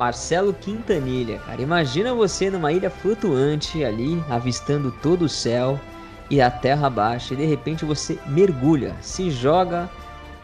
[0.00, 1.60] Marcelo Quintanilha, cara.
[1.60, 5.78] Imagina você numa ilha flutuante ali, avistando todo o céu
[6.30, 9.90] e a terra abaixo, e de repente você mergulha, se joga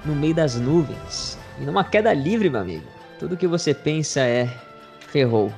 [0.05, 1.39] no meio das nuvens.
[1.59, 2.85] E numa queda livre, meu amigo.
[3.19, 4.47] Tudo que você pensa é
[5.09, 5.51] ferrou.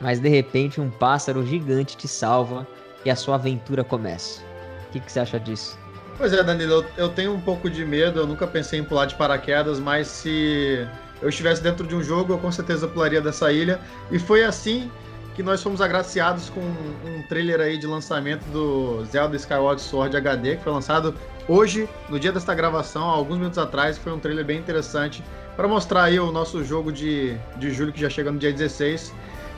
[0.00, 2.64] Mas de repente um pássaro gigante te salva
[3.04, 4.40] e a sua aventura começa.
[4.86, 5.76] O que, que você acha disso?
[6.16, 9.16] Pois é, Danilo, eu tenho um pouco de medo, eu nunca pensei em pular de
[9.16, 10.86] paraquedas, mas se
[11.22, 13.80] eu estivesse dentro de um jogo, eu com certeza pularia dessa ilha.
[14.10, 14.90] E foi assim
[15.34, 20.56] que nós fomos agraciados com um trailer aí de lançamento do Zelda Skyward Sword HD,
[20.56, 21.14] que foi lançado
[21.48, 23.96] hoje, no dia desta gravação, alguns minutos atrás.
[23.96, 25.24] Foi um trailer bem interessante
[25.56, 29.14] para mostrar aí o nosso jogo de, de julho, que já chega no dia 16.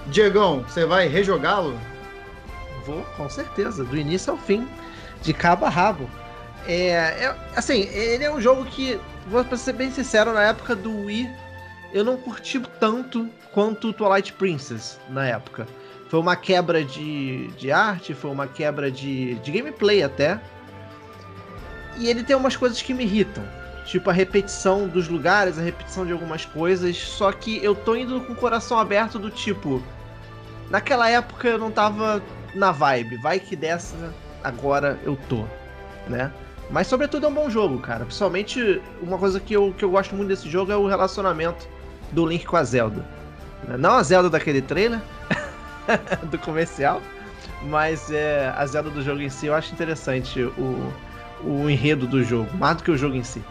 [0.07, 1.79] Diegão, você vai rejogá-lo?
[2.85, 4.69] Vou, com certeza, do início ao fim,
[5.23, 6.09] de cabo a rabo.
[6.67, 11.07] É, é, assim, ele é um jogo que, vou ser bem sincero, na época do
[11.07, 11.31] Wii,
[11.95, 15.65] eu não curti tanto quanto Twilight Princess na época.
[16.09, 20.41] Foi uma quebra de, de arte, foi uma quebra de, de gameplay até.
[21.97, 23.45] E ele tem umas coisas que me irritam.
[23.87, 26.97] Tipo a repetição dos lugares, a repetição de algumas coisas.
[26.97, 29.81] Só que eu tô indo com o coração aberto do tipo.
[30.69, 32.21] Naquela época eu não tava
[32.57, 33.19] na vibe.
[33.19, 35.45] Vai que dessa, agora eu tô.
[36.09, 36.33] Né?
[36.71, 38.05] Mas sobretudo é um bom jogo, cara.
[38.05, 41.73] Principalmente uma coisa que eu, que eu gosto muito desse jogo é o relacionamento
[42.15, 43.05] do Link com a Zelda.
[43.79, 45.01] Não a Zelda daquele trailer,
[46.31, 47.01] do comercial,
[47.63, 50.93] mas é, a Zelda do jogo em si eu acho interessante o,
[51.43, 53.43] o enredo do jogo, mais do que o jogo em si.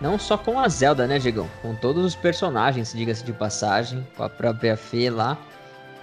[0.00, 1.48] Não só com a Zelda, né, Digão?
[1.60, 5.36] Com todos os personagens, diga-se de passagem, com a própria Fê lá.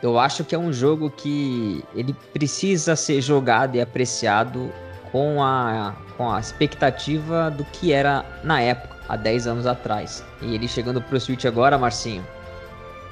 [0.04, 4.70] Eu acho que é um jogo que ele precisa ser jogado e apreciado
[5.12, 10.24] com a, com a expectativa do que era na época, há 10 anos atrás.
[10.42, 12.26] E ele chegando pro Switch agora, Marcinho,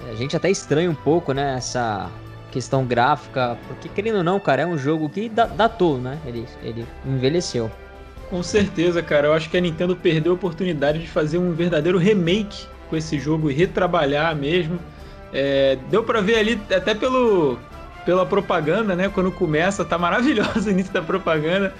[0.09, 2.09] a gente até estranha um pouco, né, essa
[2.52, 6.20] questão gráfica, porque querendo ou não, cara, é um jogo que datou, né?
[6.26, 7.72] Ele, ele envelheceu.
[8.30, 9.28] Com certeza, cara.
[9.28, 13.18] Eu acho que a Nintendo perdeu a oportunidade de fazer um verdadeiro remake com esse
[13.18, 14.80] jogo e retrabalhar mesmo.
[15.34, 17.58] É, deu para ver ali até pelo
[18.06, 19.10] pela propaganda, né?
[19.10, 21.74] Quando começa, tá maravilhoso o início da propaganda.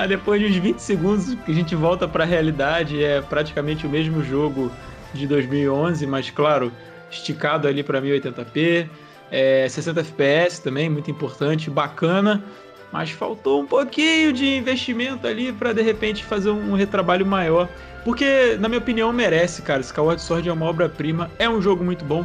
[0.00, 3.86] Aí depois de uns 20 segundos que a gente volta para a realidade, é praticamente
[3.86, 4.72] o mesmo jogo
[5.12, 6.72] de 2011, mas claro,
[7.10, 8.88] esticado ali para 1080p,
[9.30, 12.42] é, 60 FPS também, muito importante, bacana,
[12.90, 17.68] mas faltou um pouquinho de investimento ali para de repente fazer um retrabalho maior.
[18.02, 19.82] Porque, na minha opinião, merece, cara.
[19.82, 22.24] Skyward Sword é uma obra-prima, é um jogo muito bom.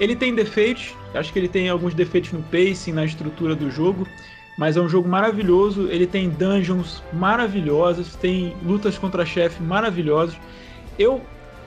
[0.00, 4.08] Ele tem defeitos, acho que ele tem alguns defeitos no pacing, na estrutura do jogo,
[4.60, 5.88] mas é um jogo maravilhoso.
[5.88, 10.36] Ele tem dungeons maravilhosas, tem lutas contra chefe maravilhosos.
[10.98, 11.22] Eu,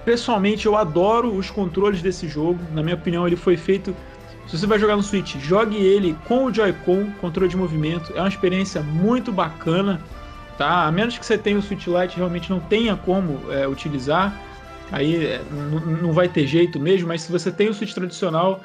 [0.05, 2.59] pessoalmente, eu adoro os controles desse jogo.
[2.71, 3.95] Na minha opinião, ele foi feito.
[4.45, 8.13] Se você vai jogar no Switch, jogue ele com o Joy-Con, controle de movimento.
[8.15, 9.99] É uma experiência muito bacana,
[10.55, 10.85] tá?
[10.85, 14.39] A menos que você tenha o Switch Lite, realmente não tenha como é, utilizar
[14.91, 15.41] aí é,
[15.99, 18.61] não vai ter jeito mesmo, mas se você tem o Switch tradicional,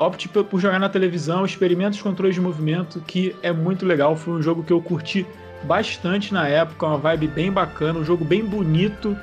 [0.00, 4.16] opte por jogar na televisão, experimente os controles de movimento, que é muito legal.
[4.16, 5.26] Foi um jogo que eu curti
[5.64, 9.14] bastante na época, uma vibe bem bacana, um jogo bem bonito,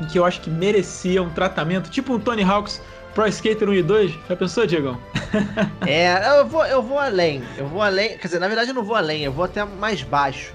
[0.00, 2.80] e que eu acho que merecia um tratamento, tipo um Tony Hawk's
[3.12, 4.12] Pro Skater 1 e 2.
[4.28, 4.98] Já pensou, Diegão?
[5.84, 7.42] é, eu vou, eu vou além.
[7.58, 8.16] Eu vou além.
[8.16, 10.54] Quer dizer, na verdade eu não vou além, eu vou até mais baixo.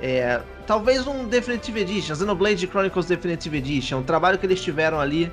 [0.00, 5.30] É, talvez um Definitive Edition, Xenoblade Chronicles Definitive Edition, um trabalho que eles tiveram ali,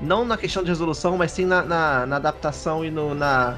[0.00, 3.56] não na questão de resolução, mas sim na, na, na adaptação e no, na,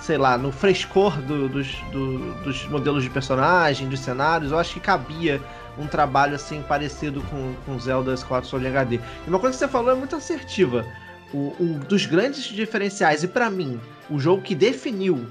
[0.00, 4.74] sei lá, no frescor do, dos, do, dos modelos de personagem, dos cenários, eu acho
[4.74, 5.40] que cabia
[5.78, 8.96] um trabalho assim parecido com, com Zelda Skyward Sword HD.
[8.96, 10.84] E uma coisa que você falou é muito assertiva.
[11.32, 15.26] O, um dos grandes diferenciais, e para mim, o jogo que definiu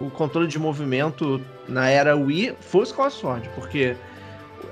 [0.00, 3.96] o controle de movimento na era Wii foi o Skyward Sword, porque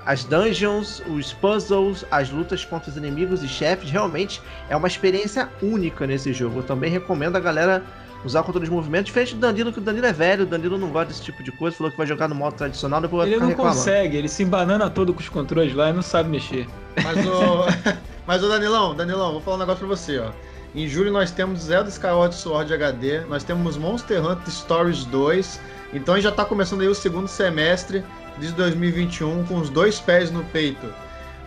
[0.05, 5.49] as dungeons, os puzzles, as lutas contra os inimigos e chefes, realmente é uma experiência
[5.63, 6.61] única nesse jogo.
[6.61, 7.83] Eu também recomendo a galera
[8.25, 10.77] usar o controle de movimento, diferente do Danilo, que o Danilo é velho, o Danilo
[10.77, 13.41] não gosta desse tipo de coisa, falou que vai jogar no modo tradicional, depois Ele
[13.41, 16.67] não consegue, ele se embanana todo com os controles lá e não sabe mexer.
[17.03, 18.01] Mas o.
[18.27, 20.31] Mas o Danilão, Danilão, vou falar um negócio pra você, ó.
[20.73, 25.61] Em julho nós temos Zelda Skyward Sword HD, nós temos Monster Hunter Stories 2,
[25.93, 28.05] então já tá começando aí o segundo semestre
[28.41, 30.87] de 2021 com os dois pés no peito.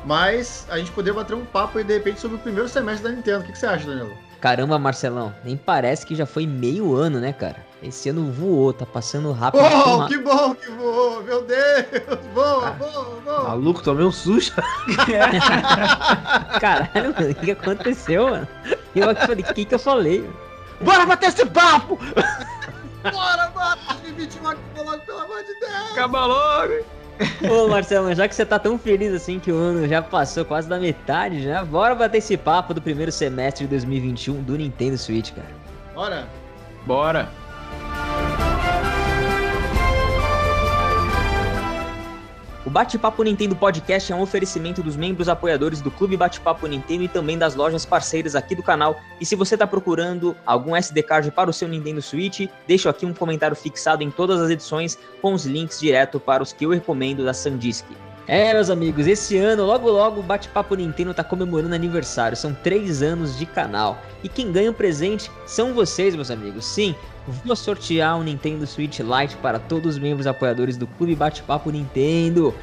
[0.06, 3.16] Mas a gente poderia bater um papo aí de repente sobre o primeiro semestre da
[3.16, 3.40] Nintendo.
[3.40, 4.16] O que, que você acha, Danilo?
[4.40, 7.66] Caramba, Marcelão, nem parece que já foi meio ano, né, cara?
[7.82, 9.64] Esse ano voou, tá passando rápido.
[9.64, 11.86] Oh, que bom que voou, meu Deus!
[12.34, 13.44] Voa, ah, voa, voa!
[13.44, 14.62] Maluco, tomei um susto.
[16.60, 18.48] Caralho, mano, o que aconteceu, mano?
[18.94, 20.30] Eu falei, o que, que eu falei?
[20.82, 21.98] Bora bater esse papo!
[23.12, 23.78] Bora, bora!
[24.02, 25.92] 2021 acaba logo, pelo amor de Deus!
[25.92, 26.74] Acaba logo!
[27.50, 30.68] Ô Marcelo, já que você tá tão feliz assim que o ano já passou quase
[30.68, 31.64] da metade, né?
[31.64, 35.52] Bora bater esse papo do primeiro semestre de 2021 do Nintendo Switch, cara.
[35.94, 36.28] Bora!
[36.86, 37.43] Bora!
[42.66, 47.10] O Bate-Papo Nintendo Podcast é um oferecimento dos membros apoiadores do Clube Bate-Papo Nintendo e
[47.10, 49.02] também das lojas parceiras aqui do canal.
[49.20, 53.06] E se você está procurando algum SD card para o seu Nintendo Switch, deixo aqui
[53.06, 56.70] um comentário fixado em todas as edições com os links direto para os que eu
[56.70, 57.86] recomendo da Sandisk.
[58.26, 62.38] É, meus amigos, esse ano, logo logo, o Bate-Papo Nintendo está comemorando aniversário.
[62.38, 64.02] São três anos de canal.
[64.24, 66.64] E quem ganha o presente são vocês, meus amigos.
[66.64, 66.96] Sim,
[67.28, 72.54] vou sortear um Nintendo Switch Lite para todos os membros apoiadores do Clube Bate-Papo Nintendo.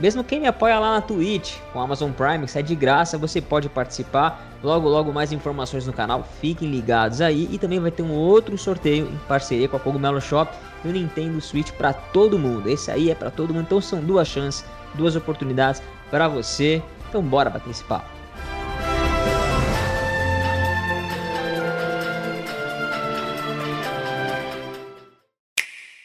[0.00, 3.40] Mesmo quem me apoia lá na Twitch, com Amazon Prime, que é de graça, você
[3.40, 4.48] pode participar.
[4.62, 7.48] Logo, logo mais informações no canal, fiquem ligados aí.
[7.52, 10.52] E também vai ter um outro sorteio em parceria com a Cogumelo Shop
[10.84, 12.68] no Nintendo Switch para todo mundo.
[12.68, 14.64] Esse aí é para todo mundo, então são duas chances,
[14.94, 16.82] duas oportunidades para você.
[17.08, 18.21] Então bora papo.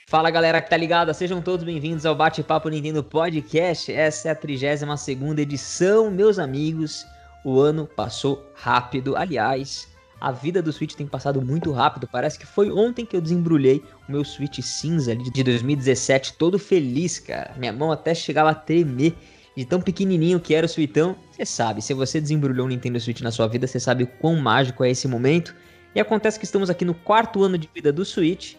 [0.09, 3.92] Fala galera que tá ligada, sejam todos bem-vindos ao Bate-Papo Nintendo Podcast.
[3.92, 7.06] Essa é a 32 edição, meus amigos.
[7.44, 9.18] O ano passou rápido.
[9.18, 9.86] Aliás,
[10.21, 12.07] a vida do Switch tem passado muito rápido.
[12.09, 17.19] Parece que foi ontem que eu desembrulhei o meu Switch cinza de 2017, todo feliz,
[17.19, 17.53] cara.
[17.57, 19.13] Minha mão até chegava a tremer
[19.57, 21.18] de tão pequenininho que era o Switchão.
[21.30, 24.38] Você sabe, se você desembrulhou um Nintendo Switch na sua vida, você sabe o quão
[24.38, 25.53] mágico é esse momento.
[25.94, 28.56] E acontece que estamos aqui no quarto ano de vida do Switch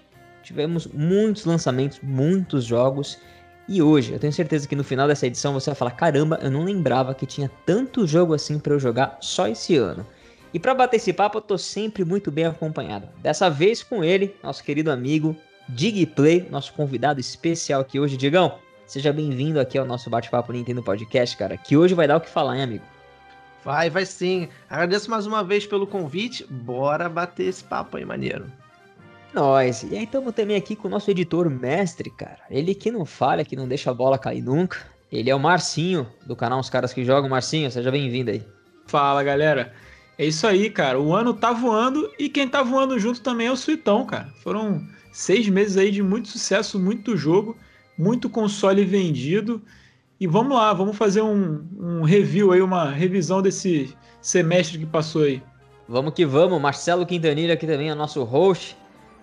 [0.48, 3.18] Tivemos muitos lançamentos, muitos jogos.
[3.68, 6.50] E hoje, eu tenho certeza que no final dessa edição você vai falar: caramba, eu
[6.50, 10.06] não lembrava que tinha tanto jogo assim para eu jogar só esse ano.
[10.54, 13.10] E para bater esse papo, eu tô sempre muito bem acompanhado.
[13.20, 15.36] Dessa vez com ele, nosso querido amigo
[15.68, 18.16] Digplay, nosso convidado especial aqui hoje.
[18.16, 22.22] Digão, seja bem-vindo aqui ao nosso Bate-Papo Nintendo Podcast, cara, que hoje vai dar o
[22.22, 22.84] que falar, hein, amigo?
[23.62, 24.48] Vai, vai sim.
[24.70, 26.46] Agradeço mais uma vez pelo convite.
[26.48, 28.50] Bora bater esse papo aí, maneiro.
[29.32, 29.82] Nós.
[29.82, 32.40] E aí estamos também aqui com o nosso editor mestre, cara.
[32.50, 34.78] Ele que não falha, que não deixa a bola cair nunca.
[35.10, 37.28] Ele é o Marcinho, do canal Os Caras Que Jogam.
[37.28, 38.42] Marcinho, seja bem-vindo aí.
[38.86, 39.72] Fala, galera.
[40.19, 40.98] É isso aí, cara.
[40.98, 44.28] O ano tá voando e quem tá voando junto também é o Suitão, cara.
[44.42, 47.56] Foram seis meses aí de muito sucesso, muito jogo,
[47.96, 49.62] muito console vendido.
[50.19, 55.22] E vamos lá, vamos fazer um, um review aí, uma revisão desse semestre que passou
[55.22, 55.42] aí.
[55.88, 56.60] Vamos que vamos.
[56.60, 58.76] Marcelo Quintanilha aqui também é nosso host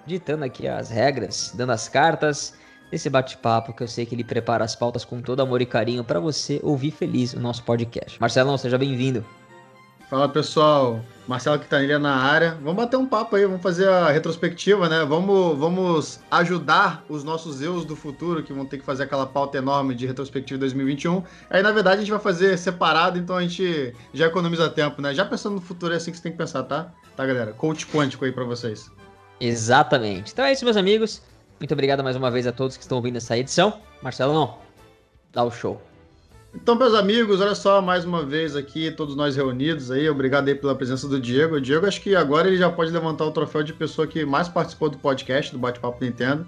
[0.06, 2.54] ditando aqui as regras, dando as cartas
[2.92, 6.04] desse bate-papo que eu sei que ele prepara as pautas com todo amor e carinho
[6.04, 8.20] para você ouvir feliz o nosso podcast.
[8.20, 9.26] Marcelão, seja bem-vindo.
[10.08, 12.60] Fala pessoal, Marcelo Quintanilha na área.
[12.62, 15.04] Vamos bater um papo aí, vamos fazer a retrospectiva, né?
[15.04, 19.58] Vamos, vamos ajudar os nossos eus do futuro que vão ter que fazer aquela pauta
[19.58, 21.24] enorme de retrospectiva 2021.
[21.50, 25.12] Aí na verdade a gente vai fazer separado, então a gente já economiza tempo, né?
[25.12, 26.94] Já pensando no futuro é assim que você tem que pensar, tá?
[27.16, 27.52] Tá, galera?
[27.54, 28.92] Coach quântico aí para vocês.
[29.40, 30.32] Exatamente.
[30.32, 31.22] Então é isso, meus amigos.
[31.60, 33.80] Muito obrigado mais uma vez a todos que estão ouvindo essa edição.
[34.02, 34.58] Marcelo, não.
[35.32, 35.82] Dá o show.
[36.54, 40.10] Então, meus amigos, olha só, mais uma vez aqui, todos nós reunidos aí.
[40.10, 41.56] Obrigado aí pela presença do Diego.
[41.56, 44.48] O Diego, acho que agora ele já pode levantar o troféu de pessoa que mais
[44.48, 46.48] participou do podcast, do Bate-Papo Nintendo.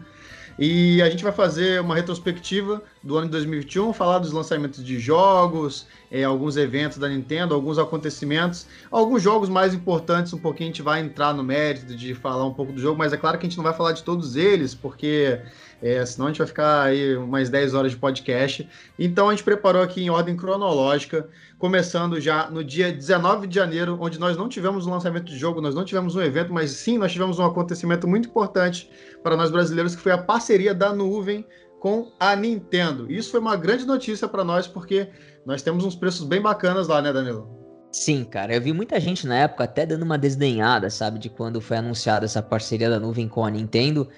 [0.58, 5.00] E a gente vai fazer uma retrospectiva do ano de 2021, falar dos lançamentos de
[5.00, 10.34] jogos, é, alguns eventos da Nintendo, alguns acontecimentos, alguns jogos mais importantes.
[10.34, 13.14] Um pouquinho a gente vai entrar no mérito de falar um pouco do jogo, mas
[13.14, 15.40] é claro que a gente não vai falar de todos eles, porque
[15.82, 18.68] é, senão a gente vai ficar aí umas 10 horas de podcast.
[19.00, 23.98] Então a gente preparou aqui em ordem cronológica, começando já no dia 19 de janeiro,
[24.02, 26.98] onde nós não tivemos um lançamento de jogo, nós não tivemos um evento, mas sim
[26.98, 28.90] nós tivemos um acontecimento muito importante
[29.24, 31.46] para nós brasileiros, que foi a parceria da nuvem
[31.88, 33.10] com a Nintendo.
[33.10, 35.08] Isso foi uma grande notícia para nós, porque
[35.46, 37.48] nós temos uns preços bem bacanas lá, né, Danilo?
[37.94, 41.62] Sim, cara, eu vi muita gente na época até dando uma desdenhada, sabe, de quando
[41.62, 44.10] foi anunciada essa parceria da nuvem com a Nintendo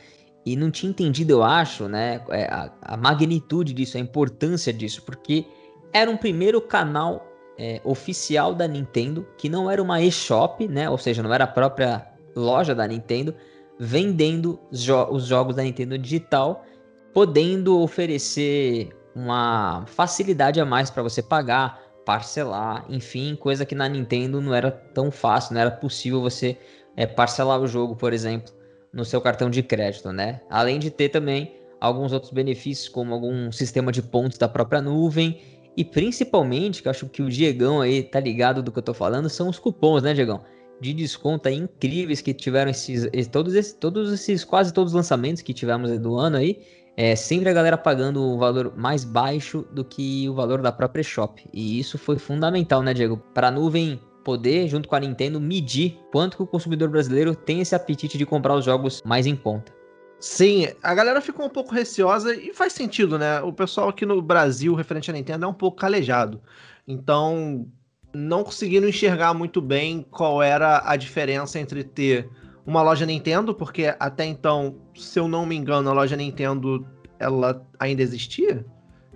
[0.43, 5.03] e não tinha entendido, eu acho, né, é, a, a magnitude disso, a importância disso,
[5.03, 5.45] porque
[5.93, 7.23] era um primeiro canal
[7.55, 11.47] é, oficial da Nintendo, que não era uma eShop, né, ou seja, não era a
[11.47, 13.35] própria loja da Nintendo,
[13.79, 16.65] vendendo jo os jogos da Nintendo digital,
[17.13, 24.41] podendo oferecer uma facilidade a mais para você pagar, parcelar, enfim, coisa que na Nintendo
[24.41, 26.57] não era tão fácil, não era possível você
[26.95, 28.59] é, parcelar o jogo, por exemplo
[28.91, 30.41] no seu cartão de crédito, né?
[30.49, 35.39] Além de ter também alguns outros benefícios, como algum sistema de pontos da própria nuvem
[35.77, 39.29] e principalmente, que acho que o Diegão aí tá ligado do que eu tô falando,
[39.29, 40.41] são os cupons, né, Diegão?
[40.81, 45.41] de desconto aí incríveis que tiveram esses, todos esses, todos esses, quase todos os lançamentos
[45.41, 46.61] que tivemos do ano aí,
[46.97, 51.03] é sempre a galera pagando um valor mais baixo do que o valor da própria
[51.03, 51.47] shop.
[51.53, 53.17] E isso foi fundamental, né, Diego?
[53.33, 57.61] Para a nuvem poder, junto com a Nintendo, medir quanto que o consumidor brasileiro tem
[57.61, 59.73] esse apetite de comprar os jogos mais em conta.
[60.19, 63.39] Sim, a galera ficou um pouco receosa e faz sentido, né?
[63.41, 66.41] O pessoal aqui no Brasil, referente à Nintendo, é um pouco calejado.
[66.85, 67.65] Então,
[68.13, 72.29] não conseguiram enxergar muito bem qual era a diferença entre ter
[72.65, 76.85] uma loja Nintendo, porque até então, se eu não me engano, a loja Nintendo
[77.17, 78.65] ela ainda existia.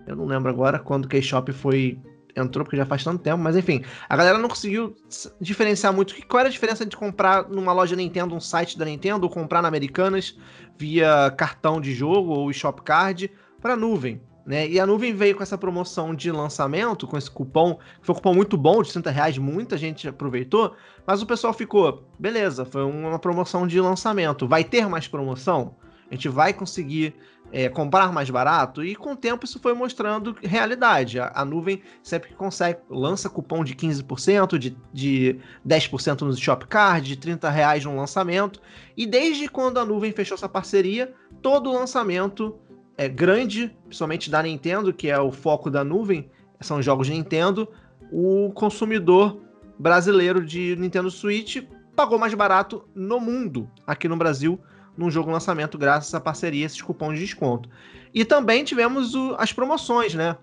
[0.05, 1.99] Eu não lembro agora quando que a eShop foi
[2.35, 4.95] entrou, porque já faz tanto tempo, mas enfim, a galera não conseguiu
[5.39, 6.15] diferenciar muito.
[6.27, 9.61] Qual era a diferença de comprar numa loja Nintendo, um site da Nintendo, ou comprar
[9.61, 10.37] na Americanas
[10.77, 13.31] via cartão de jogo ou eShop Card
[13.61, 14.21] para nuvem?
[14.45, 14.67] Né?
[14.67, 18.17] E a nuvem veio com essa promoção de lançamento, com esse cupom, que foi um
[18.17, 20.75] cupom muito bom, de 30 reais, muita gente aproveitou,
[21.07, 25.75] mas o pessoal ficou, beleza, foi uma promoção de lançamento, vai ter mais promoção?
[26.11, 27.15] A gente vai conseguir
[27.51, 28.83] é, comprar mais barato?
[28.83, 31.19] E com o tempo isso foi mostrando realidade.
[31.19, 37.07] A, a nuvem sempre que consegue, lança cupom de 15%, de, de 10% no Shopcard,
[37.07, 38.59] de 30 reais no lançamento.
[38.97, 42.59] E desde quando a nuvem fechou essa parceria, todo lançamento
[42.97, 46.29] é, grande, principalmente da Nintendo, que é o foco da nuvem,
[46.61, 47.67] são jogos de Nintendo,
[48.11, 49.41] o consumidor
[49.77, 51.57] brasileiro de Nintendo Switch
[51.95, 54.59] pagou mais barato no mundo, aqui no Brasil,
[54.97, 57.69] num jogo lançamento, graças à parceria, esses cupons de desconto.
[58.13, 60.37] E também tivemos o, as promoções, né?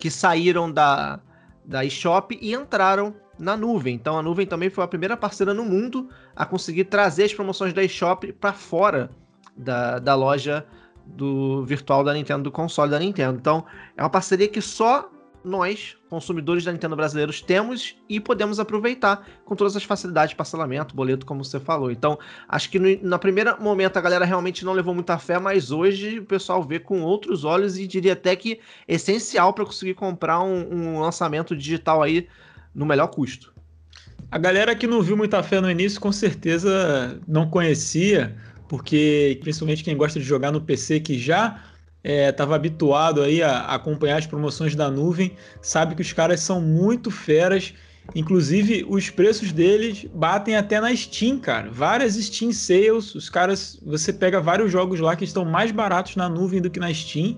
[0.00, 1.20] Que saíram da,
[1.64, 3.94] da eShop e entraram na nuvem.
[3.94, 7.72] Então a nuvem também foi a primeira parceira no mundo a conseguir trazer as promoções
[7.72, 9.10] da eShop para fora
[9.56, 10.66] da, da loja
[11.06, 13.38] do virtual da Nintendo, do console da Nintendo.
[13.38, 13.64] Então,
[13.96, 15.10] é uma parceria que só
[15.46, 21.24] nós, consumidores da Nintendo brasileiros, temos e podemos aproveitar com todas as facilidades, parcelamento, boleto,
[21.24, 21.90] como você falou.
[21.90, 25.70] Então, acho que no, na primeira momento a galera realmente não levou muita fé, mas
[25.70, 29.94] hoje o pessoal vê com outros olhos e diria até que é essencial para conseguir
[29.94, 32.26] comprar um, um lançamento digital aí
[32.74, 33.54] no melhor custo.
[34.28, 38.36] A galera que não viu muita fé no início, com certeza não conhecia
[38.68, 41.62] porque principalmente quem gosta de jogar no PC que já
[42.04, 46.40] estava é, habituado aí a, a, acompanhar as promoções da nuvem, sabe que os caras
[46.40, 47.74] são muito feras.
[48.14, 51.68] Inclusive, os preços deles batem até na Steam, cara.
[51.72, 56.28] Várias Steam Sales, os caras, você pega vários jogos lá que estão mais baratos na
[56.28, 57.36] nuvem do que na Steam.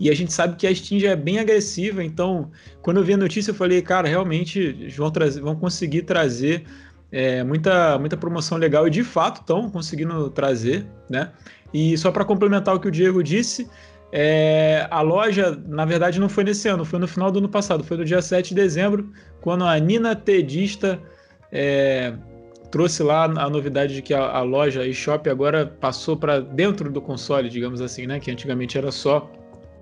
[0.00, 2.50] E a gente sabe que a Steam já é bem agressiva, então,
[2.82, 6.64] quando eu vi a notícia, eu falei, cara, realmente vão, trazer, vão conseguir trazer
[7.10, 11.32] é, muita, muita promoção legal e de fato estão conseguindo trazer, né?
[11.72, 13.68] E só para complementar o que o Diego disse,
[14.10, 17.84] é, a loja, na verdade, não foi nesse ano, foi no final do ano passado,
[17.84, 19.10] foi no dia 7 de dezembro,
[19.40, 20.98] quando a Nina Tedista
[21.52, 22.14] é,
[22.70, 27.00] trouxe lá a novidade de que a, a loja eShop agora passou para dentro do
[27.00, 28.18] console, digamos assim, né?
[28.18, 29.30] Que antigamente era só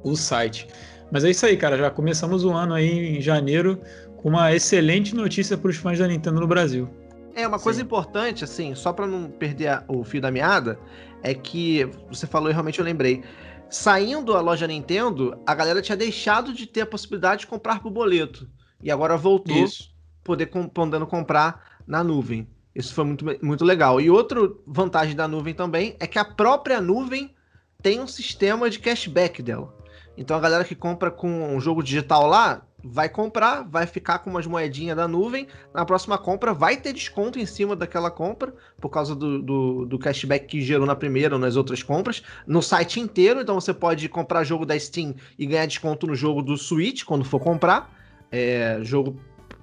[0.02, 0.66] o site.
[1.10, 1.76] Mas é isso aí, cara.
[1.76, 3.80] Já começamos o ano aí em janeiro
[4.16, 6.88] com uma excelente notícia para os fãs da Nintendo no Brasil.
[7.36, 10.80] É, uma coisa importante, assim, só para não perder a, o fio da meada,
[11.22, 13.22] é que você falou e realmente eu lembrei.
[13.68, 17.90] Saindo a loja Nintendo, a galera tinha deixado de ter a possibilidade de comprar por
[17.90, 18.48] boleto.
[18.82, 19.94] E agora voltou, Isso.
[20.24, 22.48] poder podendo comprar na nuvem.
[22.74, 24.00] Isso foi muito, muito legal.
[24.00, 27.34] E outra vantagem da nuvem também é que a própria nuvem
[27.82, 29.76] tem um sistema de cashback dela.
[30.16, 34.30] Então a galera que compra com um jogo digital lá, vai comprar, vai ficar com
[34.30, 38.88] umas moedinhas da nuvem, na próxima compra vai ter desconto em cima daquela compra, por
[38.88, 43.00] causa do, do, do, cashback que gerou na primeira ou nas outras compras, no site
[43.00, 47.04] inteiro, então você pode comprar jogo da Steam e ganhar desconto no jogo do Switch,
[47.04, 47.92] quando for comprar,
[48.30, 49.18] é, jogo,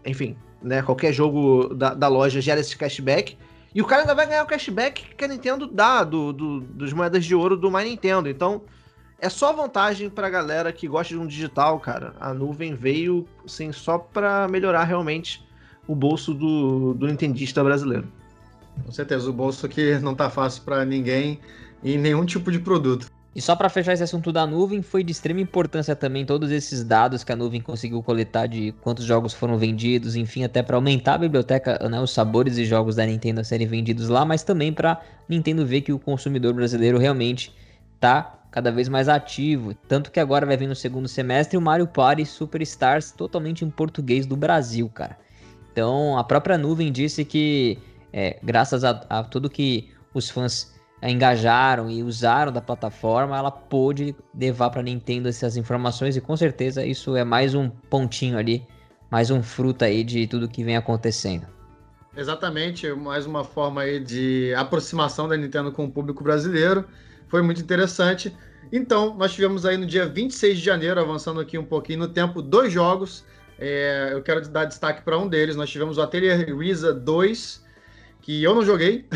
[0.05, 3.37] enfim, né, qualquer jogo da, da loja gera esse cashback,
[3.73, 6.93] e o cara ainda vai ganhar o cashback que a Nintendo dá do, do, dos
[6.93, 8.61] moedas de ouro do My Nintendo, então
[9.23, 12.13] é só vantagem pra galera que gosta de um digital, cara.
[12.19, 15.41] A nuvem veio, assim, só pra melhorar realmente
[15.87, 18.05] o bolso do, do nintendista brasileiro.
[18.85, 21.39] Com certeza, o bolso que não tá fácil para ninguém
[21.81, 23.07] em nenhum tipo de produto.
[23.33, 26.83] E só para fechar esse assunto da nuvem, foi de extrema importância também todos esses
[26.83, 31.13] dados que a nuvem conseguiu coletar de quantos jogos foram vendidos, enfim, até para aumentar
[31.13, 34.73] a biblioteca, né, os sabores e jogos da Nintendo a serem vendidos lá, mas também
[34.73, 37.55] para Nintendo ver que o consumidor brasileiro realmente
[37.99, 39.73] tá cada vez mais ativo.
[39.87, 44.27] Tanto que agora vai vir no segundo semestre o Mario Party Superstars totalmente em português
[44.27, 45.17] do Brasil, cara.
[45.71, 47.79] Então a própria nuvem disse que,
[48.13, 54.15] é, graças a, a tudo que os fãs engajaram e usaram da plataforma, ela pôde
[54.39, 58.63] levar para Nintendo essas informações e com certeza isso é mais um pontinho ali,
[59.09, 61.47] mais um fruto aí de tudo que vem acontecendo.
[62.15, 66.85] Exatamente, mais uma forma aí de aproximação da Nintendo com o público brasileiro.
[67.33, 68.31] Foi muito interessante.
[68.71, 72.43] Então, nós tivemos aí no dia 26 de janeiro, avançando aqui um pouquinho no tempo,
[72.43, 73.25] dois jogos.
[73.57, 75.55] É, eu quero dar destaque para um deles.
[75.55, 77.65] Nós tivemos o Atelier Risa 2,
[78.21, 79.07] que eu não joguei,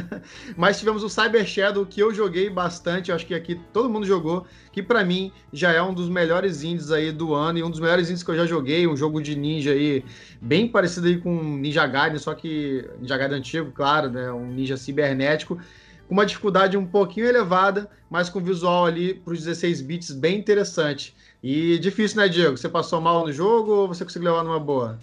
[0.56, 4.06] mas tivemos o Cyber Shadow que eu joguei bastante, eu acho que aqui todo mundo
[4.06, 7.70] jogou, que para mim já é um dos melhores indies aí do ano e um
[7.70, 10.02] dos melhores indies que eu já joguei, um jogo de ninja aí
[10.40, 14.78] bem parecido aí com Ninja Gaiden, só que Ninja Gaiden antigo, claro, né, um ninja
[14.78, 15.60] cibernético,
[16.08, 20.38] com uma dificuldade um pouquinho elevada, mas com visual ali para os 16 bits bem
[20.38, 21.14] interessante.
[21.42, 22.56] E difícil, né, Diego?
[22.56, 24.98] Você passou mal no jogo ou você conseguiu levar numa boa?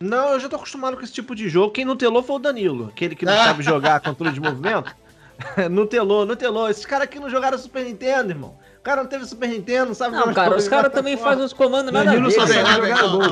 [0.00, 1.72] Não, eu já tô acostumado com esse tipo de jogo.
[1.72, 4.94] Quem não telou foi o Danilo, aquele que não sabe jogar controle de movimento.
[5.70, 6.68] não telou, não telou.
[6.68, 8.58] Esses caras aqui não jogaram Super Nintendo, irmão.
[8.80, 11.52] O cara não teve Super Nintendo, não sabe Não, cara, os caras também fazem os
[11.52, 12.30] comandos nada a ver.
[12.30, 13.22] Só sabe jogar gol.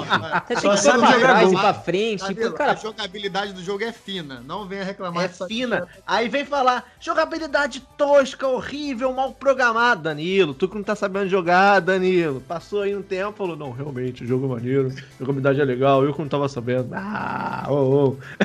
[0.47, 2.27] Você tem que ser pra trás e pra frente.
[2.27, 2.73] Tipo, cara...
[2.73, 4.43] A jogabilidade do jogo é fina.
[4.45, 5.25] Não venha reclamar.
[5.25, 5.89] É fina.
[6.07, 10.11] Aí vem falar, jogabilidade tosca, horrível, mal programada.
[10.11, 12.43] Danilo, tu que não tá sabendo jogar, Danilo.
[12.43, 16.05] Passou aí um tempo, falou, não, realmente, o jogo é maneiro, a jogabilidade é legal,
[16.05, 16.91] eu que não tava sabendo.
[16.93, 18.17] Ah, ô, oh,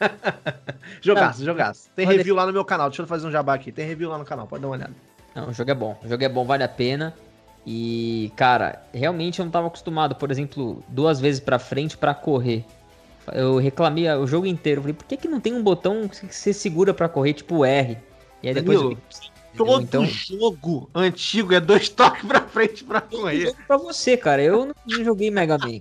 [0.00, 0.06] oh.
[1.02, 1.90] jogaço, jogaço.
[1.94, 3.70] Tem review lá no meu canal, deixa eu fazer um jabá aqui.
[3.70, 4.94] Tem review lá no canal, pode dar uma olhada.
[5.34, 5.98] Não, o jogo é bom.
[6.02, 7.14] O jogo é bom, vale a pena.
[7.66, 12.64] E, cara, realmente eu não estava acostumado, por exemplo, duas vezes para frente para correr.
[13.32, 14.80] Eu reclamei o jogo inteiro.
[14.80, 17.98] Falei, por que, que não tem um botão que você segura para correr, tipo R?
[18.42, 18.78] E aí depois.
[18.78, 19.30] Danilo, eu...
[19.56, 20.06] Todo então...
[20.06, 23.54] jogo antigo é dois toques pra frente pra correr.
[23.66, 24.42] Pra você, cara.
[24.42, 25.80] Eu não joguei Mega Man.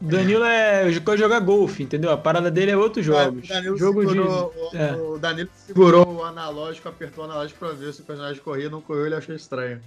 [0.00, 2.10] Danilo é jogar golfe, entendeu?
[2.10, 3.48] A parada dele é outros jogos.
[3.48, 4.76] É, o jogo segurou, de...
[4.76, 4.96] o, é.
[4.96, 8.80] o Danilo segurou o analógico, apertou o analógico pra ver se o personagem corria, não
[8.80, 9.80] correu, ele achou estranho.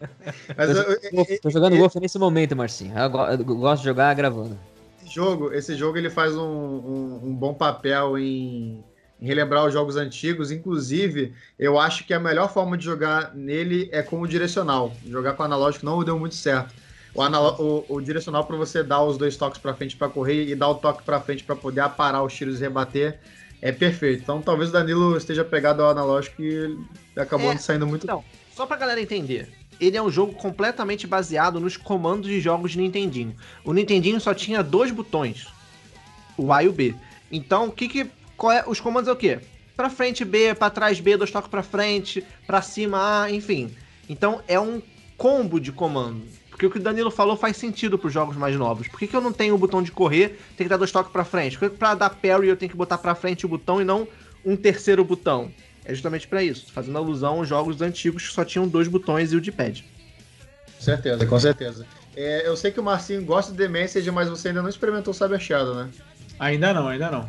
[0.56, 2.94] Mas, tô, eu, tô jogando golfe nesse momento, Marcinho.
[2.96, 4.58] Eu, eu, gosto de jogar gravando.
[5.02, 8.82] Esse jogo, esse jogo ele faz um, um, um bom papel em,
[9.20, 10.50] em relembrar os jogos antigos.
[10.50, 14.92] Inclusive, eu acho que a melhor forma de jogar nele é com o direcional.
[15.06, 16.74] Jogar com o analógico não deu muito certo
[17.14, 20.54] o, o, o direcional para você dar os dois toques para frente para correr e
[20.54, 23.18] dar o toque para frente para poder aparar os tiros e rebater
[23.60, 24.22] é perfeito.
[24.22, 26.78] Então talvez o Danilo esteja pegado ao analógico e
[27.16, 28.04] acabou é, saindo muito.
[28.04, 29.48] Então, só pra galera entender.
[29.80, 33.34] Ele é um jogo completamente baseado nos comandos de jogos de Nintendinho.
[33.64, 35.46] O Nintendinho só tinha dois botões,
[36.36, 36.94] o A e o B.
[37.32, 39.38] Então, o que que é, os comandos é o quê?
[39.74, 43.74] Para frente B, para trás B, dois toques para frente, para cima A, enfim.
[44.08, 44.82] Então é um
[45.16, 46.39] combo de comandos.
[46.60, 48.86] Porque o que o Danilo falou faz sentido para os jogos mais novos.
[48.86, 51.10] Por que, que eu não tenho o botão de correr, tem que dar dois toques
[51.10, 51.58] para frente?
[51.58, 54.06] Por que para dar parry eu tenho que botar para frente o botão e não
[54.44, 55.50] um terceiro botão?
[55.86, 59.36] É justamente para isso, fazendo alusão aos jogos antigos que só tinham dois botões e
[59.36, 59.82] o de pad.
[60.76, 61.86] Com certeza, com certeza.
[62.14, 65.12] É, eu sei que o Marcinho gosta de The Message, mas você ainda não experimentou
[65.12, 65.88] o Cyber Shadow, né?
[66.38, 67.26] Ainda não, ainda não.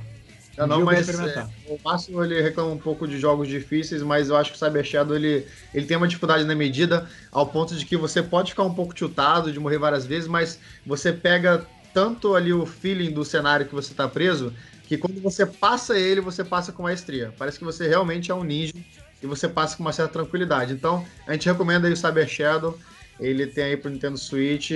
[0.62, 4.38] Eu não, mas é, o Márcio ele reclama um pouco de jogos difíceis, mas eu
[4.38, 7.84] acho que o Cyber Shadow ele, ele tem uma dificuldade na medida, ao ponto de
[7.86, 12.36] que você pode ficar um pouco tiltado, de morrer várias vezes, mas você pega tanto
[12.36, 14.54] ali o feeling do cenário que você está preso,
[14.88, 17.34] que quando você passa ele, você passa com maestria.
[17.38, 18.74] Parece que você realmente é um ninja
[19.22, 20.74] e você passa com uma certa tranquilidade.
[20.74, 22.78] Então, a gente recomenda aí o Cyber Shadow.
[23.20, 24.72] Ele tem aí pro Nintendo Switch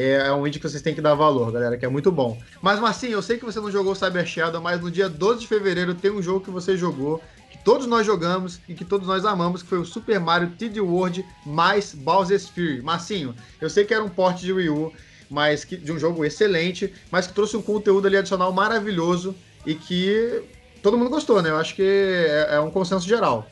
[0.00, 2.38] é, é um vídeo que vocês têm que dar valor, galera, que é muito bom.
[2.62, 5.48] Mas, Marcinho, eu sei que você não jogou Cyber Shadow, mas no dia 12 de
[5.48, 9.24] fevereiro tem um jogo que você jogou, que todos nós jogamos e que todos nós
[9.24, 12.80] amamos, que foi o Super Mario 3D World mais Bowser's Fury.
[12.80, 14.92] Marcinho, eu sei que era um porte de Wii U,
[15.28, 19.34] mas que, de um jogo excelente, mas que trouxe um conteúdo ali adicional maravilhoso
[19.66, 20.44] e que
[20.80, 21.50] todo mundo gostou, né?
[21.50, 23.50] Eu acho que é, é um consenso geral.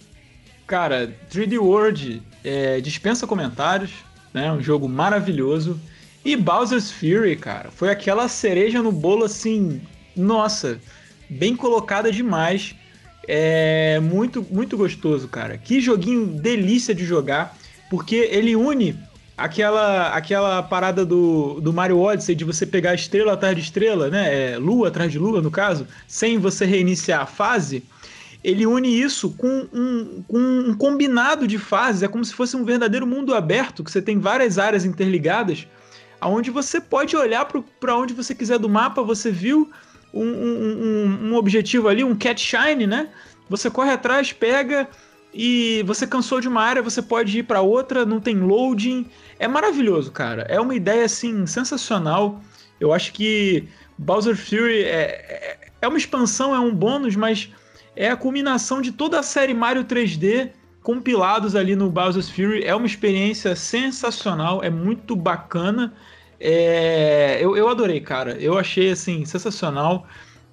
[0.64, 3.90] Cara, 3D World é, dispensa comentários,
[4.32, 4.52] né?
[4.52, 5.76] Um jogo maravilhoso.
[6.26, 9.80] E Bowser's Fury, cara, foi aquela cereja no bolo assim,
[10.16, 10.80] nossa,
[11.30, 12.74] bem colocada demais.
[13.28, 15.56] É muito, muito gostoso, cara.
[15.56, 17.56] Que joguinho delícia de jogar,
[17.88, 18.98] porque ele une
[19.38, 24.54] aquela aquela parada do, do Mario Odyssey de você pegar estrela atrás de estrela, né?
[24.54, 27.84] É, lua atrás de lua, no caso, sem você reiniciar a fase.
[28.42, 32.64] Ele une isso com um, com um combinado de fases, é como se fosse um
[32.64, 35.68] verdadeiro mundo aberto, que você tem várias áreas interligadas
[36.20, 37.46] onde você pode olhar
[37.80, 39.70] para onde você quiser do mapa, você viu
[40.12, 43.08] um, um, um, objetivo ali, um cat shine, né?
[43.48, 44.88] Você corre atrás, pega
[45.32, 49.06] e você cansou de uma área, você pode ir para outra, não tem loading.
[49.38, 50.42] É maravilhoso, cara.
[50.48, 52.40] É uma ideia assim sensacional.
[52.80, 57.50] Eu acho que Bowser Fury é, é, é uma expansão, é um bônus, mas
[57.94, 60.50] é a culminação de toda a série Mario 3D
[60.86, 62.62] compilados ali no Bowser's Fury.
[62.62, 65.92] É uma experiência sensacional, é muito bacana.
[66.38, 68.40] É, eu, eu adorei, cara.
[68.40, 70.06] Eu achei assim sensacional.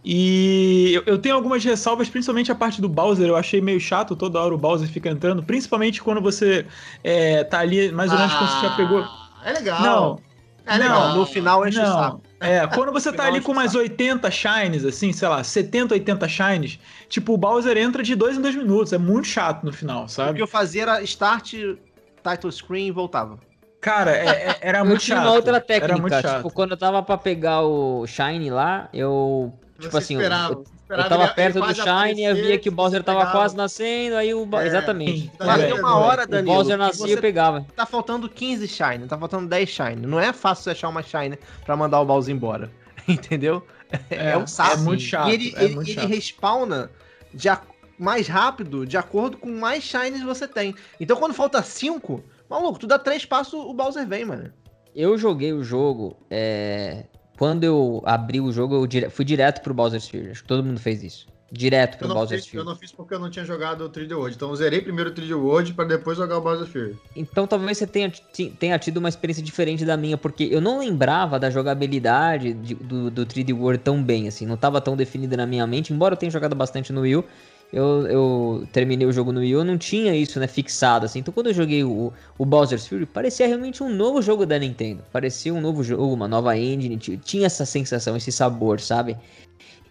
[0.04, 3.28] E eu, eu, tenho algumas ressalvas, principalmente a parte do Bowser.
[3.28, 6.66] Eu achei meio chato toda hora o Bowser fica entrando, principalmente quando você
[7.04, 9.06] é, tá ali mais ou menos ah, quando você já pegou.
[9.46, 9.82] É legal.
[9.84, 10.20] Não.
[10.66, 11.10] É legal.
[11.10, 11.86] Não, no final enche não.
[11.86, 12.22] o saco.
[12.44, 16.80] É, quando você tá ali com umas 80 shines, assim, sei lá, 70, 80 shines,
[17.08, 18.94] tipo, o Bowser entra de dois em dois minutos.
[18.94, 20.32] É muito chato no final, sabe?
[20.32, 23.40] O que eu fazia era start, title screen e voltava.
[23.82, 25.26] Cara, é, é, era eu muito tinha chato.
[25.28, 26.22] uma outra técnica.
[26.22, 31.10] Tipo, quando eu tava pra pegar o Shine lá, eu Tipo assim, esperava, eu, eu
[31.10, 34.34] tava ele, perto ele do Shine, eu via que o Bowser tava quase nascendo, aí
[34.34, 34.48] o.
[34.58, 35.32] É, exatamente.
[35.40, 36.54] Mas tem uma hora, Danilo.
[36.54, 37.66] O Bowser nascia e eu pegava.
[37.76, 39.96] Tá faltando 15 Shine, tá faltando 10 Shine.
[40.06, 42.70] Não é fácil achar uma Shine pra mandar o Bowser embora.
[43.08, 43.66] Entendeu?
[44.10, 44.74] É, é um saco.
[44.74, 45.30] É muito chato.
[45.30, 46.90] E ele, é ele, ele respawna
[47.34, 47.50] de
[47.98, 50.76] mais rápido de acordo com mais Shines você tem.
[51.00, 54.52] Então quando falta 5, maluco, tu dá 3 passos, o Bowser vem, mano.
[54.96, 57.06] Eu joguei o jogo é,
[57.38, 59.10] quando eu abri o jogo, eu dire...
[59.10, 60.32] fui direto pro Bowser's Fury.
[60.32, 61.28] Acho que todo mundo fez isso.
[61.52, 62.58] Direto pro Bowser's Fury.
[62.58, 64.36] Eu não fiz porque eu não tinha jogado o 3D World.
[64.36, 66.98] Então eu zerei primeiro o 3D World para depois jogar o Bowser's Fury.
[67.16, 68.12] Então talvez você tenha,
[68.58, 73.12] tenha tido uma experiência diferente da minha, porque eu não lembrava da jogabilidade de, do,
[73.12, 74.46] do 3D World tão bem, assim.
[74.46, 77.24] Não estava tão definida na minha mente, embora eu tenha jogado bastante no Wii
[77.74, 81.20] eu, eu terminei o jogo no Wii eu não tinha isso, né, fixado, assim.
[81.20, 85.04] Então quando eu joguei o, o Bowser's Fury, parecia realmente um novo jogo da Nintendo.
[85.12, 89.18] Parecia um novo jogo, uma nova engine, tinha essa sensação, esse sabor, sabe?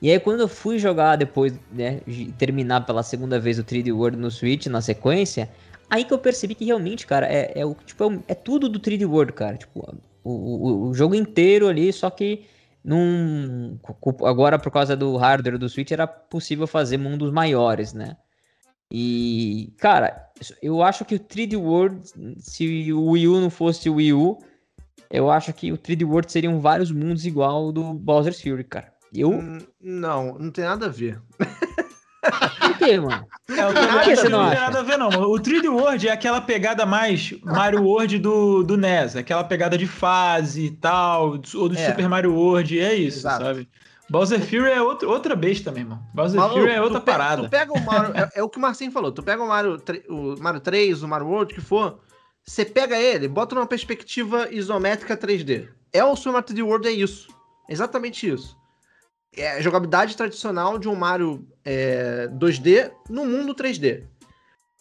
[0.00, 3.92] E aí quando eu fui jogar depois, né, de terminar pela segunda vez o 3D
[3.92, 5.50] World no Switch, na sequência,
[5.90, 9.04] aí que eu percebi que realmente, cara, é, é, tipo, é, é tudo do 3D
[9.10, 9.56] World, cara.
[9.56, 9.92] Tipo,
[10.22, 12.42] o, o, o jogo inteiro ali, só que
[12.84, 13.78] num,
[14.24, 18.16] agora por causa do hardware do Switch era possível fazer mundos maiores, né?
[18.90, 22.02] E, cara, eu acho que o 3D World,
[22.38, 24.38] se o Wii U não fosse o Wii U,
[25.10, 28.92] eu acho que o 3D World seriam vários mundos igual do Bowser's Fury, cara.
[29.14, 29.30] Eu...
[29.30, 31.20] Hum, não, não tem nada a ver.
[32.22, 33.26] Por quê, mano?
[33.50, 35.08] É, o que, que você não, não tem nada a ver, não.
[35.08, 39.87] O 3D World é aquela pegada mais Mario World do, do NES, aquela pegada de
[39.87, 41.87] fase e tal, ou do é.
[41.90, 43.44] Super Mario World, é isso, Exato.
[43.44, 43.68] sabe?
[44.08, 46.02] Bowser Fury é outro, outra besta, meu irmão.
[46.14, 47.44] Bowser Fury é outra parada.
[47.44, 49.82] tu pega o Mario, é, é, o que o Marcinho falou, tu pega o Mario,
[50.08, 51.98] o Mario 3, o Mario World, que for,
[52.44, 55.68] você pega ele, bota numa perspectiva isométrica 3D.
[55.92, 57.28] É o Super Mario 3D World, é isso.
[57.68, 58.56] exatamente isso
[59.37, 64.05] é, jogabilidade tradicional de um Mario é, 2D no mundo 3D.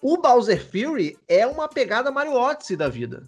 [0.02, 3.28] O Bowser Fury é uma pegada Mario Odyssey da vida.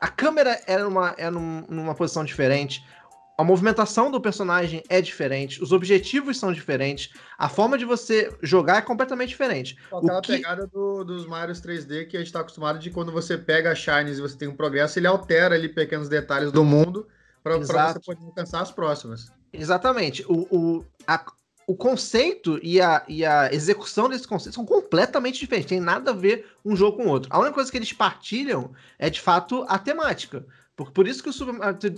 [0.00, 2.84] A câmera é numa, é num, numa posição diferente,
[3.36, 8.78] a movimentação do personagem é diferente, os objetivos são diferentes, a forma de você jogar
[8.78, 9.76] é completamente diferente.
[9.86, 10.34] Aquela que...
[10.34, 13.74] pegada do, dos Marios 3D que a gente está acostumado de quando você pega a
[13.74, 17.08] Shines e você tem um progresso, ele altera ali pequenos detalhes do mundo
[17.42, 19.32] para você poder alcançar as próximas.
[19.52, 20.24] Exatamente.
[20.28, 21.24] O, o, a,
[21.66, 25.68] o conceito e a, e a execução desse conceito são completamente diferentes.
[25.68, 27.28] Tem nada a ver um jogo com o outro.
[27.32, 30.44] A única coisa que eles partilham é, de fato, a temática.
[30.74, 31.56] Por, por, isso que o Super,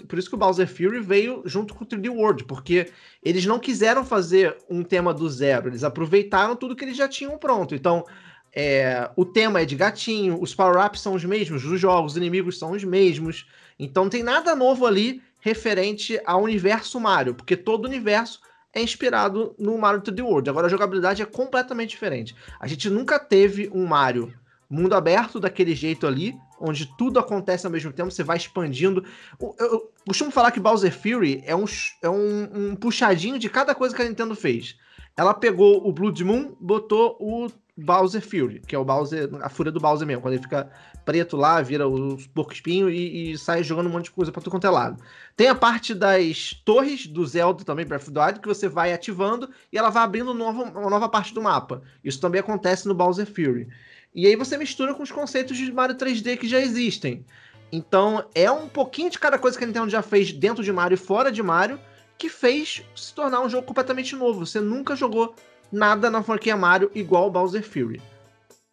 [0.08, 2.90] por isso que o Bowser Fury veio junto com o 3D World, porque
[3.22, 7.38] eles não quiseram fazer um tema do zero, eles aproveitaram tudo que eles já tinham
[7.38, 7.74] pronto.
[7.74, 8.04] Então,
[8.52, 12.58] é, o tema é de gatinho, os power-ups são os mesmos dos jogos, os inimigos
[12.58, 13.46] são os mesmos.
[13.78, 18.40] Então, não tem nada novo ali referente ao universo Mario, porque todo universo
[18.74, 20.50] é inspirado no Mario 3D World.
[20.50, 22.34] Agora a jogabilidade é completamente diferente.
[22.58, 24.32] A gente nunca teve um Mario
[24.68, 29.04] mundo aberto daquele jeito ali, onde tudo acontece ao mesmo tempo, você vai expandindo.
[29.40, 31.64] Eu, eu costumo falar que Bowser Fury é, um,
[32.02, 34.76] é um, um puxadinho de cada coisa que a Nintendo fez.
[35.16, 39.72] Ela pegou o Blood Moon, botou o Bowser Fury, que é o Bowser, a fúria
[39.72, 40.70] do Bowser mesmo, quando ele fica
[41.04, 44.40] preto lá, vira os porco espinho e, e, sai jogando um monte de coisa pra
[44.40, 45.02] tudo quanto é lado.
[45.36, 48.92] Tem a parte das torres do Zelda também, Breath of the Wild, que você vai
[48.92, 51.82] ativando e ela vai abrindo uma nova parte do mapa.
[52.02, 53.68] Isso também acontece no Bowser Fury.
[54.14, 57.26] E aí você mistura com os conceitos de Mario 3D que já existem.
[57.72, 60.94] Então é um pouquinho de cada coisa que a Nintendo já fez dentro de Mario
[60.94, 61.80] e fora de Mario
[62.16, 64.46] que fez se tornar um jogo completamente novo.
[64.46, 65.34] Você nunca jogou
[65.74, 68.00] nada na franquia Mario igual Bowser Fury.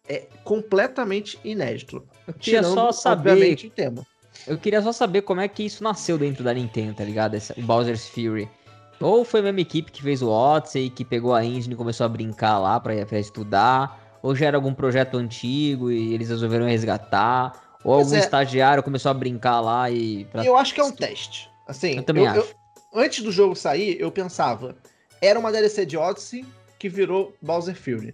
[0.08, 2.02] É completamente inédito.
[2.26, 3.58] Eu queria Tirando, só saber.
[3.64, 4.06] O tema.
[4.46, 7.34] Eu queria só saber como é que isso nasceu dentro da Nintendo, tá ligado?
[7.34, 8.48] Esse, o Bowser's Fury.
[9.00, 12.06] Ou foi a mesma equipe que fez o Odyssey, que pegou a engine e começou
[12.06, 14.18] a brincar lá pra, pra estudar.
[14.22, 17.78] Ou já era algum projeto antigo e eles resolveram resgatar.
[17.84, 18.18] Ou algum é.
[18.18, 20.24] estagiário começou a brincar lá e.
[20.26, 20.44] Pra...
[20.44, 21.50] Eu acho que é um teste.
[21.66, 22.54] Assim, eu também eu, acho.
[22.92, 24.76] Eu, antes do jogo sair, eu pensava,
[25.20, 26.44] era uma DLC de Odyssey
[26.82, 28.12] que virou Bowser Fury.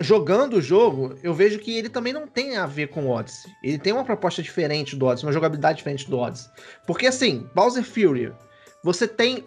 [0.00, 3.52] Jogando o jogo, eu vejo que ele também não tem a ver com o Odyssey.
[3.62, 6.50] Ele tem uma proposta diferente do Odyssey, uma jogabilidade diferente do Odyssey.
[6.88, 8.32] Porque assim, Bowser Fury,
[8.82, 9.44] você tem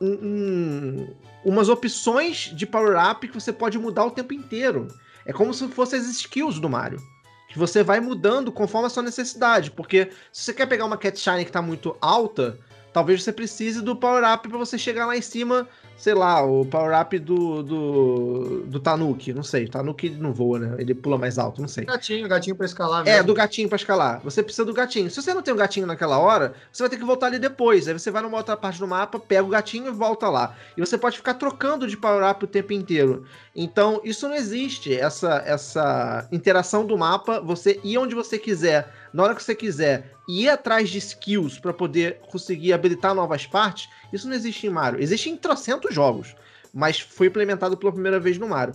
[0.00, 4.86] um, um, umas opções de power-up que você pode mudar o tempo inteiro.
[5.24, 7.00] É como se fossem as skills do Mario.
[7.48, 9.72] Que você vai mudando conforme a sua necessidade.
[9.72, 12.56] Porque se você quer pegar uma Cat Shine que está muito alta,
[12.92, 17.18] talvez você precise do power-up para você chegar lá em cima sei lá, o power-up
[17.18, 19.64] do, do, do Tanuki, não sei.
[19.64, 20.76] O Tanuki não voa, né?
[20.78, 21.84] Ele pula mais alto, não sei.
[21.84, 23.20] Gatinho, gatinho pra escalar é, mesmo.
[23.20, 24.20] É, do gatinho pra escalar.
[24.22, 25.10] Você precisa do gatinho.
[25.10, 27.38] Se você não tem o um gatinho naquela hora, você vai ter que voltar ali
[27.38, 27.88] depois.
[27.88, 30.54] Aí você vai numa outra parte do mapa, pega o gatinho e volta lá.
[30.76, 33.24] E você pode ficar trocando de power-up o tempo inteiro.
[33.54, 39.22] Então, isso não existe, essa, essa interação do mapa, você ir onde você quiser, na
[39.22, 43.88] hora que você quiser, e ir atrás de skills para poder conseguir habilitar novas partes,
[44.16, 45.00] isso não existe em Mario.
[45.00, 46.34] Existe em trocentos jogos,
[46.72, 48.74] mas foi implementado pela primeira vez no Mario.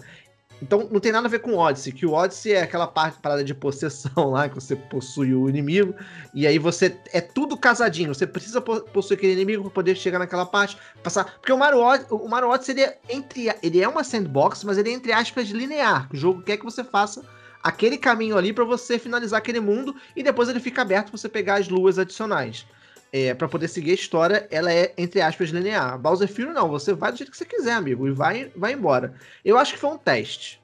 [0.61, 3.19] Então não tem nada a ver com o Odyssey, que o Odyssey é aquela parte
[3.19, 5.95] parada de possessão lá, que você possui o inimigo,
[6.33, 10.45] e aí você é tudo casadinho, você precisa possuir aquele inimigo para poder chegar naquela
[10.45, 11.25] parte, passar.
[11.39, 14.89] Porque o Mario, o Mario Odyssey ele é, entre, ele é uma sandbox, mas ele
[14.89, 16.07] é entre aspas linear.
[16.13, 17.25] O jogo quer que você faça
[17.63, 21.29] aquele caminho ali para você finalizar aquele mundo e depois ele fica aberto para você
[21.29, 22.65] pegar as luas adicionais
[23.11, 25.99] é, para poder seguir a história, ela é, entre aspas, linear.
[25.99, 29.13] Bowser Fury não, você vai do jeito que você quiser, amigo, e vai, vai embora.
[29.43, 30.61] Eu acho que foi um teste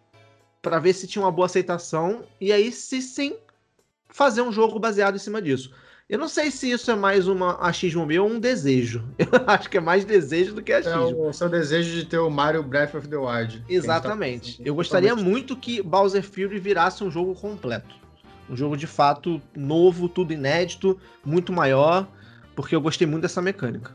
[0.61, 3.35] para ver se tinha uma boa aceitação e aí, se sim,
[4.09, 5.73] fazer um jogo baseado em cima disso.
[6.09, 9.03] Eu não sei se isso é mais uma achismo meu ou um desejo.
[9.19, 11.25] Eu acho que é mais desejo do que é achismo.
[11.25, 13.61] É o seu desejo de ter o Mario Breath of the Wild.
[13.67, 14.57] Exatamente.
[14.57, 17.93] Tá eu gostaria muito que Bowser Fury virasse um jogo completo.
[18.49, 22.07] Um jogo de fato novo, tudo inédito, muito maior
[22.57, 23.91] porque eu gostei muito dessa mecânica.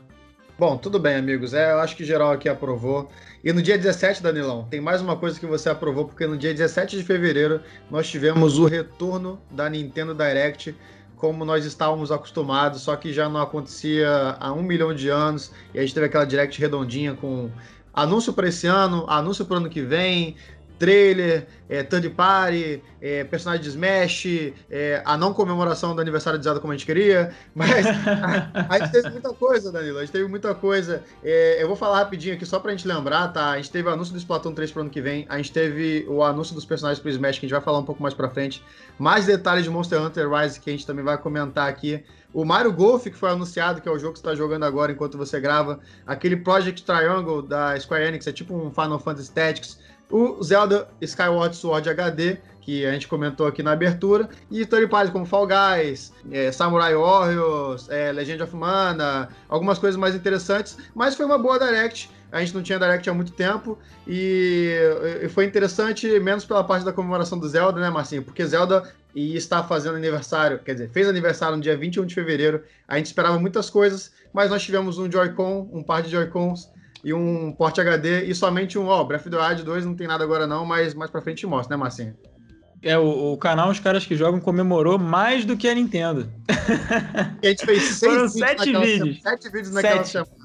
[0.57, 1.53] Bom, tudo bem, amigos.
[1.53, 3.11] É, eu acho que geral aqui aprovou.
[3.43, 6.53] E no dia 17, Danilão, tem mais uma coisa que você aprovou, porque no dia
[6.53, 7.59] 17 de fevereiro
[7.91, 10.73] nós tivemos o retorno da Nintendo Direct,
[11.17, 15.51] como nós estávamos acostumados, só que já não acontecia há um milhão de anos.
[15.73, 17.51] E a gente teve aquela Direct redondinha com
[17.93, 20.37] anúncio para esse ano, anúncio para o ano que vem,
[20.83, 26.43] trailer, é, third party, é, personagem de Smash, é, a não comemoração do aniversário de
[26.43, 30.11] Zelda como a gente queria, mas a, a gente teve muita coisa, Danilo, a gente
[30.11, 31.01] teve muita coisa.
[31.23, 33.51] É, eu vou falar rapidinho aqui só pra gente lembrar, tá?
[33.51, 36.05] A gente teve o anúncio do Splatoon 3 pro ano que vem, a gente teve
[36.09, 38.29] o anúncio dos personagens pro Smash, que a gente vai falar um pouco mais pra
[38.29, 38.61] frente,
[38.99, 42.03] mais detalhes de Monster Hunter Rise que a gente também vai comentar aqui.
[42.33, 44.91] O Mario Golf, que foi anunciado, que é o jogo que você está jogando agora
[44.91, 45.79] enquanto você grava.
[46.05, 49.77] Aquele Project Triangle da Square Enix, é tipo um Final Fantasy Tactics
[50.13, 55.11] o Zelda Skyward Sword HD, que a gente comentou aqui na abertura, e third parties
[55.11, 61.15] como Fall Guys, é, Samurai Warriors, é, Legend of Mana, algumas coisas mais interessantes, mas
[61.15, 62.11] foi uma boa Direct.
[62.31, 64.71] A gente não tinha Direct há muito tempo e,
[65.23, 68.21] e foi interessante, menos pela parte da comemoração do Zelda, né, Marcinho?
[68.21, 68.83] Porque Zelda
[69.15, 72.63] e está fazendo aniversário, quer dizer, fez aniversário no dia 21 de fevereiro.
[72.87, 76.71] A gente esperava muitas coisas, mas nós tivemos um Joy-Con, um par de Joy-Cons
[77.03, 79.95] e um porte HD e somente um, ó, oh, Breath of the Wild 2 não
[79.95, 82.15] tem nada agora não, mas mais pra frente mostra, né, Marcinho?
[82.81, 86.29] É, o, o, canal Os Caras Que Jogam comemorou mais do que a Nintendo.
[87.41, 89.21] a gente fez seis Foram vídeos sete vídeos.
[89.21, 90.11] Sete vídeos naquela sete.
[90.11, 90.43] semana.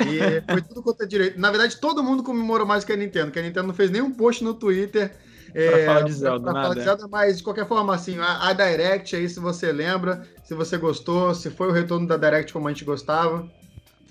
[0.00, 1.40] E foi tudo quanto é direito.
[1.40, 4.12] Na verdade, todo mundo comemorou mais que a Nintendo, que a Nintendo não fez nenhum
[4.12, 5.14] post no Twitter
[5.54, 8.18] é, pra falar de Zelda, pra, pra falar de Zelda, mas de qualquer forma, assim,
[8.18, 12.16] a, a Direct aí, se você lembra, se você gostou, se foi o retorno da
[12.18, 13.48] Direct como a gente gostava.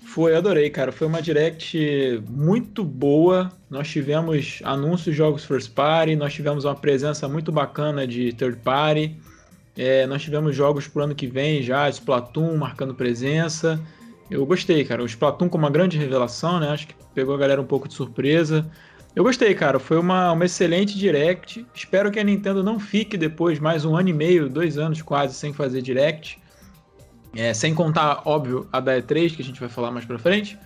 [0.04, 0.92] Foi, adorei, cara.
[0.92, 3.50] Foi uma direct muito boa.
[3.70, 8.58] Nós tivemos anúncios de jogos first party, nós tivemos uma presença muito bacana de third
[8.58, 9.16] party.
[9.76, 13.80] É, nós tivemos jogos pro ano que vem já, Splatoon marcando presença.
[14.30, 15.02] Eu gostei, cara.
[15.02, 16.68] O Splatoon com uma grande revelação, né?
[16.68, 18.70] Acho que pegou a galera um pouco de surpresa.
[19.14, 19.78] Eu gostei, cara.
[19.78, 21.66] Foi uma, uma excelente direct.
[21.74, 25.34] Espero que a Nintendo não fique depois mais um ano e meio, dois anos quase,
[25.34, 26.38] sem fazer direct.
[27.34, 30.58] É, sem contar, óbvio, a da E3, que a gente vai falar mais pra frente.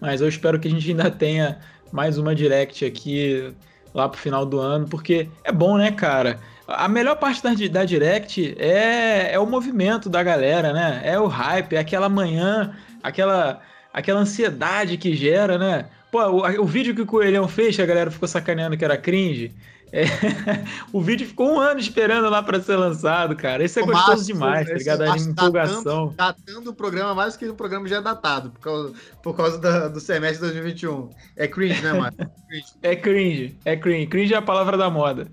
[0.00, 1.58] Mas eu espero que a gente ainda tenha
[1.92, 3.52] mais uma direct aqui
[3.92, 6.38] lá pro final do ano, porque é bom, né, cara?
[6.66, 11.00] A melhor parte da, da direct é, é o movimento da galera, né?
[11.04, 13.60] É o hype, é aquela manhã, aquela,
[13.92, 15.86] aquela ansiedade que gera, né?
[16.10, 19.52] Pô, o, o vídeo que o Coelhão fez, a galera ficou sacaneando que era cringe.
[19.92, 20.04] É,
[20.92, 23.64] o vídeo ficou um ano esperando lá para ser lançado, cara.
[23.64, 25.02] Isso é gostoso demais, tá ligado?
[25.02, 26.14] A empolgação.
[26.16, 29.58] Datando, datando o programa mais que o programa já é datado, por causa, por causa
[29.58, 31.10] da, do semestre de 2021.
[31.36, 32.30] É cringe, né, Márcio?
[32.82, 34.06] é cringe, é cringe.
[34.06, 35.28] Cringe é a palavra da moda.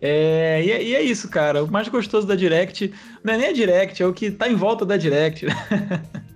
[0.00, 1.64] É, e, é, e, é isso, cara.
[1.64, 2.92] O mais gostoso da Direct
[3.22, 5.46] não é nem a Direct, é o que tá em volta da Direct.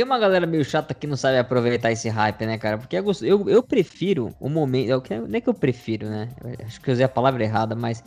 [0.00, 2.78] Tem uma galera meio chata que não sabe aproveitar esse hype, né, cara?
[2.78, 4.88] Porque é eu, eu prefiro o momento.
[4.88, 6.30] Eu, não é que eu prefiro, né?
[6.64, 8.02] Acho que eu usei a palavra errada, mas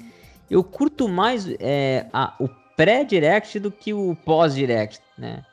[0.49, 5.45] eu curto mais é, a, o pré-direct do que o pós-direct, né?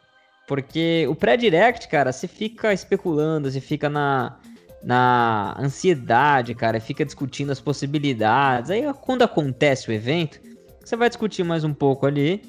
[0.48, 4.38] Porque o pré-direct, cara, você fica especulando, você fica na,
[4.82, 8.70] na ansiedade, cara, fica discutindo as possibilidades.
[8.70, 10.40] Aí quando acontece o evento,
[10.82, 12.40] você vai discutir mais um pouco ali,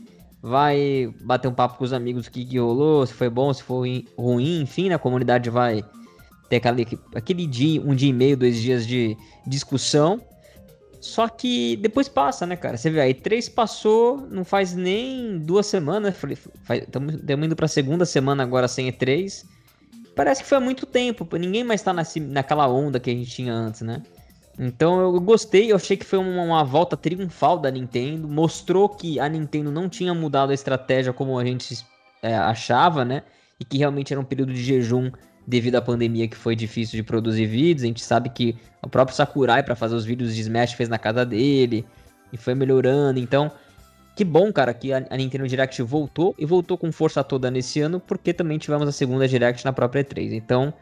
[0.42, 3.62] vai bater um papo com os amigos o que, que rolou, se foi bom, se
[3.62, 4.96] foi ruim, enfim, né?
[4.96, 5.84] a comunidade vai
[6.50, 10.20] ter aquele, aquele dia, um dia e meio, dois dias de discussão.
[11.00, 12.78] Só que depois passa, né, cara?
[12.78, 16.16] Você vê aí, três passou, não faz nem duas semanas.
[16.70, 19.44] Estamos indo pra segunda semana agora sem E3.
[20.16, 21.28] Parece que foi há muito tempo.
[21.38, 24.04] Ninguém mais tá nesse, naquela onda que a gente tinha antes, né?
[24.60, 28.28] Então eu gostei, eu achei que foi uma, uma, volta triunfal da Nintendo.
[28.28, 31.86] Mostrou que a Nintendo não tinha mudado a estratégia como a gente
[32.22, 33.24] é, achava, né?
[33.60, 35.12] E que realmente era um período de jejum
[35.48, 37.84] devido à pandemia que foi difícil de produzir vídeos.
[37.84, 40.98] A gente sabe que o próprio Sakurai para fazer os vídeos de Smash fez na
[40.98, 41.86] casa dele
[42.32, 43.20] e foi melhorando.
[43.20, 43.52] Então,
[44.16, 48.00] que bom, cara, que a, Nintendo Direct voltou e voltou com força toda nesse ano,
[48.00, 50.34] porque também tivemos a segunda Direct na própria E3.
[50.34, 50.74] Então,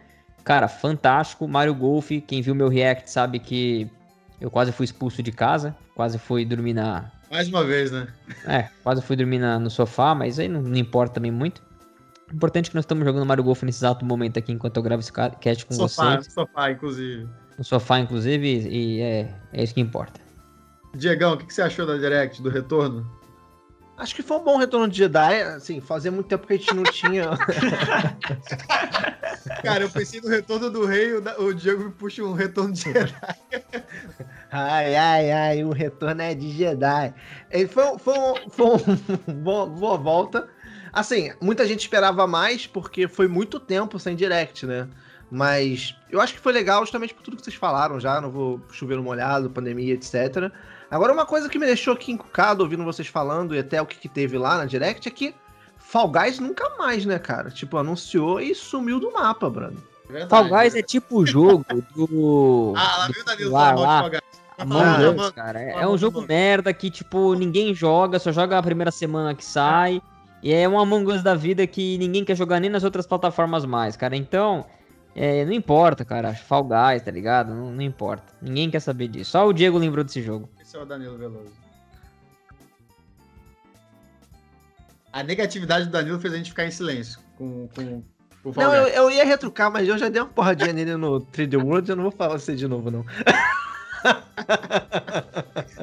[0.43, 1.47] cara, fantástico.
[1.47, 3.89] Mario Golf, quem viu meu react sabe que
[4.39, 7.11] eu quase fui expulso de casa, quase fui dormir na.
[7.29, 8.07] Mais uma vez, né?
[8.45, 11.61] É, quase fui dormir na, no sofá, mas aí não, não importa também muito.
[12.33, 15.01] Importante é que nós estamos jogando Mario Golf nesse exato momento aqui, enquanto eu gravo
[15.01, 16.27] esse cast com sofá, vocês.
[16.27, 17.29] No sofá, inclusive.
[17.57, 20.19] No sofá, inclusive, e é, é isso que importa.
[20.95, 23.18] Diegão, o que, que você achou da Direct, do retorno?
[23.99, 26.73] Acho que foi um bom retorno de Jedi, assim, fazia muito tempo que a gente
[26.73, 27.31] não tinha.
[29.61, 33.13] Cara, eu pensei no retorno do rei, o Diego me puxa um retorno de Jedi.
[34.49, 37.13] ai, ai, ai, o retorno é de Jedi.
[37.51, 38.15] Ele foi, foi,
[38.49, 38.77] foi uma
[39.35, 40.47] boa, boa volta.
[40.93, 44.87] Assim, muita gente esperava mais porque foi muito tempo sem direct, né?
[45.29, 48.61] Mas eu acho que foi legal justamente por tudo que vocês falaram já, não vou
[48.71, 50.49] chover no molhado, pandemia, etc.
[50.91, 53.97] Agora, uma coisa que me deixou aqui encucado ouvindo vocês falando e até o que,
[53.97, 55.35] que teve lá na Direct é que
[55.77, 57.49] Fall Guys nunca mais, né, cara?
[57.49, 59.81] Tipo, anunciou e sumiu do mapa, Bruno.
[60.09, 62.73] Verdade, Fall Guys é tipo o jogo do.
[62.77, 63.99] ah, lá viu o Danilo lá, lá.
[64.01, 64.39] Fall Guys.
[64.59, 65.61] Among Us, cara.
[65.61, 69.43] É, é um jogo merda que, tipo, ninguém joga, só joga a primeira semana que
[69.43, 70.01] sai.
[70.43, 73.65] E é um Among Us da vida que ninguém quer jogar nem nas outras plataformas
[73.65, 74.15] mais, cara.
[74.15, 74.65] Então,
[75.15, 76.33] é, não importa, cara.
[76.33, 77.53] Fall Guys, tá ligado?
[77.53, 78.33] Não, não, importa.
[78.41, 79.31] Ninguém quer saber disso.
[79.31, 80.49] Só o Diego lembrou desse jogo.
[80.79, 81.53] Esse é o Danilo Veloso.
[85.11, 88.03] A negatividade do Danilo fez a gente ficar em silêncio com, com,
[88.43, 91.19] com Fall Não, eu, eu, ia retrucar, mas eu já dei uma porradinha nele no
[91.33, 91.89] 3D World.
[91.89, 93.05] Eu não vou falar isso de novo, não.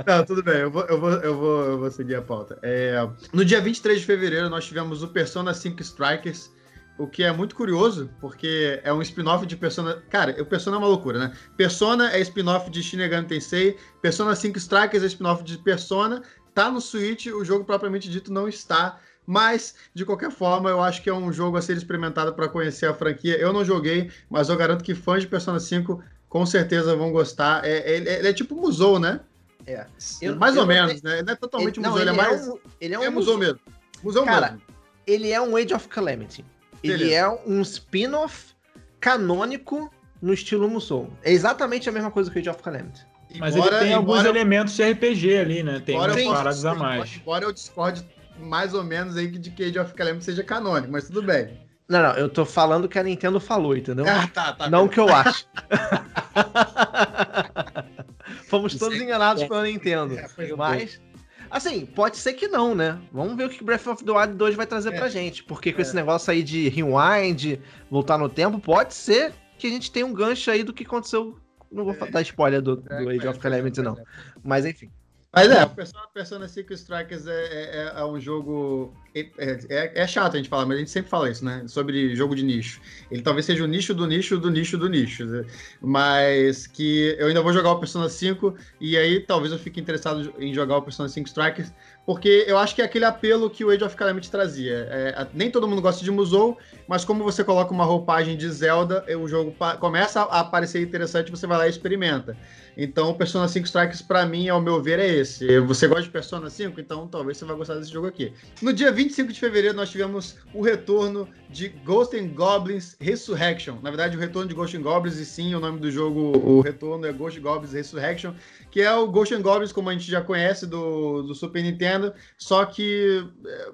[0.06, 2.58] Não, tudo bem, eu vou, eu vou, eu vou, eu vou seguir a pauta.
[2.62, 2.96] É,
[3.32, 6.50] no dia 23 de fevereiro, nós tivemos o Persona 5 Strikers,
[6.98, 10.02] o que é muito curioso, porque é um spin-off de Persona.
[10.08, 11.32] Cara, o Persona é uma loucura, né?
[11.56, 16.22] Persona é spin-off de Shin Megami Tensei, Persona 5 Strikers é spin-off de Persona.
[16.54, 18.98] Tá no Switch, o jogo propriamente dito não está.
[19.26, 22.86] Mas, de qualquer forma, eu acho que é um jogo a ser experimentado para conhecer
[22.86, 23.36] a franquia.
[23.36, 27.64] Eu não joguei, mas eu garanto que fãs de Persona 5 com certeza vão gostar.
[27.64, 29.20] É, é, ele é tipo Musou, né?
[29.66, 29.84] É.
[30.22, 31.22] Eu, mais eu ou menos, né?
[31.22, 32.48] Não é totalmente ele, museu, ele, ele, é mais.
[32.48, 33.58] Um, ele é um é museu mesmo.
[34.02, 34.62] Museu Cara, mesmo.
[35.06, 36.44] ele é um Age of Calamity.
[36.86, 37.04] Beleza.
[37.04, 38.54] Ele é um spin-off
[39.00, 41.10] canônico no estilo Musou.
[41.22, 43.06] É exatamente a mesma coisa que o Age of Calamity.
[43.38, 45.82] Mas embora, ele tem alguns elementos de RPG ali, né?
[45.84, 47.16] Tem umas paradas a mais.
[47.16, 48.06] Embora eu discorde
[48.38, 51.66] mais ou menos aí de que Age of Calamity seja canônico, mas tudo bem.
[51.88, 54.04] Não, não, eu tô falando que a Nintendo falou, entendeu?
[54.08, 54.68] Ah, tá, tá.
[54.68, 55.46] Não que eu acho.
[58.48, 60.18] Fomos todos enganados é, pela Nintendo.
[60.18, 61.00] É, mas,
[61.50, 62.98] assim, pode ser que não, né?
[63.12, 64.96] Vamos ver o que Breath of the Wild 2 vai trazer é.
[64.96, 65.44] pra gente.
[65.44, 65.94] Porque com esse é.
[65.94, 67.58] negócio aí de rewind,
[67.90, 71.36] voltar no tempo, pode ser que a gente tenha um gancho aí do que aconteceu.
[71.70, 72.10] Não vou é.
[72.10, 73.96] dar spoiler do, do Age of Calamity, não.
[74.44, 74.90] Mas enfim.
[75.32, 78.94] Mas é, o Persona, Persona 5 Strikers é, é, é, um jogo.
[79.14, 79.30] É,
[79.68, 81.64] é, é, chato a gente falar, mas a gente sempre fala isso, né?
[81.68, 82.80] Sobre jogo de nicho.
[83.10, 85.26] Ele talvez seja o nicho do nicho do nicho do nicho.
[85.26, 85.44] Né?
[85.80, 90.32] Mas que eu ainda vou jogar o Persona 5 e aí talvez eu fique interessado
[90.38, 91.72] em jogar o Persona 5 Strikers,
[92.06, 94.86] porque eu acho que é aquele apelo que o Age of Calamity trazia.
[94.88, 99.04] É, nem todo mundo gosta de Musou, mas como você coloca uma roupagem de Zelda,
[99.20, 102.36] o jogo começa a aparecer interessante, você vai lá e experimenta.
[102.76, 105.58] Então, Persona 5 Strikers, para mim, ao meu ver, é esse.
[105.60, 106.78] Você gosta de Persona 5?
[106.78, 108.32] Então, talvez você vai gostar desse jogo aqui.
[108.60, 113.78] No dia 25 de fevereiro, nós tivemos o retorno de Ghost and Goblins Resurrection.
[113.82, 116.60] Na verdade, o retorno de Ghost and Goblins, e sim, o nome do jogo, o
[116.60, 118.34] retorno é Ghost Goblins Resurrection,
[118.76, 122.12] que é o Ghost and Goblins, como a gente já conhece do, do Super Nintendo,
[122.36, 123.70] só que é,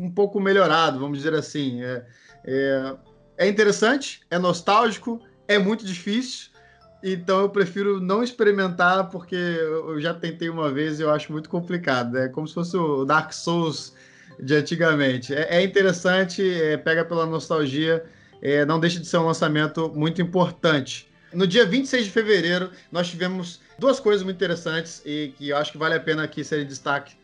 [0.00, 1.80] um pouco melhorado, vamos dizer assim.
[1.84, 2.04] É,
[2.44, 2.96] é,
[3.38, 6.50] é interessante, é nostálgico, é muito difícil,
[7.00, 11.48] então eu prefiro não experimentar, porque eu já tentei uma vez e eu acho muito
[11.48, 12.18] complicado.
[12.18, 13.94] É como se fosse o Dark Souls
[14.36, 15.32] de antigamente.
[15.32, 18.04] É, é interessante, é, pega pela nostalgia,
[18.42, 21.08] é, não deixa de ser um lançamento muito importante.
[21.32, 25.72] No dia 26 de fevereiro, nós tivemos duas coisas muito interessantes e que eu acho
[25.72, 27.16] que vale a pena aqui serem destaque,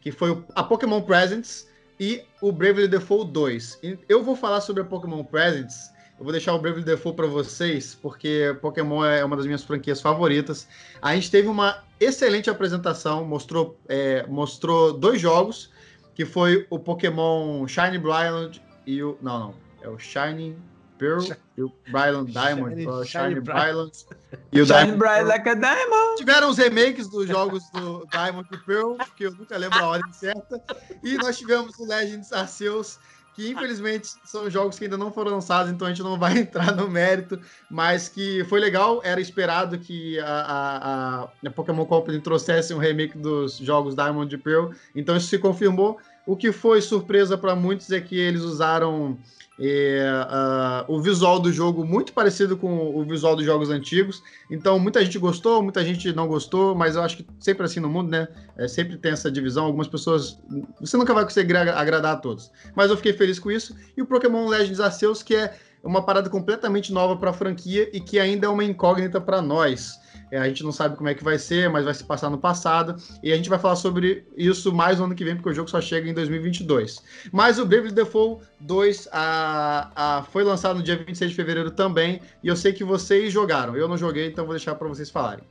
[0.00, 1.68] que foi a Pokémon Presents
[2.00, 3.80] e o Bravely Default 2.
[4.08, 7.94] Eu vou falar sobre a Pokémon Presents eu vou deixar o Bravely Default para vocês,
[7.94, 10.66] porque Pokémon é uma das minhas franquias favoritas.
[11.02, 15.70] A gente teve uma excelente apresentação, mostrou, é, mostrou dois jogos,
[16.14, 19.18] que foi o Pokémon Shiny Brilliant e o...
[19.20, 19.54] Não, não.
[19.82, 20.56] É o Shiny
[20.98, 21.24] Pearl
[21.56, 22.70] e o Brilliant Diamond.
[22.70, 23.92] Shiny, o Shiny, Shiny Brilliant
[24.52, 25.24] e o Shiny Diamond.
[25.24, 26.16] Like a Diamond.
[26.16, 30.12] Tiveram os remakes dos jogos do Diamond e Pearl, que eu nunca lembro a ordem
[30.12, 30.62] certa.
[31.02, 32.98] E nós tivemos o Legends Arceus
[33.36, 36.74] que infelizmente são jogos que ainda não foram lançados, então a gente não vai entrar
[36.74, 37.38] no mérito,
[37.70, 43.18] mas que foi legal, era esperado que a, a, a Pokémon Company trouxesse um remake
[43.18, 45.98] dos jogos Diamond e Pearl, então isso se confirmou.
[46.26, 49.16] O que foi surpresa para muitos é que eles usaram
[49.58, 50.04] é,
[50.88, 54.22] uh, o visual do jogo muito parecido com o visual dos jogos antigos.
[54.50, 57.88] Então, muita gente gostou, muita gente não gostou, mas eu acho que sempre assim no
[57.88, 58.28] mundo, né?
[58.58, 59.64] É, sempre tem essa divisão.
[59.64, 60.38] Algumas pessoas.
[60.80, 62.50] Você nunca vai conseguir agradar a todos.
[62.74, 63.74] Mas eu fiquei feliz com isso.
[63.96, 68.00] E o Pokémon Legends Arceus, que é uma parada completamente nova para a franquia e
[68.00, 69.98] que ainda é uma incógnita para nós.
[70.30, 72.38] É, a gente não sabe como é que vai ser, mas vai se passar no
[72.38, 72.96] passado.
[73.22, 75.70] E a gente vai falar sobre isso mais no ano que vem, porque o jogo
[75.70, 77.02] só chega em 2022.
[77.32, 82.20] Mas o Bravely Default 2 a, a, foi lançado no dia 26 de fevereiro também.
[82.42, 83.76] E eu sei que vocês jogaram.
[83.76, 85.44] Eu não joguei, então vou deixar para vocês falarem.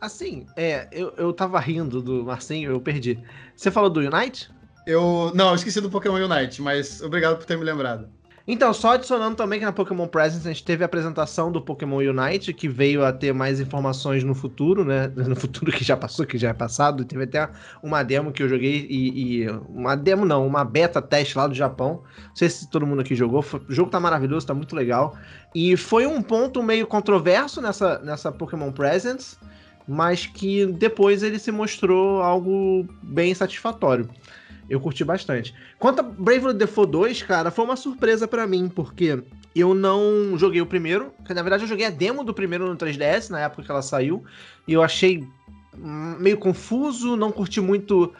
[0.00, 3.22] Assim, é, eu, eu tava rindo do Marcinho, eu perdi.
[3.54, 4.50] Você falou do Unite?
[4.84, 5.30] Eu.
[5.32, 8.08] Não, eu esqueci do Pokémon Unite, mas obrigado por ter me lembrado.
[8.46, 11.98] Então, só adicionando também que na Pokémon Presence a gente teve a apresentação do Pokémon
[11.98, 15.10] Unite, que veio a ter mais informações no futuro, né?
[15.32, 17.04] No futuro que já passou, que já é passado.
[17.04, 17.48] Teve até
[17.82, 21.54] uma demo que eu joguei e, e uma demo não, uma beta teste lá do
[21.54, 22.02] Japão.
[22.28, 23.44] Não sei se todo mundo aqui jogou.
[23.68, 25.16] O jogo tá maravilhoso, tá muito legal.
[25.54, 29.36] E foi um ponto meio controverso nessa, nessa Pokémon Presence,
[29.86, 34.08] mas que depois ele se mostrou algo bem satisfatório.
[34.68, 35.54] Eu curti bastante.
[35.78, 39.22] Quanto a Bravely Default 2, cara, foi uma surpresa para mim, porque
[39.54, 41.12] eu não joguei o primeiro.
[41.28, 44.24] Na verdade, eu joguei a demo do primeiro no 3DS, na época que ela saiu.
[44.66, 45.26] E eu achei
[45.76, 48.12] meio confuso, não curti muito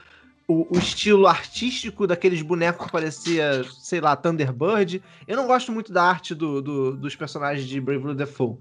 [0.49, 5.03] o, o, estilo artístico daqueles bonecos que parecia, sei lá, Thunderbird.
[5.27, 8.59] Eu não gosto muito da arte do, do, dos personagens de Bravely Default.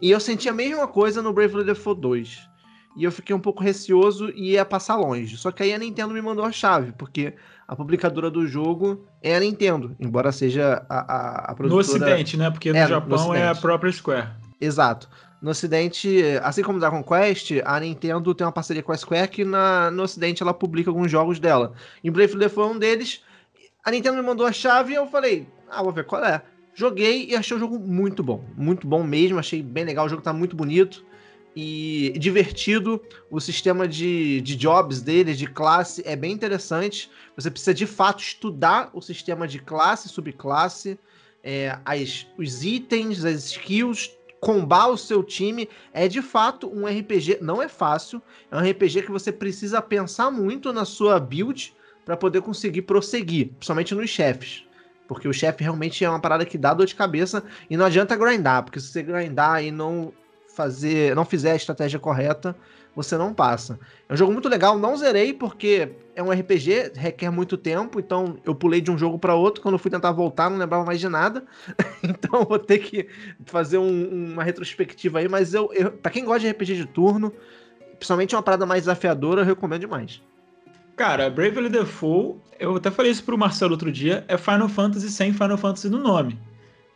[0.00, 2.51] E eu senti a mesma coisa no Bravely Default 2
[2.96, 5.36] e eu fiquei um pouco receoso e ia passar longe.
[5.36, 7.34] Só que aí a Nintendo me mandou a chave, porque
[7.66, 11.68] a publicadora do jogo é a Nintendo, embora seja a, a, a produtora...
[11.68, 12.50] No Ocidente, né?
[12.50, 14.28] Porque no é, Japão no é a própria Square.
[14.60, 15.08] Exato.
[15.40, 19.44] No Ocidente, assim como Dragon Quest, a Nintendo tem uma parceria com a Square que
[19.44, 21.72] na, no Ocidente ela publica alguns jogos dela.
[22.04, 23.22] Em Bravely foi um deles.
[23.84, 26.42] A Nintendo me mandou a chave e eu falei, ah, vou ver qual é.
[26.74, 28.44] Joguei e achei o jogo muito bom.
[28.56, 30.06] Muito bom mesmo, achei bem legal.
[30.06, 31.04] O jogo tá muito bonito
[31.54, 33.00] e divertido.
[33.30, 37.10] O sistema de, de jobs dele, de classe, é bem interessante.
[37.36, 40.98] Você precisa de fato estudar o sistema de classe, subclasse,
[41.42, 45.68] é, as, os itens, as skills, combar o seu time.
[45.92, 48.20] É de fato um RPG, não é fácil.
[48.50, 51.74] É um RPG que você precisa pensar muito na sua build
[52.04, 54.64] para poder conseguir prosseguir, principalmente nos chefes.
[55.06, 58.16] Porque o chefe realmente é uma parada que dá dor de cabeça e não adianta
[58.16, 60.12] grindar, porque se você grindar e não
[60.54, 62.54] fazer, não fizer a estratégia correta,
[62.94, 63.78] você não passa.
[64.08, 68.36] É um jogo muito legal, não zerei porque é um RPG, requer muito tempo, então
[68.44, 71.00] eu pulei de um jogo para outro, quando eu fui tentar voltar não lembrava mais
[71.00, 71.44] de nada.
[72.02, 73.08] então vou ter que
[73.46, 77.32] fazer um, uma retrospectiva aí, mas eu, eu para quem gosta de RPG de turno,
[77.96, 80.20] principalmente uma parada mais desafiadora, eu recomendo demais.
[80.96, 85.32] Cara, Bravely Default, eu até falei isso pro Marcelo outro dia, é Final Fantasy sem
[85.32, 86.38] Final Fantasy no nome,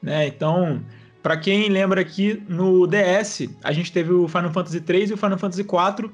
[0.02, 0.26] né?
[0.26, 0.82] Então,
[1.26, 5.16] para quem lembra aqui, no DS, a gente teve o Final Fantasy 3 e o
[5.16, 6.08] Final Fantasy 4,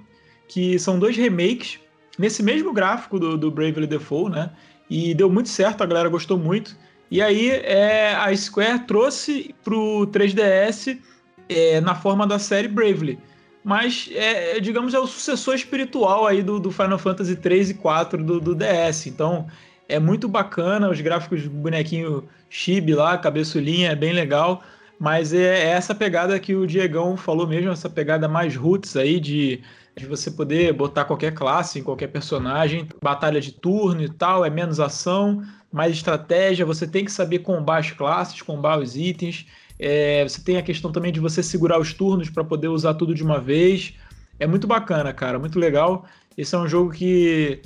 [0.49, 1.79] que são dois remakes
[2.19, 4.51] nesse mesmo gráfico do, do Bravely Default, né?
[4.89, 6.75] E deu muito certo, a galera gostou muito.
[7.11, 10.99] E aí é, a Square trouxe pro 3DS
[11.47, 13.19] é, na forma da série Bravely.
[13.63, 18.25] Mas, é, digamos, é o sucessor espiritual aí do, do Final Fantasy 3 e 4
[18.25, 19.09] do, do DS.
[19.09, 19.47] Então,
[19.87, 24.63] é muito bacana, os gráficos do bonequinho chibi lá, cabeçulinha, é bem legal.
[25.03, 29.19] Mas é, é essa pegada que o Diegão falou mesmo, essa pegada mais roots aí
[29.19, 29.61] de,
[29.97, 34.49] de você poder botar qualquer classe em qualquer personagem, batalha de turno e tal, é
[34.49, 35.43] menos ação,
[35.73, 39.45] mais estratégia, você tem que saber combar as classes, combar os itens.
[39.77, 43.13] É, você tem a questão também de você segurar os turnos para poder usar tudo
[43.13, 43.95] de uma vez.
[44.39, 46.07] É muito bacana, cara, muito legal.
[46.39, 47.61] Esse é um jogo que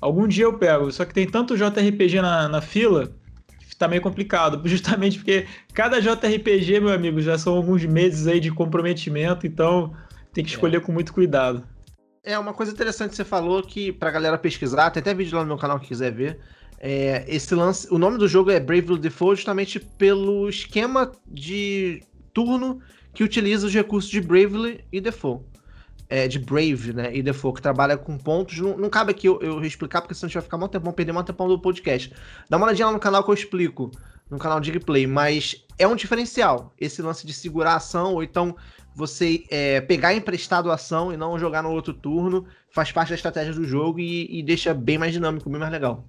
[0.00, 3.12] Algum dia eu pego, só que tem tanto JRPG na, na fila
[3.80, 8.50] tá meio complicado, justamente porque cada JRPG, meu amigo, já são alguns meses aí de
[8.50, 9.92] comprometimento, então
[10.32, 10.80] tem que escolher é.
[10.80, 11.64] com muito cuidado.
[12.22, 15.42] É, uma coisa interessante que você falou que pra galera pesquisar, tem até vídeo lá
[15.42, 16.38] no meu canal que quiser ver.
[16.78, 22.02] É, esse lance, o nome do jogo é Bravely Default justamente pelo esquema de
[22.34, 22.80] turno
[23.14, 25.44] que utiliza os recursos de Bravely e Default.
[26.10, 27.16] É, de Brave, né?
[27.16, 28.58] E Default, que trabalha com pontos.
[28.58, 30.92] Não, não cabe aqui eu, eu, explicar, porque senão a gente vai ficar muito tempo,
[30.92, 32.12] perder muito tempo do podcast.
[32.48, 33.92] Dá uma olhadinha lá no canal que eu explico,
[34.28, 36.74] no canal de gameplay, mas é um diferencial.
[36.80, 38.56] Esse lance de segurar a ação, ou então
[38.92, 43.14] você é, pegar emprestado a ação e não jogar no outro turno, faz parte da
[43.14, 46.04] estratégia do jogo e, e deixa bem mais dinâmico, bem mais legal.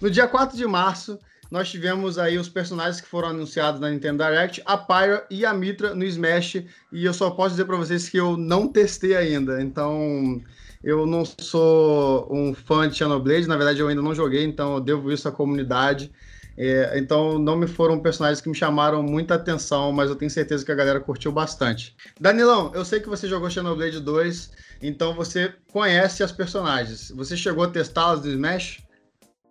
[0.00, 1.18] No dia 4 de março,
[1.50, 5.54] nós tivemos aí os personagens que foram anunciados na Nintendo Direct, a Pyra e a
[5.54, 6.56] Mitra no Smash,
[6.92, 10.42] e eu só posso dizer para vocês que eu não testei ainda, então
[10.82, 14.80] eu não sou um fã de Xenoblade, na verdade eu ainda não joguei, então eu
[14.80, 16.12] devo isso à comunidade.
[16.60, 20.64] É, então não me foram personagens que me chamaram muita atenção, mas eu tenho certeza
[20.64, 21.94] que a galera curtiu bastante.
[22.20, 24.50] Danilão, eu sei que você jogou Xenoblade 2,
[24.82, 27.12] então você conhece as personagens.
[27.14, 28.82] Você chegou a testá-las no Smash?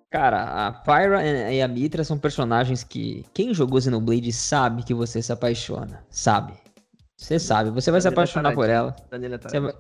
[0.10, 5.22] Cara, a Pyra e a Mitra são personagens que quem jogou Xenoblade sabe que você
[5.22, 6.04] se apaixona.
[6.10, 6.54] Sabe.
[7.18, 8.96] Você sabe, você vai se apaixonar por ela.
[9.12, 9.74] Vai...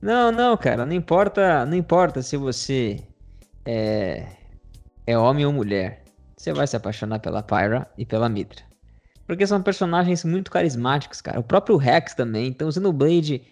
[0.00, 3.02] Não, não, cara, não importa, não importa se você
[3.64, 4.26] é,
[5.06, 6.04] é homem ou mulher
[6.36, 8.62] você vai se apaixonar pela Pyra e pela Mitra.
[9.26, 11.40] Porque são personagens muito carismáticos, cara.
[11.40, 12.46] O próprio Rex também.
[12.46, 13.42] Então, o Xenoblade,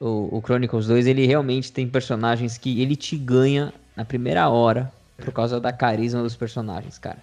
[0.00, 4.92] o, o Chronicles 2, ele realmente tem personagens que ele te ganha na primeira hora
[5.16, 7.18] por causa da carisma dos personagens, cara.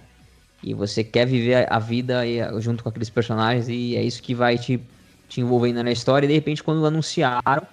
[0.62, 2.22] E você quer viver a vida
[2.60, 4.80] junto com aqueles personagens e é isso que vai te,
[5.28, 6.26] te envolvendo na história.
[6.26, 7.66] E de repente, quando anunciaram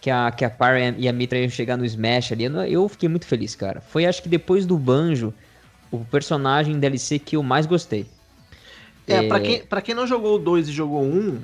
[0.00, 3.08] que a, que a Pyra e a Mitra iam chegar no Smash ali, eu fiquei
[3.08, 3.80] muito feliz, cara.
[3.80, 5.34] Foi acho que depois do Banjo
[5.90, 8.06] o personagem DLC que eu mais gostei.
[9.06, 9.28] É, é...
[9.28, 11.40] Pra, quem, pra quem não jogou o 2 e jogou o 1,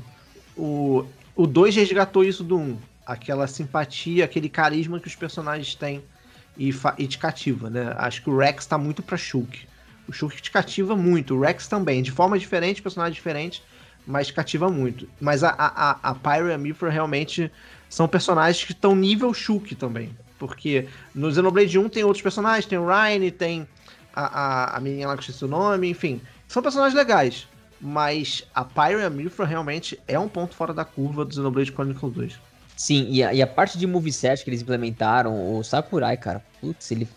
[0.56, 2.78] o, o 2 resgatou isso do 1.
[3.04, 6.02] Aquela simpatia, aquele carisma que os personagens têm
[6.56, 7.94] e, e te cativa, né?
[7.96, 9.66] Acho que o Rex tá muito pra Shulk.
[10.08, 13.62] O Shulk te cativa muito, o Rex também, de forma diferente, personagem diferente,
[14.06, 15.08] mas cativa muito.
[15.20, 17.50] Mas a, a, a Pyro e a Mifra realmente
[17.88, 20.16] são personagens que estão nível Shulk também.
[20.38, 23.66] Porque no Xenoblade 1 tem outros personagens, tem o Ryan, tem
[24.14, 26.20] a, a, a menina lá que eu esqueci o nome, enfim.
[26.46, 27.48] São personagens legais.
[27.80, 31.72] Mas a Pyre e a Mifra realmente é um ponto fora da curva do Xenoblade
[31.72, 32.45] Chronicles 2.
[32.76, 36.90] Sim, e a, e a parte de moveset que eles implementaram, o Sakurai, cara, putz,
[36.90, 37.08] ele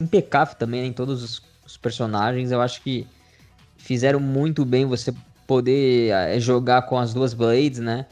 [0.00, 2.52] impecável também em todos os, os, personagens.
[2.52, 3.04] Eu acho que
[3.76, 5.12] fizeram muito bem você
[5.48, 8.06] poder é, jogar com as duas Blades, né?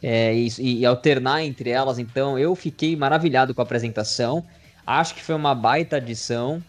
[0.00, 1.98] É, e, e, alternar entre elas.
[1.98, 4.44] Então, eu fiquei maravilhado com a apresentação.
[4.86, 6.62] Acho que foi uma baita adição.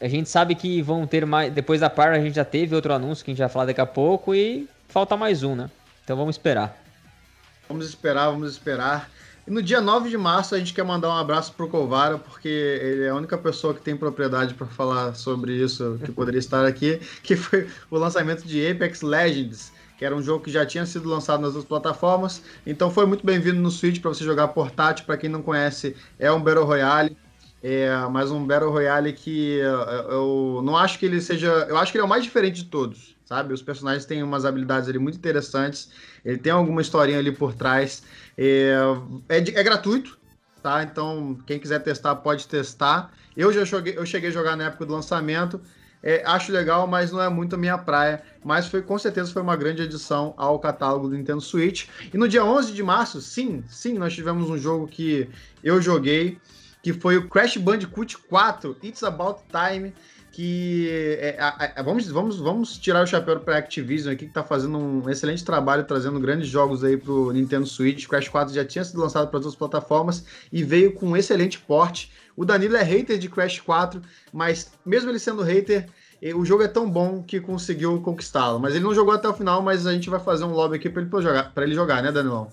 [0.00, 1.52] A gente sabe que vão ter mais.
[1.52, 3.80] Depois da par, a gente já teve outro anúncio que a gente vai falar daqui
[3.80, 5.70] a pouco e falta mais um, né?
[6.04, 6.76] Então vamos esperar.
[7.68, 9.10] Vamos esperar, vamos esperar.
[9.46, 12.48] E no dia 9 de março a gente quer mandar um abraço pro Covara, porque
[12.48, 16.64] ele é a única pessoa que tem propriedade para falar sobre isso que poderia estar
[16.64, 20.86] aqui, que foi o lançamento de Apex Legends, que era um jogo que já tinha
[20.86, 22.42] sido lançado nas duas plataformas.
[22.66, 26.32] Então foi muito bem-vindo no Switch para você jogar portátil, para quem não conhece, é
[26.32, 27.14] um Battle Royale
[27.66, 29.56] é, mas um Battle Royale que
[30.10, 31.48] eu não acho que ele seja.
[31.66, 33.54] Eu acho que ele é o mais diferente de todos, sabe?
[33.54, 35.90] Os personagens têm umas habilidades ali muito interessantes,
[36.22, 38.02] ele tem alguma historinha ali por trás.
[38.36, 38.74] É,
[39.28, 40.18] é, é gratuito,
[40.62, 40.82] tá?
[40.82, 43.12] Então, quem quiser testar, pode testar.
[43.36, 45.60] Eu já joguei, eu cheguei a jogar na época do lançamento.
[46.02, 48.22] É, acho legal, mas não é muito a minha praia.
[48.44, 51.88] Mas foi com certeza foi uma grande adição ao catálogo do Nintendo Switch.
[52.12, 55.28] E no dia 11 de março, sim, sim, nós tivemos um jogo que
[55.62, 56.38] eu joguei
[56.84, 59.94] que foi o Crash Bandicoot 4, It's About Time,
[60.34, 61.36] que é,
[61.76, 65.08] é, vamos, vamos, vamos tirar o chapéu para a Activision aqui, que está fazendo um
[65.08, 68.08] excelente trabalho, trazendo grandes jogos aí para o Nintendo Switch.
[68.08, 72.10] Crash 4 já tinha sido lançado para outras plataformas e veio com um excelente porte.
[72.36, 75.88] O Danilo é hater de Crash 4, mas mesmo ele sendo hater,
[76.34, 78.58] o jogo é tão bom que conseguiu conquistá-lo.
[78.58, 80.90] Mas ele não jogou até o final, mas a gente vai fazer um lobby aqui
[80.90, 82.48] para ele jogar, para ele jogar, né, Danilão?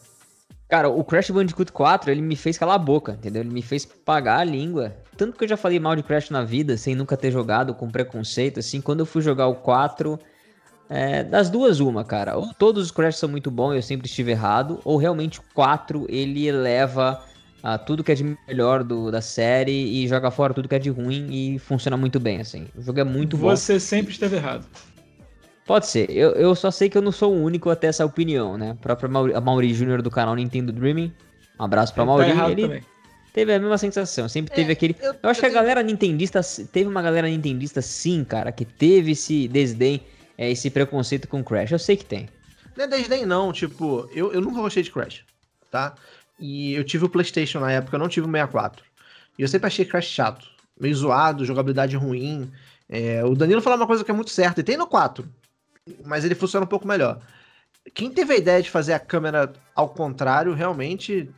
[0.70, 3.42] Cara, o Crash Bandicoot 4, ele me fez calar a boca, entendeu?
[3.42, 4.96] Ele me fez pagar a língua.
[5.22, 7.88] Tanto que eu já falei mal de Crash na vida, sem nunca ter jogado, com
[7.88, 8.82] preconceito, assim.
[8.82, 10.20] Quando eu fui jogar o 4,
[10.90, 12.36] é, das duas, uma, cara.
[12.36, 16.08] Ou todos os Crash são muito bons, eu sempre estive errado, ou realmente o 4,
[16.10, 17.24] ele eleva
[17.62, 20.80] a tudo que é de melhor do, da série e joga fora tudo que é
[20.80, 22.66] de ruim e funciona muito bem, assim.
[22.76, 23.56] O jogo é muito Você bom.
[23.56, 24.66] Você sempre esteve errado.
[25.68, 26.10] Pode ser.
[26.10, 28.72] Eu, eu só sei que eu não sou o único a ter essa opinião, né?
[28.72, 31.14] A própria Mauri, a Mauri Júnior do canal Nintendo Dreaming.
[31.60, 32.36] Um abraço pra ele tá Mauri.
[32.36, 32.84] Tá ele,
[33.34, 34.28] teve a mesma sensação.
[34.30, 34.96] Sempre teve É, aquele.
[35.02, 36.42] eu- Eu, acho eu que a tenho- galera nintendista.
[36.72, 40.02] Teve uma galera nintendista, sim, cara, que teve esse desdém,
[40.38, 41.72] é, esse preconceito com Crash.
[41.72, 42.28] Eu sei que tem.
[42.76, 43.52] Não é desdém, não.
[43.52, 45.24] Tipo, eu, eu nunca gostei de Crash,
[45.70, 45.94] tá?
[46.40, 48.84] E eu tive o PlayStation na época, eu não tive o 64.
[49.38, 50.48] E eu sempre achei Crash chato.
[50.80, 52.52] Meio zoado, jogabilidade ruim.
[52.90, 55.24] É, o Danilo falou uma coisa que é muito certa, e tem no 4.
[56.06, 57.20] Mas ele funciona um pouco melhor.
[57.94, 61.30] Quem teve a ideia de fazer a câmera ao contrário, realmente,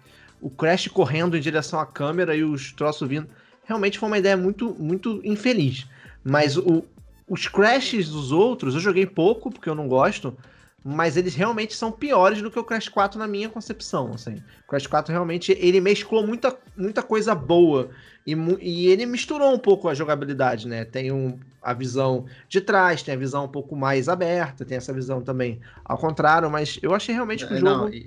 [0.44, 3.30] o Crash correndo em direção à câmera e os troços vindo,
[3.64, 5.88] realmente foi uma ideia muito, muito infeliz.
[6.22, 6.84] Mas o,
[7.28, 10.38] os Crashes dos outros, eu joguei pouco, porque eu não gosto,
[10.84, 14.36] mas eles realmente são piores do que o Crash 4 na minha concepção, assim.
[14.74, 17.92] O Crash 4 realmente, ele mesclou muita, muita coisa boa
[18.26, 20.86] e, e ele misturou um pouco a jogabilidade, né?
[20.86, 24.94] Tem um, a visão de trás, tem a visão um pouco mais aberta, tem essa
[24.94, 28.00] visão também ao contrário, mas eu achei realmente que o É, jogo não, e-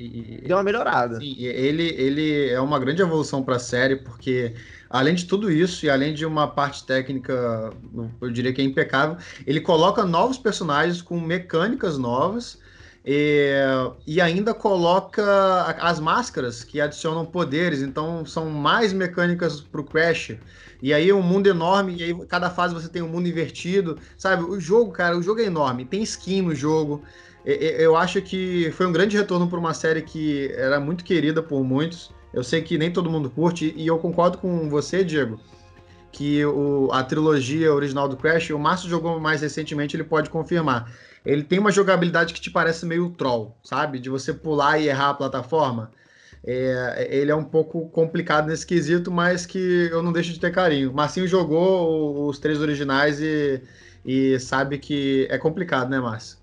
[0.44, 1.20] deu uma melhorada.
[1.20, 4.54] Sim, ele, ele é uma grande evolução para a série, porque
[4.90, 7.70] além de tudo isso, e além de uma parte técnica,
[8.20, 12.60] eu diria que é impecável, ele coloca novos personagens com mecânicas novas.
[13.08, 13.64] É,
[14.04, 15.22] e ainda coloca
[15.80, 20.32] as máscaras que adicionam poderes, então são mais mecânicas para o Crash.
[20.82, 23.96] E aí é um mundo enorme, e aí cada fase você tem um mundo invertido,
[24.18, 24.42] sabe?
[24.42, 27.02] O jogo, cara, o jogo é enorme, tem skin no jogo,
[27.44, 31.04] e- e- Eu acho que foi um grande retorno para uma série que era muito
[31.04, 32.10] querida por muitos.
[32.34, 35.38] Eu sei que nem todo mundo curte, e eu concordo com você, Diego,
[36.10, 40.90] que o- a trilogia original do Crash, o Márcio jogou mais recentemente, ele pode confirmar.
[41.26, 43.98] Ele tem uma jogabilidade que te parece meio troll, sabe?
[43.98, 45.90] De você pular e errar a plataforma.
[46.44, 50.52] É, ele é um pouco complicado nesse quesito, mas que eu não deixo de ter
[50.52, 50.92] carinho.
[50.94, 53.60] Marcinho jogou os três originais e,
[54.04, 56.38] e sabe que é complicado, né, Márcio?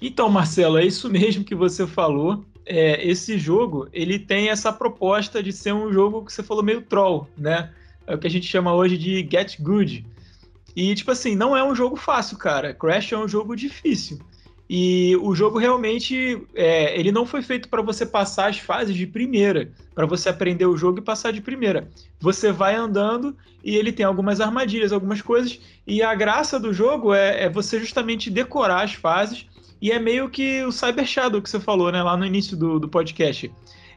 [0.00, 2.44] Então, Marcelo, é isso mesmo que você falou.
[2.66, 6.82] É, esse jogo, ele tem essa proposta de ser um jogo que você falou meio
[6.82, 7.70] troll, né?
[8.06, 10.04] É o que a gente chama hoje de get good.
[10.78, 12.72] E, tipo assim, não é um jogo fácil, cara.
[12.72, 14.20] Crash é um jogo difícil.
[14.70, 19.04] E o jogo realmente, é, ele não foi feito para você passar as fases de
[19.04, 21.88] primeira, para você aprender o jogo e passar de primeira.
[22.20, 27.12] Você vai andando e ele tem algumas armadilhas, algumas coisas, e a graça do jogo
[27.12, 29.46] é, é você justamente decorar as fases
[29.82, 32.78] e é meio que o Cyber Shadow que você falou, né, lá no início do,
[32.78, 33.50] do podcast.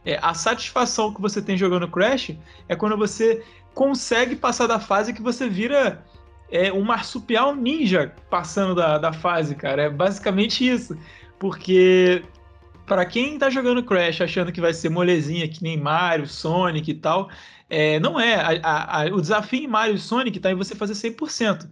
[0.04, 2.32] É, a satisfação que você tem jogando Crash
[2.68, 6.04] é quando você consegue passar da fase que você vira
[6.52, 9.84] é, um marsupial ninja passando da, da fase, cara.
[9.84, 10.98] É basicamente isso.
[11.40, 12.24] Porque
[12.86, 16.94] para quem tá jogando Crash achando que vai ser molezinha que nem Mario, Sonic e
[16.94, 17.30] tal,
[17.70, 18.36] é, não é.
[18.36, 21.70] A, a, a, o desafio em Mario e Sonic tá em você fazer 100%.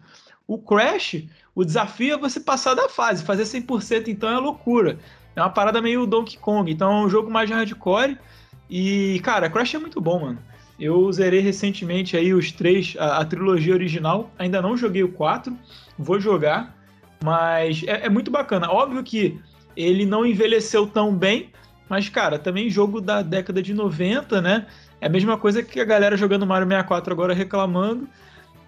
[0.48, 3.24] O Crash, o desafio é você passar da fase.
[3.24, 4.98] Fazer 100% então é loucura.
[5.36, 6.72] É uma parada meio Donkey Kong.
[6.72, 8.18] Então é um jogo mais hardcore.
[8.70, 10.49] E, cara, Crash é muito bom, mano.
[10.80, 14.32] Eu zerei recentemente aí os três, a, a trilogia original.
[14.38, 15.56] Ainda não joguei o 4.
[15.98, 16.76] Vou jogar.
[17.24, 18.72] Mas é, é muito bacana.
[18.72, 19.40] Óbvio que
[19.76, 21.50] ele não envelheceu tão bem.
[21.90, 24.68] Mas, cara, também jogo da década de 90, né?
[25.02, 28.08] É a mesma coisa que a galera jogando Mario 64 agora reclamando.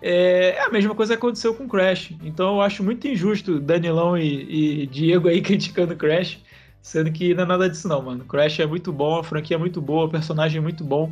[0.02, 2.14] É, é a mesma coisa que aconteceu com Crash.
[2.24, 6.40] Então eu acho muito injusto Danilão e, e Diego aí criticando Crash,
[6.82, 8.26] sendo que não é nada disso não, mano.
[8.26, 11.12] Crash é muito bom, a franquia é muito boa, o personagem é muito bom.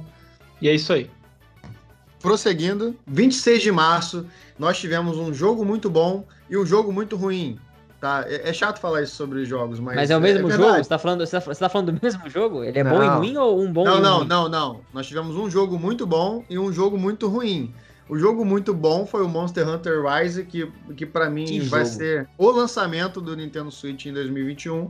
[0.62, 1.10] E é isso aí.
[2.22, 4.26] Prosseguindo, 26 de março,
[4.58, 7.58] nós tivemos um jogo muito bom e um jogo muito ruim.
[8.00, 8.26] Tá?
[8.28, 9.96] É, é chato falar isso sobre os jogos, mas.
[9.96, 10.70] Mas é o mesmo verdade.
[10.70, 10.84] jogo?
[10.84, 12.64] Você tá, falando, você, tá, você tá falando do mesmo jogo?
[12.64, 13.18] Ele é bom e Não.
[13.18, 14.28] ruim ou um bom Não, e um não, ruim?
[14.28, 14.82] não, não.
[14.94, 17.74] Nós tivemos um jogo muito bom e um jogo muito ruim.
[18.08, 21.86] O jogo muito bom foi o Monster Hunter Rise, que, que para mim Que vai
[21.86, 24.90] ser o lançamento do Nintendo Switch em 2021.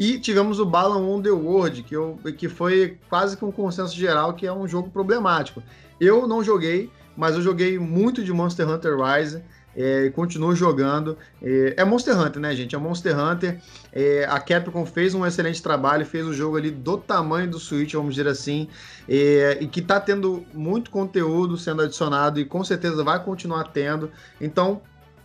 [0.00, 4.46] E tivemos o Balan Underworld, que, eu, que foi quase que um consenso geral que
[4.46, 5.62] é um jogo problemático.
[6.00, 9.42] Eu não joguei, mas eu joguei muito de Monster Hunter Rise.
[9.76, 11.18] É, e continuo jogando.
[11.42, 12.74] É, é Monster Hunter, né, gente?
[12.74, 13.60] É Monster Hunter.
[13.92, 17.92] É, a Capcom fez um excelente trabalho, fez o jogo ali do tamanho do Switch,
[17.92, 18.68] vamos dizer assim,
[19.06, 24.10] é, e que tá tendo muito conteúdo sendo adicionado e com certeza vai continuar tendo.
[24.40, 24.80] Então,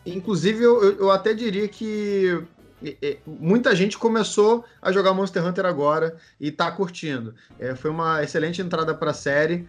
[0.05, 2.54] inclusive, eu, eu- até diria que é, é,
[3.25, 7.33] muita gente começou a jogar Monster Hunter agora e tá curtindo.
[7.59, 9.67] É, foi uma excelente entrada para a série.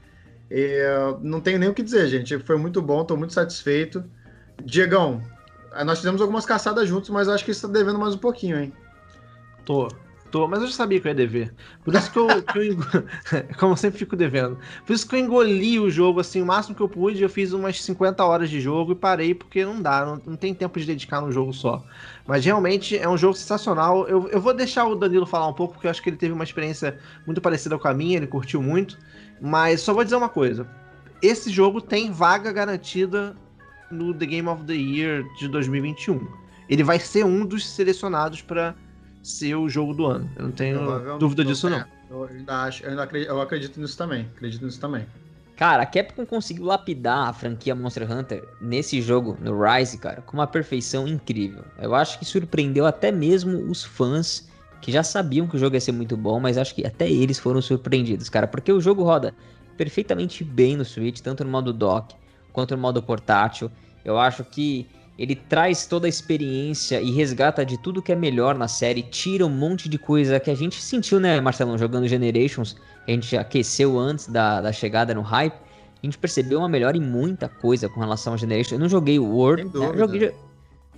[0.51, 2.39] É, não tenho nem o que dizer, gente.
[2.41, 4.05] Foi muito bom, tô muito satisfeito.
[4.65, 5.23] Diegão,
[5.85, 8.73] nós fizemos algumas caçadas juntos, mas acho que isso tá devendo mais um pouquinho, hein?
[9.65, 9.89] Tô,
[10.27, 11.55] tô, mas eu já sabia que eu ia dever.
[11.85, 12.85] Por isso que eu, que eu engo-
[13.59, 14.59] como eu sempre fico devendo.
[14.87, 17.53] Por isso que eu engoli o jogo, assim, o máximo que eu pude, eu fiz
[17.53, 20.87] umas 50 horas de jogo e parei, porque não dá, não, não tem tempo de
[20.87, 21.85] dedicar num jogo só.
[22.27, 24.07] Mas realmente é um jogo sensacional.
[24.09, 26.33] Eu, eu vou deixar o Danilo falar um pouco, porque eu acho que ele teve
[26.35, 28.99] uma experiência muito parecida com a minha, ele curtiu muito.
[29.41, 30.67] Mas só vou dizer uma coisa.
[31.23, 33.37] esse jogo tem vaga garantida
[33.91, 36.27] no The Game of the Year de 2021.
[36.69, 38.75] Ele vai ser um dos selecionados para
[39.27, 40.31] ser o jogo do ano.
[40.37, 41.85] Eu não tenho dúvida disso, não.
[42.09, 44.29] Eu ainda acho, eu, ainda acredito, eu acredito nisso também.
[44.37, 45.05] Acredito nisso também.
[45.57, 50.37] Cara, a Capcom conseguiu lapidar a franquia Monster Hunter nesse jogo, no Rise, cara, com
[50.37, 51.65] uma perfeição incrível.
[51.79, 54.49] Eu acho que surpreendeu até mesmo os fãs
[54.81, 57.39] que já sabiam que o jogo ia ser muito bom, mas acho que até eles
[57.39, 59.35] foram surpreendidos, cara, porque o jogo roda
[59.77, 62.15] perfeitamente bem no Switch, tanto no modo dock
[62.53, 63.71] quanto no modo portátil.
[64.05, 64.87] Eu acho que
[65.19, 69.47] ele traz toda a experiência e resgata de tudo que é melhor na série, tira
[69.47, 73.99] um monte de coisa que a gente sentiu, né, Marcelão, jogando Generations, a gente aqueceu
[73.99, 78.01] antes da, da chegada no hype, a gente percebeu uma melhora em muita coisa com
[78.01, 78.73] relação ao Generations.
[78.73, 79.71] Eu não joguei o World, né?
[79.97, 80.35] joguei,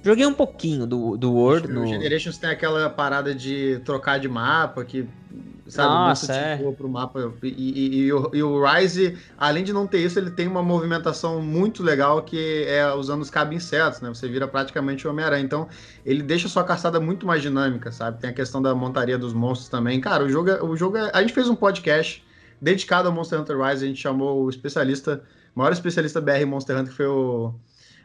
[0.02, 1.68] joguei um pouquinho do, do World.
[1.68, 1.82] No...
[1.82, 5.08] O Generations tem aquela parada de trocar de mapa, que
[5.68, 5.88] sabe?
[5.88, 6.56] Nossa, muito é.
[6.56, 7.32] tipo pro mapa.
[7.42, 10.62] E, e, e, o, e, o, Rise, além de não ter isso, ele tem uma
[10.62, 14.08] movimentação muito legal que é usando os cabos insetos, né?
[14.08, 15.44] Você vira praticamente o Homem-Aranha.
[15.44, 15.68] Então,
[16.04, 18.20] ele deixa a sua caçada muito mais dinâmica, sabe?
[18.20, 20.00] Tem a questão da montaria dos monstros também.
[20.00, 21.10] Cara, o jogo, é, o jogo é...
[21.12, 22.24] A gente fez um podcast
[22.60, 25.22] dedicado ao Monster Hunter Rise, a gente chamou o especialista,
[25.54, 27.54] o maior especialista BR Monster Hunter, que foi o,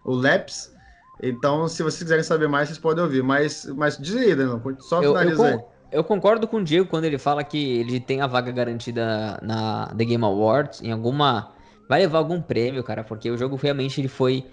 [0.03, 0.72] o Leps.
[1.22, 3.24] Então, se vocês quiserem saber mais, vocês podem ouvir.
[3.24, 5.59] Mas, mas diz aí, Danilo, só finaliza aí
[5.93, 9.93] eu concordo com o Diego quando ele fala que ele tem a vaga garantida na
[9.95, 11.51] The Game Awards, em alguma.
[11.88, 14.43] Vai levar algum prêmio, cara, porque o jogo realmente ele foi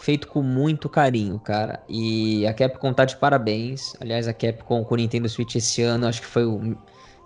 [0.00, 1.80] feito com muito carinho, cara.
[1.88, 3.94] E a Capcom tá de parabéns.
[4.00, 6.76] Aliás, a Capcom com o Nintendo Switch esse ano, acho que foi o.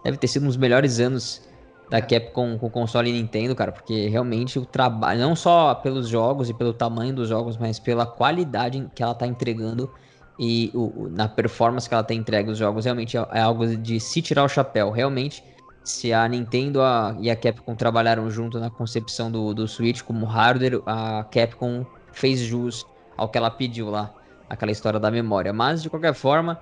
[0.05, 1.49] Deve ter sido um dos melhores anos
[1.93, 6.49] da Capcom com o console Nintendo, cara, porque realmente o trabalho, não só pelos jogos
[6.49, 9.93] e pelo tamanho dos jogos, mas pela qualidade que ela tá entregando
[10.39, 14.01] e o, na performance que ela tem entregue os jogos, realmente é, é, algo de
[14.01, 14.91] se tirar o chapéu.
[14.91, 15.45] Realmente,
[15.85, 20.25] se a Nintendo a, e a Capcom trabalharam junto na concepção do, do Switch como
[20.25, 22.87] hardware, a Capcom fez jus
[23.19, 24.15] ao que ela pediu lá,
[24.49, 25.53] aquela história da memória.
[25.53, 26.59] Mas, de qualquer forma,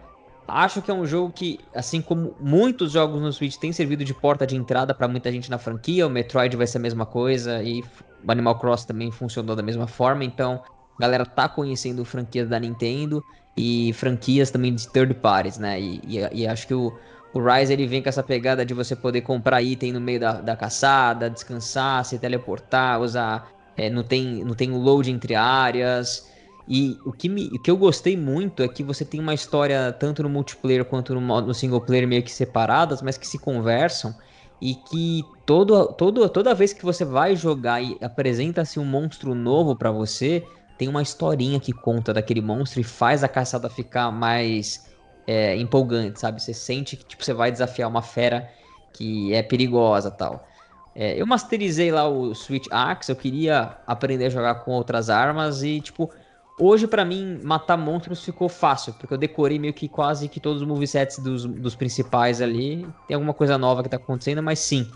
[0.47, 4.15] acho que é um jogo que, assim como muitos jogos no Switch, tem servido de
[4.15, 6.07] porta de entrada para muita gente na franquia.
[6.07, 7.83] O Metroid vai ser a mesma coisa e
[8.27, 10.25] o Animal Cross também funcionou da mesma forma.
[10.25, 10.63] Então,
[10.99, 13.25] a galera tá conhecendo franquias da Nintendo
[13.57, 15.81] e franquias também de third parties, né?
[15.81, 16.93] E, e, e, acho que o,
[17.33, 20.41] o Rise ele vem com essa pegada de você poder comprar item no meio da,
[20.41, 23.51] da caçada, descansar, se teleportar, usar.
[23.77, 26.30] É, não, tem, não tem load entre áreas.
[26.73, 29.93] E o que, me, o que eu gostei muito é que você tem uma história
[29.93, 34.17] tanto no multiplayer quanto no, no single player meio que separadas, mas que se conversam.
[34.61, 39.75] E que todo, todo, toda vez que você vai jogar e apresenta-se um monstro novo
[39.77, 44.87] para você, tem uma historinha que conta daquele monstro e faz a caçada ficar mais
[45.27, 46.41] é, empolgante, sabe?
[46.43, 48.49] Você sente que tipo, você vai desafiar uma fera
[48.93, 50.47] que é perigosa tal.
[50.95, 55.63] É, eu masterizei lá o Switch Axe, eu queria aprender a jogar com outras armas
[55.63, 56.13] e, tipo,
[56.61, 60.61] hoje para mim matar monstros ficou fácil, porque eu decorei meio que quase que todos
[60.61, 62.87] os movesets dos, dos principais ali.
[63.09, 64.89] Tem alguma coisa nova que tá acontecendo, mas sim,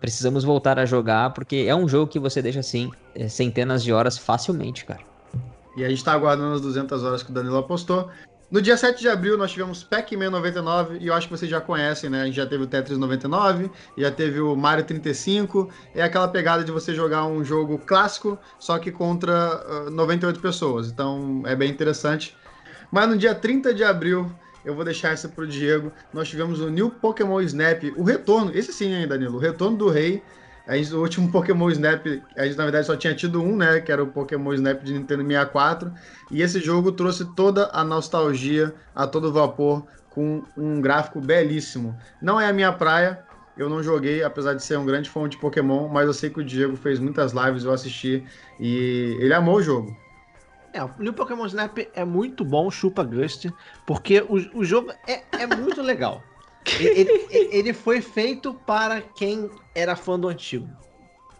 [0.00, 3.92] precisamos voltar a jogar, porque é um jogo que você deixa assim, é, centenas de
[3.92, 5.00] horas facilmente, cara.
[5.76, 8.08] E a gente está aguardando as 200 horas que o Danilo apostou.
[8.50, 11.60] No dia 7 de abril nós tivemos Pac-Man 99 e eu acho que vocês já
[11.60, 12.22] conhecem, né?
[12.22, 15.70] A gente já teve o Tetris 99, já teve o Mario 35.
[15.94, 20.88] É aquela pegada de você jogar um jogo clássico, só que contra uh, 98 pessoas.
[20.88, 22.36] Então é bem interessante.
[22.90, 24.28] Mas no dia 30 de abril,
[24.64, 25.92] eu vou deixar essa pro Diego.
[26.12, 29.36] Nós tivemos o New Pokémon Snap, o retorno, esse sim, hein, Danilo?
[29.36, 30.24] O retorno do rei
[30.70, 32.06] a gente, o último Pokémon Snap,
[32.36, 33.80] a gente na verdade só tinha tido um, né?
[33.80, 35.92] Que era o Pokémon Snap de Nintendo 64.
[36.30, 41.98] E esse jogo trouxe toda a nostalgia a todo vapor com um gráfico belíssimo.
[42.22, 43.18] Não é a minha praia,
[43.56, 46.38] eu não joguei, apesar de ser um grande fã de Pokémon, mas eu sei que
[46.38, 48.24] o Diego fez muitas lives, eu assisti
[48.60, 49.96] e ele amou o jogo.
[50.72, 53.48] É, o New Pokémon Snap é muito bom, chupa Gust,
[53.84, 56.22] porque o, o jogo é, é muito legal.
[56.78, 60.68] Ele, ele, foi feito para quem era fã do antigo.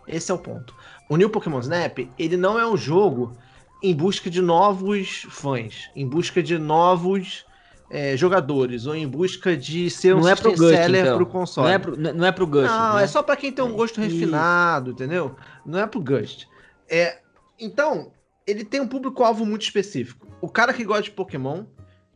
[0.07, 0.75] Esse é o ponto.
[1.09, 3.37] O New Pokémon Snap, ele não é um jogo
[3.83, 7.47] em busca de novos fãs, em busca de novos
[7.91, 11.17] é, jogadores, ou em busca de ser um não é pro seller então.
[11.17, 11.67] pro console.
[11.67, 12.67] Não é pro, não é pro Gust.
[12.67, 13.05] Não, né?
[13.05, 15.35] é só para quem tem um gosto refinado, entendeu?
[15.65, 16.47] Não é pro Gust.
[16.89, 17.19] É,
[17.59, 18.13] então,
[18.47, 20.27] ele tem um público-alvo muito específico.
[20.41, 21.65] O cara que gosta de Pokémon,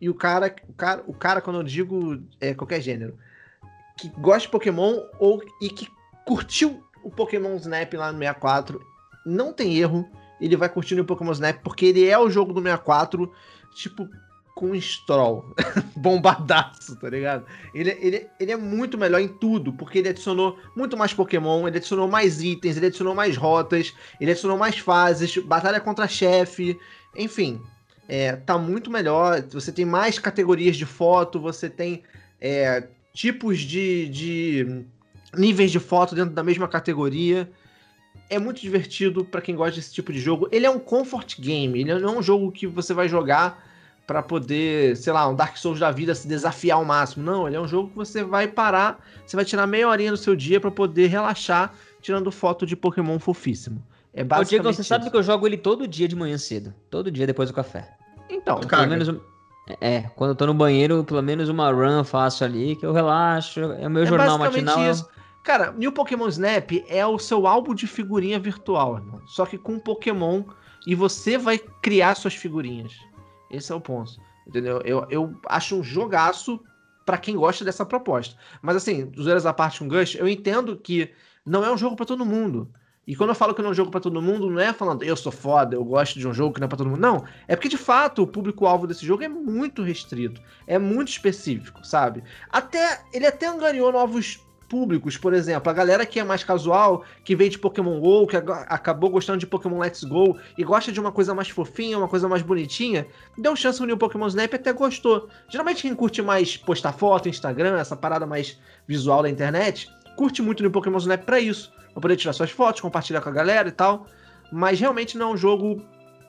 [0.01, 3.19] e o cara, o cara, o cara quando eu digo é, qualquer gênero,
[3.97, 5.89] que gosta de Pokémon ou e que
[6.25, 8.81] curtiu o Pokémon Snap lá no 64,
[9.27, 10.09] não tem erro,
[10.41, 13.33] ele vai curtir o Pokémon Snap porque ele é o jogo do 64,
[13.75, 14.09] tipo,
[14.55, 15.53] com Stroll
[15.97, 17.45] bombadaço, tá ligado?
[17.75, 21.79] Ele, ele, ele é muito melhor em tudo, porque ele adicionou muito mais Pokémon, ele
[21.79, 26.79] adicionou mais itens, ele adicionou mais rotas, ele adicionou mais fases, batalha contra chefe,
[27.17, 27.61] enfim.
[28.09, 29.43] É, tá muito melhor.
[29.51, 32.03] Você tem mais categorias de foto, você tem
[32.41, 34.85] é, tipos de, de
[35.37, 37.51] níveis de foto dentro da mesma categoria.
[38.31, 40.49] É muito divertido para quem gosta desse tipo de jogo.
[40.51, 43.63] Ele é um comfort game, ele não é um jogo que você vai jogar
[44.07, 47.25] para poder, sei lá, um Dark Souls da vida se desafiar ao máximo.
[47.25, 50.17] Não, ele é um jogo que você vai parar, você vai tirar meia horinha do
[50.17, 53.83] seu dia para poder relaxar tirando foto de Pokémon fofíssimo.
[54.13, 54.89] É basicamente Diego, você isso.
[54.89, 56.73] sabe que eu jogo ele todo dia de manhã cedo.
[56.91, 57.91] Todo dia depois do café.
[58.29, 59.09] Então, pelo menos.
[59.81, 63.61] É, quando eu tô no banheiro, pelo menos uma run faço ali, que eu relaxo.
[63.61, 64.91] É o meu é jornal matinal.
[64.91, 65.09] Isso.
[65.45, 69.21] Cara, New Pokémon Snap é o seu álbum de figurinha virtual, irmão.
[69.27, 70.43] Só que com Pokémon
[70.87, 72.93] e você vai criar suas figurinhas.
[73.51, 74.19] Esse é o ponto.
[74.47, 74.81] Entendeu?
[74.87, 76.59] Eu, eu acho um jogaço
[77.05, 78.37] para quem gosta dessa proposta.
[78.63, 81.13] Mas assim, dos horas à parte com Gush, eu entendo que
[81.45, 82.71] não é um jogo para todo mundo.
[83.07, 85.03] E quando eu falo que não é um jogo para todo mundo, não é falando
[85.03, 87.01] eu sou foda, eu gosto de um jogo que não é pra todo mundo.
[87.01, 87.23] Não.
[87.47, 90.41] É porque de fato o público-alvo desse jogo é muito restrito.
[90.67, 92.25] É muito específico, sabe?
[92.49, 93.03] Até.
[93.13, 97.51] Ele até angariou novos públicos, por exemplo, a galera que é mais casual, que veio
[97.51, 101.35] de Pokémon GO, que acabou gostando de Pokémon Let's Go e gosta de uma coisa
[101.35, 103.07] mais fofinha, uma coisa mais bonitinha,
[103.37, 105.29] deu chance no New Pokémon Snap e até gostou.
[105.49, 110.63] Geralmente quem curte mais postar foto, Instagram, essa parada mais visual da internet, curte muito
[110.63, 113.73] no Pokémon Snap para isso pra poder tirar suas fotos, compartilhar com a galera e
[113.73, 114.07] tal.
[114.53, 115.83] Mas realmente não é um jogo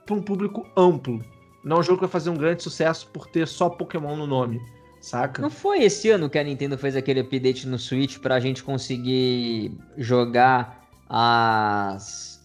[0.06, 1.22] para um público amplo.
[1.64, 4.28] Não é um jogo que vai fazer um grande sucesso por ter só Pokémon no
[4.28, 4.62] nome,
[5.06, 5.42] saca?
[5.42, 9.78] Não foi esse ano que a Nintendo fez aquele update no Switch pra gente conseguir
[9.98, 12.44] jogar as.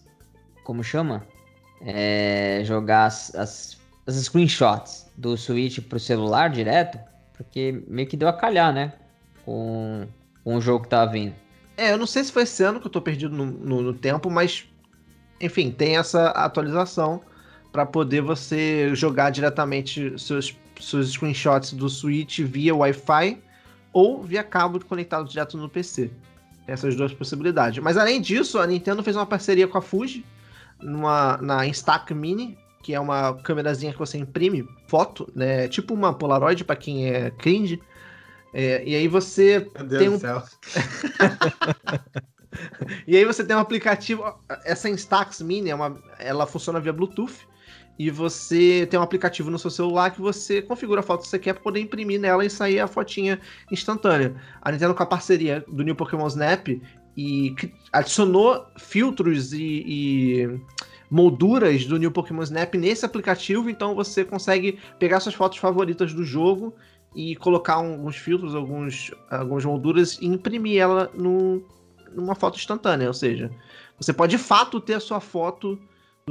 [0.63, 1.25] Como chama?
[1.81, 6.99] É, jogar as, as, as screenshots do Switch pro celular direto?
[7.35, 8.93] Porque meio que deu a calhar, né?
[9.43, 10.07] Com,
[10.43, 11.33] com o jogo que tava vindo.
[11.75, 13.93] É, eu não sei se foi esse ano que eu tô perdido no, no, no
[13.93, 14.67] tempo, mas
[15.39, 17.21] enfim, tem essa atualização
[17.71, 23.37] para poder você jogar diretamente seus, seus screenshots do Switch via Wi-Fi
[23.93, 26.11] ou via cabo conectado direto no PC.
[26.65, 27.83] Tem essas duas possibilidades.
[27.83, 30.25] Mas além disso, a Nintendo fez uma parceria com a Fuji
[30.79, 35.67] numa, na Instax Mini, que é uma câmerazinha que você imprime foto, né?
[35.67, 37.81] Tipo uma Polaroid para quem é cringe.
[38.53, 40.13] É, e aí você Meu Deus tem um...
[40.13, 40.43] do céu.
[43.07, 44.23] e aí você tem um aplicativo.
[44.65, 47.47] Essa Instax Mini, é uma, ela funciona via Bluetooth.
[48.01, 51.37] E você tem um aplicativo no seu celular que você configura a foto que você
[51.37, 53.39] quer para poder imprimir nela e sair a fotinha
[53.71, 54.33] instantânea.
[54.59, 56.67] A Nintendo com a parceria do New Pokémon Snap
[57.15, 57.55] e
[57.93, 60.59] adicionou filtros e, e
[61.11, 66.23] molduras do New Pokémon Snap nesse aplicativo, então você consegue pegar suas fotos favoritas do
[66.23, 66.73] jogo
[67.15, 71.63] e colocar alguns filtros, alguns, algumas molduras e imprimir ela no,
[72.15, 73.07] numa foto instantânea.
[73.07, 73.51] Ou seja,
[73.95, 75.77] você pode de fato ter a sua foto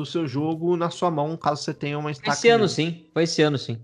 [0.00, 3.42] do seu jogo na sua mão, caso você tenha uma Esse ano sim, foi esse
[3.42, 3.78] ano sim.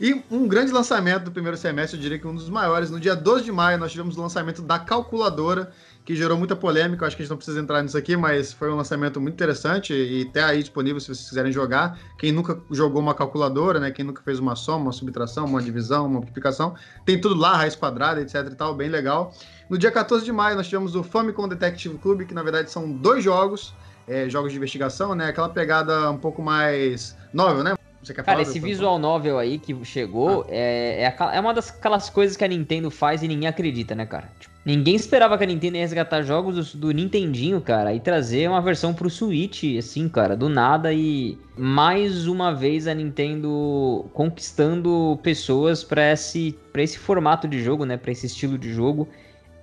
[0.00, 2.90] E um grande lançamento do primeiro semestre, eu diria que um dos maiores.
[2.90, 5.70] No dia 12 de maio, nós tivemos o lançamento da calculadora,
[6.04, 7.04] que gerou muita polêmica.
[7.04, 9.34] Eu acho que a gente não precisa entrar nisso aqui, mas foi um lançamento muito
[9.34, 11.96] interessante e até aí disponível se vocês quiserem jogar.
[12.18, 13.92] Quem nunca jogou uma calculadora, né?
[13.92, 16.74] Quem nunca fez uma soma, uma subtração, uma divisão, uma multiplicação,
[17.06, 19.32] tem tudo lá, raiz quadrada, etc e tal, bem legal.
[19.70, 22.90] No dia 14 de maio, nós tivemos o Famicom Detective Club, que na verdade são
[22.90, 23.72] dois jogos,
[24.06, 25.28] é, jogos de investigação, né?
[25.28, 27.74] Aquela pegada um pouco mais novel, né?
[28.04, 30.46] Você quer Cara, esse visual novel aí que chegou ah.
[30.50, 34.04] é, é, é, uma das aquelas coisas que a Nintendo faz e ninguém acredita, né,
[34.04, 34.28] cara?
[34.38, 38.48] Tipo, ninguém esperava que a Nintendo ia resgatar jogos do, do, Nintendinho, cara, e trazer
[38.48, 45.18] uma versão pro Switch, assim, cara, do nada e mais uma vez a Nintendo conquistando
[45.22, 49.08] pessoas para esse, pra esse formato de jogo, né, para esse estilo de jogo.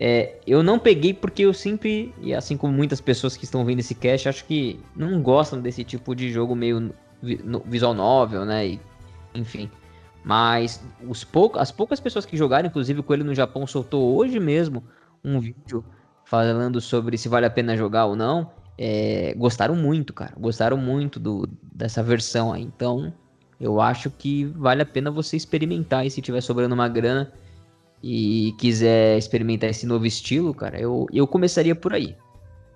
[0.04, 3.82] É, eu não peguei porque eu sempre, e assim como muitas pessoas que estão vendo
[3.82, 6.92] esse cast, acho que não gostam desse tipo de jogo meio
[7.66, 8.66] visual novel, né?
[8.66, 8.80] E,
[9.36, 9.70] enfim.
[10.26, 14.40] Mas os pou, as poucas pessoas que jogaram, inclusive com ele no Japão, soltou hoje
[14.40, 14.84] mesmo
[15.24, 15.86] um vídeo
[16.26, 18.50] falando sobre se vale a pena jogar ou não.
[18.80, 20.34] É, gostaram muito, cara.
[20.36, 22.64] Gostaram muito do, dessa versão aí.
[22.64, 23.14] Então,
[23.60, 26.08] eu acho que vale a pena você experimentar.
[26.08, 27.32] E se tiver sobrando uma grana
[28.04, 32.16] e quiser experimentar esse novo estilo, cara, eu, eu começaria por aí.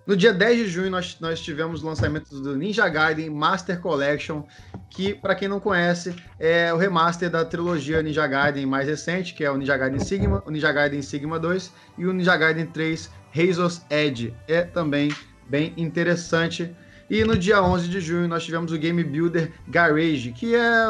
[0.05, 4.43] No dia 10 de junho, nós, nós tivemos o lançamento do Ninja Gaiden Master Collection,
[4.87, 9.43] que, para quem não conhece, é o remaster da trilogia Ninja Gaiden mais recente, que
[9.43, 13.09] é o Ninja Gaiden Sigma, o Ninja Gaiden Sigma 2 e o Ninja Gaiden 3
[13.33, 14.31] Razor's Edge.
[14.47, 15.09] É também
[15.49, 16.69] bem interessante.
[17.09, 20.85] E no dia 11 de junho, nós tivemos o Game Builder Garage, que é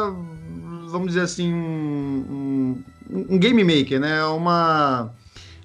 [0.96, 4.24] vamos dizer assim, um, um, um game maker, né?
[4.26, 5.14] Uma.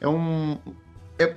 [0.01, 0.59] É um.
[1.19, 1.35] É,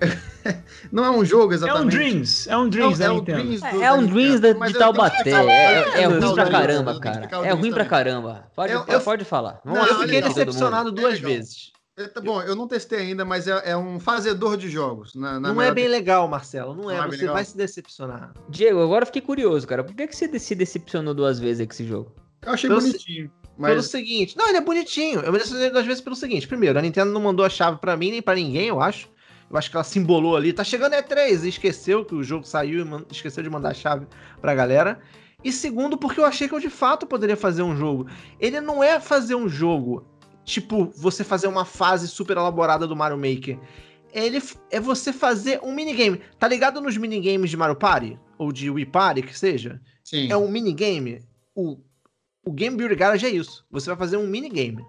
[0.91, 1.81] não é um jogo exatamente.
[1.81, 2.47] É um Dreams.
[2.49, 3.21] É um Dreams, é, é, um.
[3.23, 5.31] Dreams do- É, é um Dreams da- de Taubaté.
[5.31, 7.29] É, é ruim pra caramba, cara.
[7.45, 8.47] É ruim pra caramba.
[8.55, 9.59] Pode, Eu- eu- pode falar.
[9.63, 11.71] Vamos Não, lá, Eu fiquei decepcionado duas vezes.
[11.95, 15.13] É, tá bom, eu não testei ainda, mas é, é um fazedor de jogos.
[15.13, 16.73] Na, na Não é bem legal, Marcelo.
[16.73, 16.97] Não é.
[16.97, 17.35] Não é Você legal?
[17.35, 18.33] vai se decepcionar.
[18.49, 19.83] Diego, agora eu fiquei curioso, cara.
[19.83, 22.11] Por que, que você se decepcionou duas vezes com esse jogo?
[22.43, 23.29] Eu achei bonitinho.
[23.57, 24.37] Mas seguinte.
[24.37, 25.19] Não, ele é bonitinho.
[25.19, 26.47] Eu me decepcionei duas vezes pelo seguinte.
[26.47, 29.09] Primeiro, a Nintendo não mandou a chave pra mim nem pra ninguém, eu acho.
[29.49, 30.51] Eu acho que ela se embolou ali.
[30.51, 34.07] Tá chegando E3 e esqueceu que o jogo saiu e esqueceu de mandar a chave
[34.41, 34.99] pra galera.
[35.43, 38.07] E segundo, porque eu achei que eu de fato poderia fazer um jogo.
[38.39, 40.07] Ele não é fazer um jogo
[40.43, 43.59] tipo você fazer uma fase super elaborada do Mario Maker.
[44.11, 44.41] Ele
[44.71, 46.21] é você fazer um minigame.
[46.39, 48.19] Tá ligado nos minigames de Mario Party?
[48.37, 49.81] Ou de Wii Party, que seja?
[50.03, 50.31] sim.
[50.31, 51.23] é um minigame.
[51.55, 51.77] O,
[52.45, 53.65] o Game Builder Garage é isso.
[53.71, 54.85] Você vai fazer um minigame.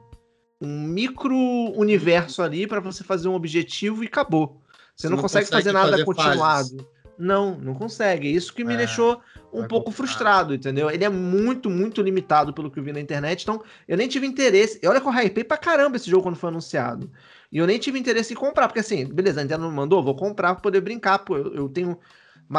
[0.61, 1.37] Um micro
[1.77, 4.61] universo ali pra você fazer um objetivo e acabou.
[4.97, 6.89] Você, Você não, não consegue, consegue fazer nada fazer continuado.
[7.19, 8.29] Não, não consegue.
[8.29, 9.21] Isso que me É, deixou
[9.53, 9.93] um pouco complicado.
[9.93, 10.91] frustrado, entendeu?
[10.91, 13.43] Ele é muito, muito limitado pelo que eu vi na internet.
[13.43, 14.81] Então, eu nem tive interesse.
[14.85, 17.11] Olha que eu hypei pra caramba esse jogo quando foi anunciado.
[17.53, 20.17] E eu nem tive interesse em comprar, porque assim, beleza, a Nintendo não mandou, vou
[20.17, 21.21] comprar pra poder brincar.
[21.21, 21.97] Pô, eu, eu tenho.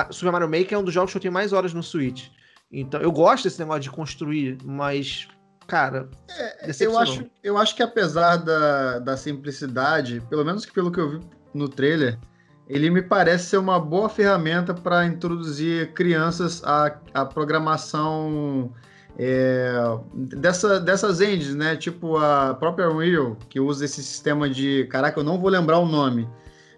[0.09, 2.29] Super Mario Maker é um dos jogos que eu tenho mais horas no Switch.
[2.72, 5.28] Então, eu gosto desse negócio de construir, mas,
[5.68, 7.01] cara, É, eu, decepcionou.
[7.01, 11.20] acho, eu acho que apesar da, da simplicidade, pelo menos que pelo que eu vi
[11.53, 12.18] no trailer,
[12.68, 18.74] ele me parece ser uma boa ferramenta para introduzir crianças à, à programação
[19.18, 19.72] é,
[20.13, 21.76] dessa, dessas engines, né?
[21.78, 24.86] Tipo a própria Unreal, que usa esse sistema de.
[24.89, 26.28] Caraca, eu não vou lembrar o nome.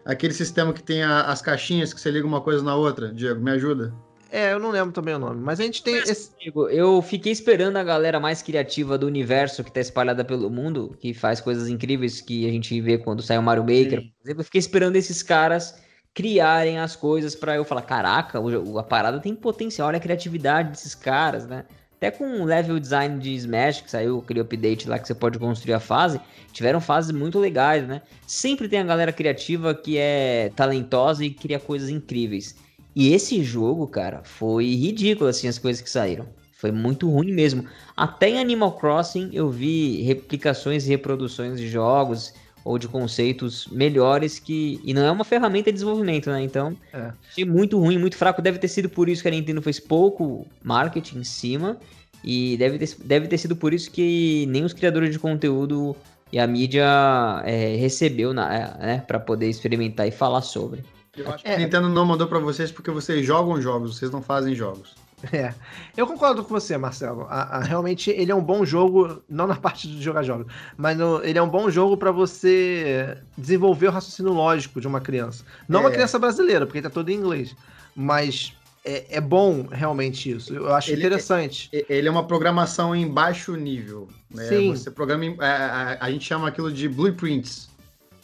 [0.05, 3.11] Aquele sistema que tem a- as caixinhas que você liga uma coisa na outra.
[3.13, 3.93] Diego, me ajuda.
[4.31, 5.41] É, eu não lembro também o nome.
[5.41, 6.31] Mas a gente tem esse.
[6.71, 11.13] Eu fiquei esperando a galera mais criativa do universo que tá espalhada pelo mundo, que
[11.13, 14.01] faz coisas incríveis que a gente vê quando sai o Mario Maker.
[14.01, 14.11] Sim.
[14.19, 15.81] Por exemplo, eu fiquei esperando esses caras
[16.13, 20.95] criarem as coisas pra eu falar, caraca, a parada tem potencial, olha a criatividade desses
[20.95, 21.65] caras, né?
[21.95, 25.37] Até com o level design de Smash, que saiu aquele update lá que você pode
[25.37, 26.19] construir a fase,
[26.51, 28.01] tiveram fases muito legais, né?
[28.25, 32.55] Sempre tem a galera criativa que é talentosa e cria coisas incríveis.
[32.99, 36.25] E esse jogo, cara, foi ridículo, assim, as coisas que saíram.
[36.53, 37.63] Foi muito ruim mesmo.
[37.95, 42.33] Até em Animal Crossing eu vi replicações e reproduções de jogos
[42.65, 44.81] ou de conceitos melhores que.
[44.83, 46.41] E não é uma ferramenta de desenvolvimento, né?
[46.41, 47.11] Então, É.
[47.29, 48.41] achei muito ruim, muito fraco.
[48.41, 51.77] Deve ter sido por isso que a Nintendo fez pouco marketing em cima.
[52.23, 55.95] E deve ter, deve ter sido por isso que nem os criadores de conteúdo
[56.33, 60.83] e a mídia é, recebeu é, né, para poder experimentar e falar sobre.
[61.17, 61.55] Eu acho que É.
[61.55, 64.95] a Nintendo não mandou para vocês porque vocês jogam jogos, vocês não fazem jogos.
[65.33, 65.51] É.
[65.95, 67.23] Eu concordo com você, Marcelo.
[67.27, 70.45] A- a- realmente ele é um bom jogo, não na parte de jogar jogos,
[70.77, 75.01] mas no- ele é um bom jogo pra você desenvolver o raciocínio lógico de uma
[75.01, 75.43] criança.
[75.67, 75.93] Não uma É.
[75.93, 77.55] criança brasileira, porque tá todo em inglês.
[77.95, 78.53] Mas
[78.85, 80.53] é, é bom realmente isso.
[80.53, 81.67] Eu acho Ele- interessante.
[81.73, 84.07] E- Ele é uma programação em baixo nível.
[84.29, 84.43] Né?
[84.45, 84.69] Sim.
[84.75, 87.69] Você programa em- a, a- a gente chama aquilo de blueprints.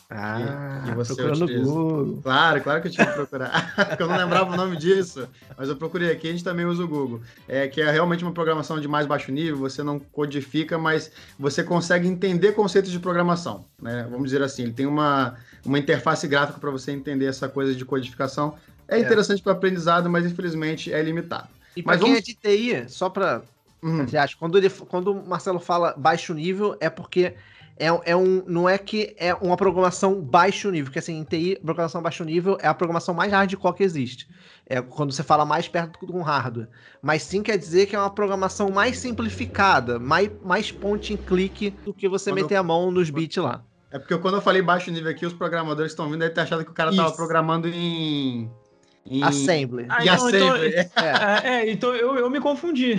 [0.10, 1.72] Ah, e você procurando utiliza.
[1.72, 2.20] Google.
[2.22, 3.74] Claro, claro que eu tive que procurar.
[4.00, 5.28] Eu não lembrava o nome disso.
[5.58, 7.22] Mas eu procurei aqui, a gente também usa o Google.
[7.48, 11.64] É que é realmente uma programação de mais baixo nível, você não codifica, mas você
[11.64, 13.66] consegue entender conceitos de programação.
[13.82, 14.06] Né?
[14.10, 15.36] Vamos dizer assim, ele tem uma,
[15.66, 18.56] uma interface gráfica para você entender essa coisa de codificação.
[18.88, 19.00] É É.
[19.00, 21.48] interessante para aprendizado, mas infelizmente é limitado.
[21.76, 23.12] E pra Mas quem vamos- é de TI, só
[23.82, 27.34] Hum, Entre aspas, quando, ele, quando o Marcelo fala baixo nível, é porque
[27.78, 31.60] é, é um, não é que é uma programação baixo nível, porque assim, em TI,
[31.64, 34.28] programação baixo nível é a programação mais hardcore que existe.
[34.66, 36.70] É quando você fala mais perto do hardware.
[37.02, 41.72] Mas sim quer dizer que é uma programação mais simplificada, mais, mais point and click
[41.84, 43.64] do que você Quando meter a mão nos bits lá.
[43.92, 46.66] É porque quando eu falei baixo nível aqui, os programadores estão vindo devem ter achado
[46.66, 48.50] que o cara estava programando em.
[49.06, 49.24] Em...
[49.24, 49.86] Assembly.
[49.90, 50.76] Ah, E então- então- assembly.
[50.76, 50.90] É.
[50.96, 52.96] Ah, é, então eu, eu me confundi.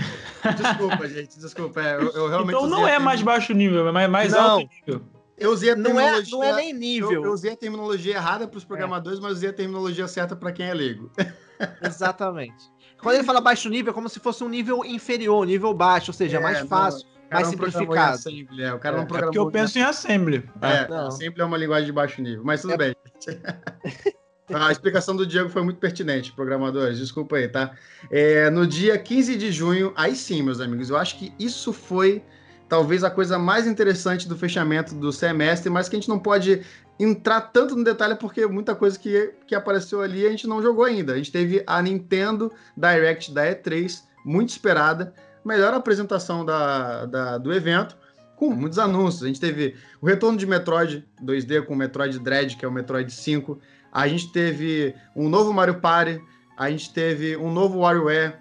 [0.57, 1.81] Desculpa, gente, desculpa.
[1.81, 4.41] é, eu, eu realmente Então não é mais baixo nível, é mais, mais Não.
[4.51, 5.03] alto nível.
[5.37, 6.37] Eu usei a Não é, terminologia.
[6.39, 7.25] não é nem Eu, nível.
[7.25, 10.67] eu usei a terminologia errada para os programadores, mas usei a terminologia certa para quem
[10.67, 11.11] é leigo.
[11.83, 12.73] Exatamente.
[13.03, 16.11] Quando ele fala baixo nível, é como se fosse um nível inferior, um nível baixo,
[16.11, 18.15] ou seja, É, mais não, fácil, mais não programou em simplificado.
[18.15, 19.33] assembly, é, o cara É, não é É programou.
[19.33, 20.49] porque eu penso em assembly.
[20.63, 21.11] É, Não.
[21.11, 22.97] sempre é uma linguagem de baixo nível, mas tudo É- bem.
[24.53, 26.99] A explicação do Diego foi muito pertinente, programadores.
[26.99, 27.72] Desculpa aí, tá?
[28.11, 32.22] É, no dia 15 de junho, aí sim, meus amigos, eu acho que isso foi
[32.68, 36.61] talvez a coisa mais interessante do fechamento do semestre, mas que a gente não pode
[37.01, 40.84] entrar tanto no detalhe porque muita coisa que, que apareceu ali a gente não jogou
[40.84, 41.14] ainda.
[41.14, 45.14] A gente teve a Nintendo Direct da E3, muito esperada,
[45.45, 47.97] melhor apresentação da, da- do evento,
[48.36, 49.22] com muitos anúncios.
[49.22, 52.72] A gente teve o retorno de Metroid 2D com o Metroid Dread, que é o
[52.72, 53.59] Metroid 5.
[53.95, 56.20] A gente teve um novo Mario Party.
[56.59, 58.34] A gente teve um novo WarioWare.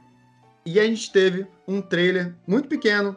[0.65, 3.15] E a gente teve um trailer muito pequeno,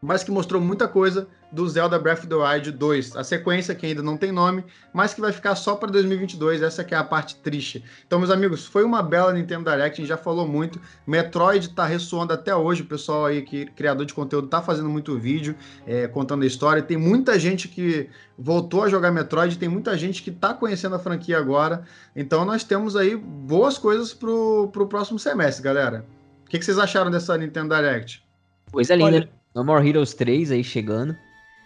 [0.00, 3.84] mas que mostrou muita coisa do Zelda Breath of the Wild 2, a sequência que
[3.84, 7.04] ainda não tem nome, mas que vai ficar só para 2022, essa que é a
[7.04, 7.84] parte triste.
[8.06, 11.84] Então, meus amigos, foi uma bela Nintendo Direct, a gente já falou muito, Metroid tá
[11.84, 16.06] ressoando até hoje, o pessoal aí que criador de conteúdo tá fazendo muito vídeo, é,
[16.06, 20.30] contando a história, tem muita gente que voltou a jogar Metroid, tem muita gente que
[20.30, 21.82] tá conhecendo a franquia agora,
[22.14, 26.06] então nós temos aí boas coisas pro, pro próximo semestre, galera.
[26.46, 28.24] O que, que vocês acharam dessa Nintendo Direct?
[28.72, 29.16] Coisa linda.
[29.16, 29.39] Olha...
[29.54, 31.16] No More Heroes 3 aí chegando.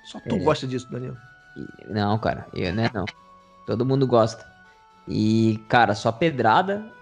[0.05, 0.39] Só tu é.
[0.39, 1.16] gosta disso, Daniel.
[1.89, 3.05] Não, cara, eu né, não.
[3.66, 4.45] Todo mundo gosta.
[5.09, 6.93] E, cara, só pedrada.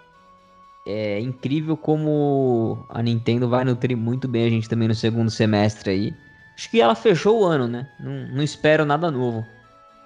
[0.84, 5.90] É incrível como a Nintendo vai nutrir muito bem a gente também no segundo semestre
[5.90, 6.14] aí.
[6.56, 7.88] Acho que ela fechou o ano, né?
[8.00, 9.46] Não, não espero nada novo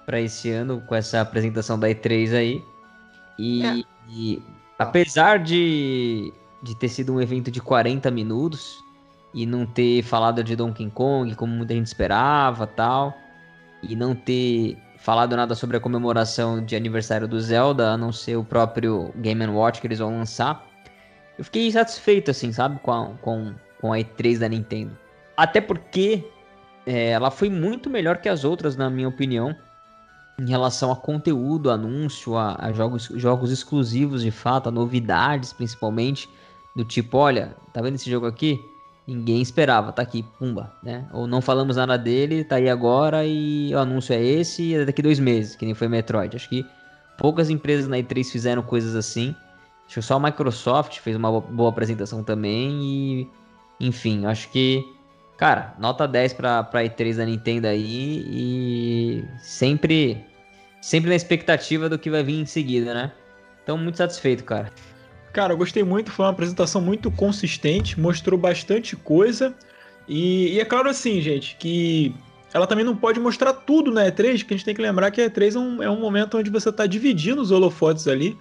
[0.05, 2.63] para esse ano com essa apresentação da E3 aí.
[3.39, 3.83] E, é.
[4.07, 4.43] e
[4.77, 8.77] apesar de, de ter sido um evento de 40 minutos,
[9.37, 13.15] e não ter falado de Donkey Kong como muita gente esperava tal
[13.83, 18.35] e não ter falado nada sobre a comemoração de aniversário do Zelda, a não ser
[18.35, 20.65] o próprio Game Watch que eles vão lançar.
[21.37, 24.97] Eu fiquei satisfeito, assim, sabe, com a, com, com a E3 da Nintendo.
[25.37, 26.25] Até porque
[26.83, 29.55] é, ela foi muito melhor que as outras, na minha opinião,
[30.39, 36.27] em relação a conteúdo, anúncio, a, a jogos, jogos exclusivos de fato, a novidades principalmente,
[36.75, 38.59] do tipo, olha, tá vendo esse jogo aqui?
[39.07, 41.07] Ninguém esperava, tá aqui, pumba, né?
[41.13, 45.01] Ou não falamos nada dele, tá aí agora e o anúncio é esse é daqui
[45.01, 46.35] dois meses, que nem foi Metroid.
[46.35, 46.65] Acho que
[47.17, 49.33] poucas empresas na E3 fizeram coisas assim.
[49.85, 53.27] Acho que só a Microsoft fez uma boa apresentação também e,
[53.79, 54.83] enfim, acho que,
[55.37, 60.25] cara, nota 10 pra, pra E3 da Nintendo aí e sempre,
[60.81, 63.13] sempre na expectativa do que vai vir em seguida, né?
[63.63, 64.71] Então, muito satisfeito, cara.
[65.37, 69.53] Cara, eu gostei muito, foi uma apresentação muito consistente, mostrou bastante coisa.
[70.07, 72.11] E, e, é claro assim, gente, que
[72.51, 75.21] ela também não pode mostrar tudo na E3, que a gente tem que lembrar que
[75.21, 78.35] a E3 é um, é um momento onde você está dividindo os holofotes ali.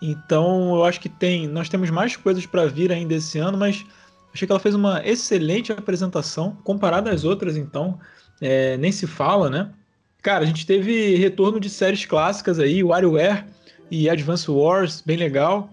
[0.00, 1.46] Então eu acho que tem.
[1.46, 3.84] Nós temos mais coisas para vir ainda esse ano, mas
[4.32, 8.00] achei que ela fez uma excelente apresentação, comparada às outras, então.
[8.40, 9.70] É, nem se fala, né?
[10.22, 13.44] Cara, a gente teve retorno de séries clássicas aí, WarioWare
[13.90, 15.68] e Advance Wars, bem legal.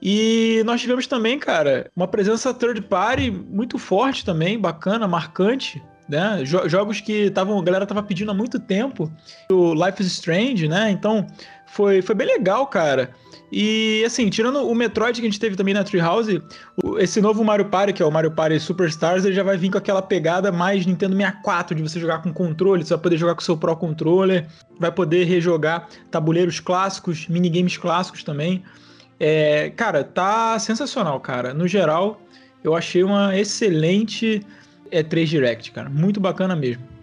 [0.00, 5.82] E nós tivemos também, cara, uma presença third party muito forte também, bacana, marcante.
[6.06, 6.44] Né?
[6.44, 9.10] Jogos que tavam, a galera tava pedindo há muito tempo.
[9.50, 10.90] O Life is Strange, né?
[10.90, 11.26] Então
[11.66, 13.10] foi, foi bem legal, cara.
[13.50, 16.42] E assim, tirando o Metroid que a gente teve também na Treehouse,
[16.98, 19.78] esse novo Mario Party, que é o Mario Party Superstars, ele já vai vir com
[19.78, 23.40] aquela pegada mais Nintendo 64, de você jogar com controle, você vai poder jogar com
[23.40, 24.46] seu Pro Controller,
[24.78, 28.62] vai poder rejogar tabuleiros clássicos, minigames clássicos também.
[29.18, 31.54] É, cara, tá sensacional, cara.
[31.54, 32.20] No geral,
[32.62, 34.44] eu achei uma excelente
[34.90, 35.88] E3 Direct, cara.
[35.88, 36.94] Muito bacana mesmo.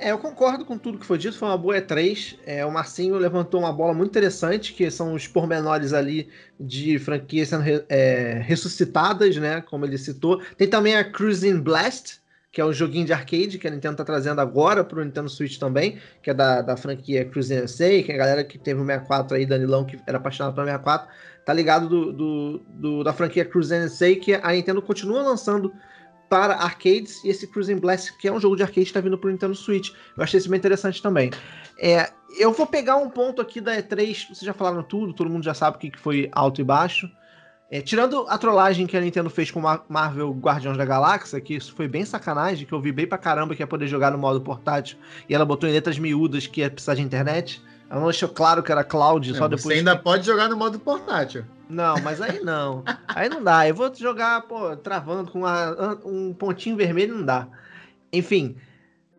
[0.00, 2.38] É, eu concordo com tudo que foi dito, foi uma boa E3.
[2.46, 6.28] É, o Marcinho levantou uma bola muito interessante, que são os pormenores ali
[6.58, 9.60] de franquias sendo é, ressuscitadas, né?
[9.62, 10.40] Como ele citou.
[10.56, 12.20] Tem também a Cruising Blast,
[12.50, 15.58] que é um joguinho de arcade que a Nintendo tá trazendo agora pro Nintendo Switch
[15.58, 18.86] também, que é da, da franquia Cruising USA, que é a galera que teve o
[18.86, 21.08] 64 aí, Danilão, que era apaixonado pelo 64,
[21.44, 25.72] tá ligado do, do, do, da franquia Cruising USA, que a Nintendo continua lançando
[26.28, 29.28] para arcades, e esse Cruising Blast, que é um jogo de arcade, está vindo para
[29.28, 29.90] o Nintendo Switch.
[30.16, 31.30] Eu achei isso bem interessante também.
[31.78, 35.44] É, eu vou pegar um ponto aqui da E3, vocês já falaram tudo, todo mundo
[35.44, 37.10] já sabe o que foi alto e baixo.
[37.70, 41.74] É, tirando a trollagem que a Nintendo fez com Marvel Guardiões da Galáxia, que isso
[41.74, 44.40] foi bem sacanagem, que eu vi bem pra caramba que ia poder jogar no modo
[44.40, 44.96] portátil,
[45.28, 47.62] e ela botou em letras miúdas que ia precisar de internet.
[47.90, 49.62] Ela não deixou claro que era cloud, só depois.
[49.62, 50.02] Você ainda que...
[50.02, 51.44] pode jogar no modo portátil.
[51.68, 52.82] Não, mas aí não.
[53.06, 53.68] aí não dá.
[53.68, 57.48] Eu vou jogar, pô, travando com uma, um pontinho vermelho, não dá.
[58.10, 58.56] Enfim,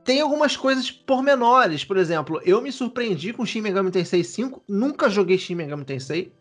[0.03, 1.85] tem algumas coisas pormenores.
[1.85, 4.63] Por exemplo, eu me surpreendi com Shin Megami Tensei 5.
[4.67, 6.31] Nunca joguei Shin Megami Tensei.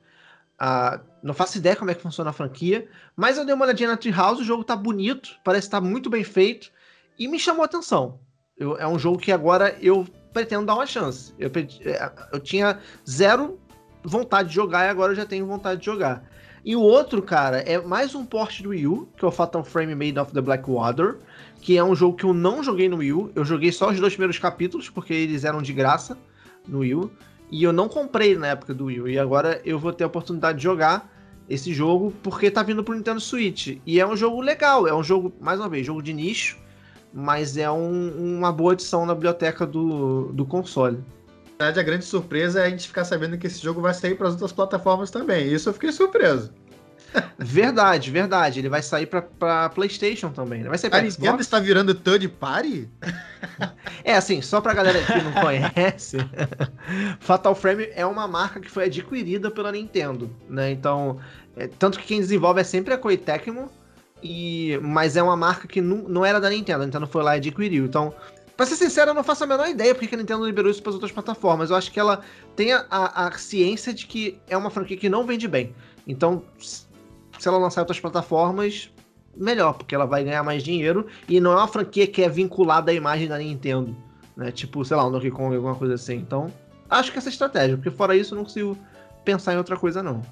[0.58, 2.88] Ah, não faço ideia como é que funciona a franquia.
[3.16, 4.42] Mas eu dei uma olhadinha na Treehouse.
[4.42, 5.30] O jogo tá bonito.
[5.44, 6.70] Parece estar tá muito bem feito.
[7.18, 8.20] E me chamou a atenção.
[8.56, 11.32] Eu, é um jogo que agora eu pretendo dar uma chance.
[11.38, 11.50] Eu,
[11.84, 12.78] é, eu tinha
[13.08, 13.58] zero
[14.02, 16.24] vontade de jogar e agora eu já tenho vontade de jogar.
[16.64, 19.64] E o outro, cara, é mais um port do Wii U, que é o Fatal
[19.64, 21.16] Frame Made of the Black Water,
[21.60, 23.32] que é um jogo que eu não joguei no Wii U.
[23.34, 26.18] Eu joguei só os dois primeiros capítulos, porque eles eram de graça
[26.66, 27.10] no Wii U.
[27.50, 29.12] E eu não comprei na época do Wii.
[29.12, 31.12] E agora eu vou ter a oportunidade de jogar
[31.48, 33.78] esse jogo, porque tá vindo pro Nintendo Switch.
[33.86, 36.58] E é um jogo legal, é um jogo, mais uma vez, jogo de nicho
[37.12, 40.98] mas é um, uma boa adição na biblioteca do, do console.
[41.58, 44.14] Na verdade, a grande surpresa é a gente ficar sabendo que esse jogo vai sair
[44.14, 45.52] para as outras plataformas também.
[45.52, 46.52] Isso eu fiquei surpreso.
[47.38, 48.60] Verdade, verdade.
[48.60, 50.62] Ele vai sair pra, PlayStation também.
[50.64, 52.88] Vai sair pra a Nintendo está virando third party?
[54.04, 56.18] é, assim, só pra galera que não conhece,
[57.20, 60.70] Fatal Frame é uma marca que foi adquirida pela Nintendo, né?
[60.70, 61.18] Então,
[61.56, 63.70] é, tanto que quem desenvolve é sempre a Koei Tecmo,
[64.22, 67.36] e, mas é uma marca que não, não era da Nintendo, a Nintendo foi lá
[67.36, 67.84] e adquiriu.
[67.84, 68.12] Então,
[68.58, 70.90] Pra ser sincero, eu não faço a menor ideia porque a Nintendo liberou isso para
[70.90, 71.70] as outras plataformas.
[71.70, 72.22] Eu acho que ela
[72.56, 75.72] tem a, a, a, ciência de que é uma franquia que não vende bem.
[76.08, 76.42] Então,
[77.38, 78.90] se ela lançar em outras plataformas,
[79.36, 82.90] melhor, porque ela vai ganhar mais dinheiro e não é uma franquia que é vinculada
[82.90, 83.96] à imagem da Nintendo,
[84.36, 84.50] né?
[84.50, 86.16] Tipo, sei lá, um Donkey Kong, alguma coisa assim.
[86.16, 86.52] Então,
[86.90, 88.76] acho que essa é a estratégia, porque fora isso eu não consigo
[89.24, 90.22] pensar em outra coisa não.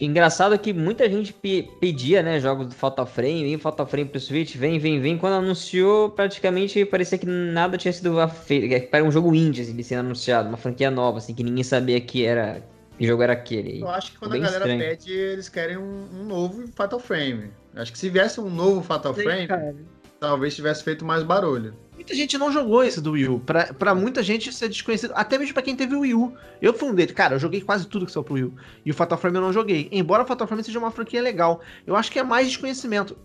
[0.00, 1.34] Engraçado que muita gente
[1.80, 5.18] pedia, né, jogos do Fatal Frame, vem Fatal Frame pro Switch, vem, vem, vem.
[5.18, 8.88] Quando anunciou, praticamente parecia que nada tinha sido feito.
[8.92, 12.24] Era um jogo indie, assim, sendo anunciado, uma franquia nova, assim, que ninguém sabia que
[12.24, 12.62] era
[12.98, 13.80] que jogo era aquele?
[13.80, 14.80] Eu acho que quando a galera estranho.
[14.80, 17.50] pede, eles querem um, um, novo Fatal Frame.
[17.74, 19.76] Acho que se viesse um novo Fatal Sim, Frame, cara.
[20.18, 21.74] talvez tivesse feito mais barulho.
[21.94, 23.40] Muita gente não jogou esse do Wii U.
[23.40, 25.12] Pra, pra muita gente isso é desconhecido.
[25.16, 26.32] Até mesmo pra quem teve o Wii U.
[26.62, 27.12] Eu fui um deles.
[27.12, 28.54] Cara, eu joguei quase tudo que saiu pro Wii U.
[28.84, 29.88] E o Fatal Frame eu não joguei.
[29.90, 31.60] Embora o Fatal Frame seja uma franquia legal.
[31.86, 33.16] Eu acho que é mais desconhecimento.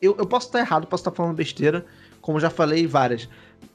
[0.00, 1.84] Eu, eu posso estar errado, posso estar falando besteira.
[2.20, 3.28] Como já falei várias.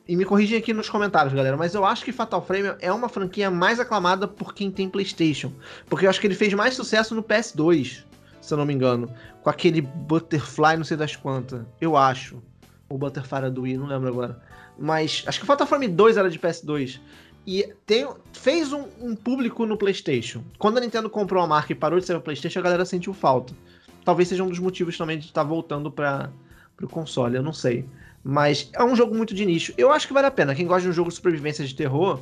[0.08, 3.10] E me corrigem aqui nos comentários, galera, mas eu acho que Fatal Frame é uma
[3.10, 5.52] franquia mais aclamada por quem tem PlayStation.
[5.90, 8.04] Porque eu acho que ele fez mais sucesso no PS2,
[8.40, 9.12] se eu não me engano.
[9.42, 11.66] Com aquele Butterfly, não sei das quantas.
[11.82, 12.42] Eu acho.
[12.88, 14.40] O Butterfly do Wii, não lembro agora.
[14.78, 17.00] Mas acho que Fatal Frame 2 era de PS2.
[17.48, 20.44] E tem, fez um, um, público no PlayStation.
[20.60, 23.14] Quando a Nintendo comprou a marca e parou de ser o PlayStation, a galera sentiu
[23.14, 23.56] falta.
[24.04, 26.32] Talvez seja um dos motivos também de estar tá voltando para
[26.80, 27.88] o console, eu não sei.
[28.28, 29.72] Mas é um jogo muito de nicho.
[29.78, 30.56] Eu acho que vale a pena.
[30.56, 32.22] Quem gosta de um jogo de sobrevivência de terror,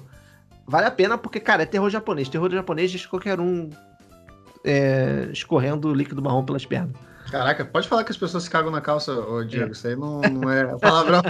[0.67, 2.27] vale a pena porque, cara, é terror japonês.
[2.27, 3.69] Terror japonês deixa qualquer um
[4.65, 6.93] é, escorrendo líquido marrom pelas pernas.
[7.31, 9.69] Caraca, pode falar que as pessoas se cagam na calça, ô Diego.
[9.69, 9.71] É.
[9.71, 11.21] Isso aí não, não é palavrão.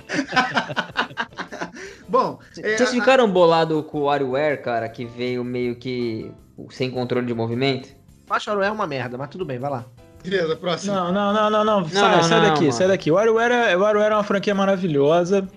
[2.09, 6.31] Bom, vocês é, ficaram bolados com o WarioWare, cara, que veio meio que
[6.71, 7.89] sem controle de movimento?
[8.27, 9.85] Acho o WarioWare é uma merda, mas tudo bem, vai lá.
[10.23, 10.93] Beleza, próximo.
[10.93, 11.89] Não, não, não, não, não.
[11.89, 12.73] Sai, não, sai não, daqui, mano.
[12.73, 13.11] sai daqui.
[13.11, 15.47] O WarioWare, WarioWare é uma franquia maravilhosa.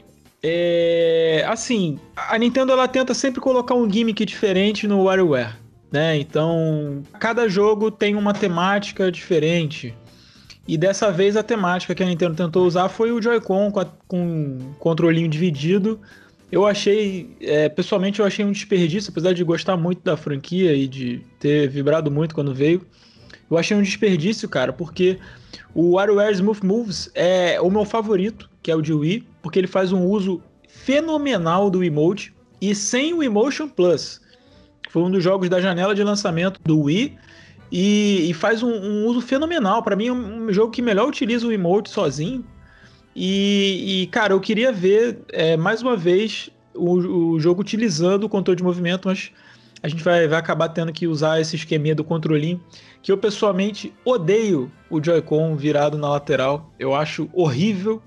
[0.43, 5.55] É, assim, a Nintendo ela tenta sempre colocar um gimmick diferente no WarioWare,
[5.91, 6.19] né?
[6.19, 9.95] Então, cada jogo tem uma temática diferente.
[10.69, 14.59] E dessa vez a temática que a Nintendo tentou usar foi o Joy-Con com, com
[14.79, 16.01] controlinho dividido.
[16.51, 20.87] Eu achei, é, pessoalmente, eu achei um desperdício, apesar de gostar muito da franquia e
[20.87, 22.85] de ter vibrado muito quando veio.
[23.51, 25.19] Eu achei um desperdício, cara, porque
[25.75, 29.67] o WarioWare Smooth Moves é o meu favorito, que é o de Wii, porque ele
[29.67, 34.21] faz um uso fenomenal do emote e sem o Emotion Plus.
[34.91, 37.17] Foi um dos jogos da janela de lançamento do Wii
[37.71, 39.83] e, e faz um, um, uso fenomenal.
[39.83, 42.45] Para mim, é um, jogo que melhor utiliza o emote sozinho.
[43.15, 48.29] E, e cara, eu queria ver é, mais uma vez o, o jogo utilizando o
[48.29, 49.31] controle de movimento, mas
[49.87, 52.61] a gente vai, vai acabar tendo que usar esse esqueminha do controlinho,
[53.01, 56.73] que eu pessoalmente odeio o Joy-Con virado na lateral.
[56.77, 58.03] Eu acho horrível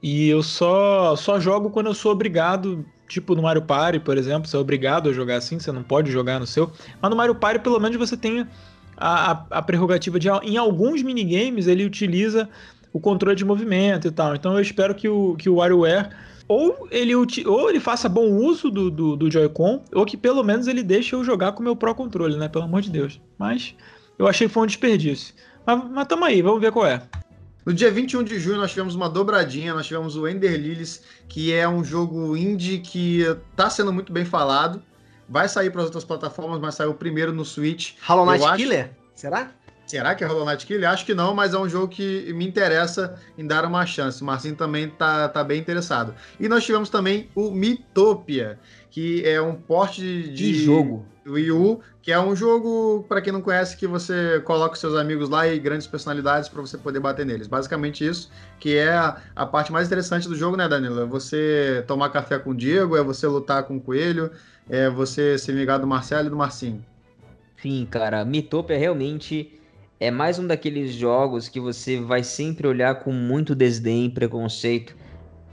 [0.00, 4.48] e eu só, só jogo quando eu sou obrigado, tipo no Mario Party, por exemplo,
[4.48, 6.70] você é obrigado a jogar assim, você não pode jogar no seu.
[7.02, 8.46] Mas no Mario Party, pelo menos você tem
[8.96, 12.48] a, a, a prerrogativa de, em alguns minigames, ele utiliza
[12.92, 14.36] o controle de movimento e tal.
[14.36, 16.10] Então eu espero que o, que o WarioWare
[16.50, 20.66] ou ele, ou ele faça bom uso do, do, do Joy-Con, ou que pelo menos
[20.66, 22.48] ele deixe eu jogar com o meu Pro Controle, né?
[22.48, 23.20] Pelo amor de Deus.
[23.38, 23.72] Mas
[24.18, 25.32] eu achei que foi um desperdício.
[25.64, 27.00] Mas, mas tamo aí, vamos ver qual é.
[27.64, 31.52] No dia 21 de junho nós tivemos uma dobradinha, nós tivemos o Ender Lilies, que
[31.52, 33.24] é um jogo indie que
[33.54, 34.82] tá sendo muito bem falado.
[35.28, 37.92] Vai sair para as outras plataformas, mas saiu primeiro no Switch.
[38.04, 38.56] Hollow Knight.
[38.56, 38.90] Killer?
[39.14, 39.52] Será?
[39.90, 40.88] Será que é Hollow Knight Killer?
[40.88, 44.22] Acho que não, mas é um jogo que me interessa em dar uma chance.
[44.22, 46.14] O Marcinho também tá, tá bem interessado.
[46.38, 48.56] E nós tivemos também o Mitopia,
[48.88, 53.32] que é um porte de, de jogo Wii U, que é um jogo, para quem
[53.32, 57.26] não conhece, que você coloca seus amigos lá e grandes personalidades para você poder bater
[57.26, 57.48] neles.
[57.48, 58.30] Basicamente isso,
[58.60, 61.00] que é a, a, parte mais interessante do jogo, né, Danilo?
[61.00, 64.30] É você tomar café com o Diego, é você lutar com o Coelho,
[64.68, 66.84] é você se vingar do Marcelo e do Marcinho.
[67.60, 69.59] Sim, cara, Mitopia realmente
[70.00, 74.96] é mais um daqueles jogos que você vai sempre olhar com muito desdém e preconceito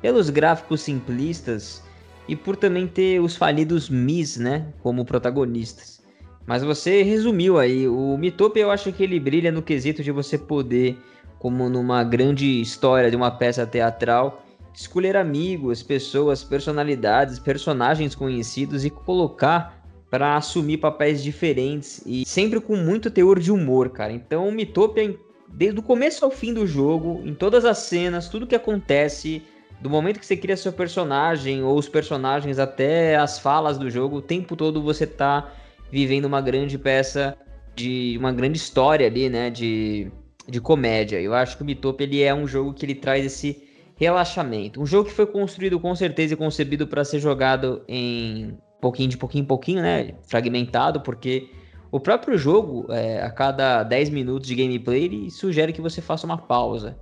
[0.02, 1.84] pelos gráficos simplistas
[2.30, 6.02] e por também ter os falidos Mis, né, como protagonistas.
[6.46, 10.38] Mas você resumiu aí, o Mitopia eu acho que ele brilha no quesito de você
[10.38, 10.98] poder,
[11.40, 18.90] como numa grande história de uma peça teatral, escolher amigos, pessoas, personalidades, personagens conhecidos e
[18.90, 19.77] colocar
[20.10, 24.14] para assumir papéis diferentes e sempre com muito teor de humor, cara.
[24.14, 25.16] Então, Mitopia,
[25.50, 29.44] desde o começo ao fim do jogo, em todas as cenas, tudo que acontece,
[29.82, 34.18] do momento que você cria seu personagem ou os personagens até as falas do jogo,
[34.18, 35.52] o tempo todo você tá
[35.92, 37.38] vivendo uma grande peça
[37.76, 40.12] de uma grande história ali, né, de,
[40.48, 41.22] de comédia.
[41.22, 43.64] Eu acho que o Mitopia ele é um jogo que ele traz esse
[43.96, 44.82] relaxamento.
[44.82, 49.18] Um jogo que foi construído com certeza e concebido para ser jogado em pouquinho de
[49.18, 50.14] pouquinho em pouquinho, né?
[50.24, 51.50] Fragmentado, porque
[51.92, 56.26] o próprio jogo, é, a cada 10 minutos de gameplay, ele sugere que você faça
[56.26, 56.98] uma pausa.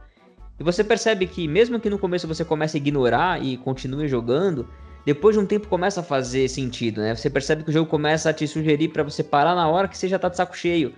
[0.60, 4.68] E você percebe que, mesmo que no começo você comece a ignorar e continue jogando,
[5.06, 7.16] depois de um tempo começa a fazer sentido, né?
[7.16, 9.98] Você percebe que o jogo começa a te sugerir para você parar na hora que
[9.98, 10.94] você já tá de saco cheio.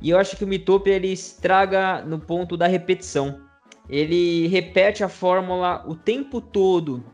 [0.00, 3.40] E eu acho que o Mitopia ele estraga no ponto da repetição.
[3.88, 7.04] Ele repete a fórmula o tempo todo.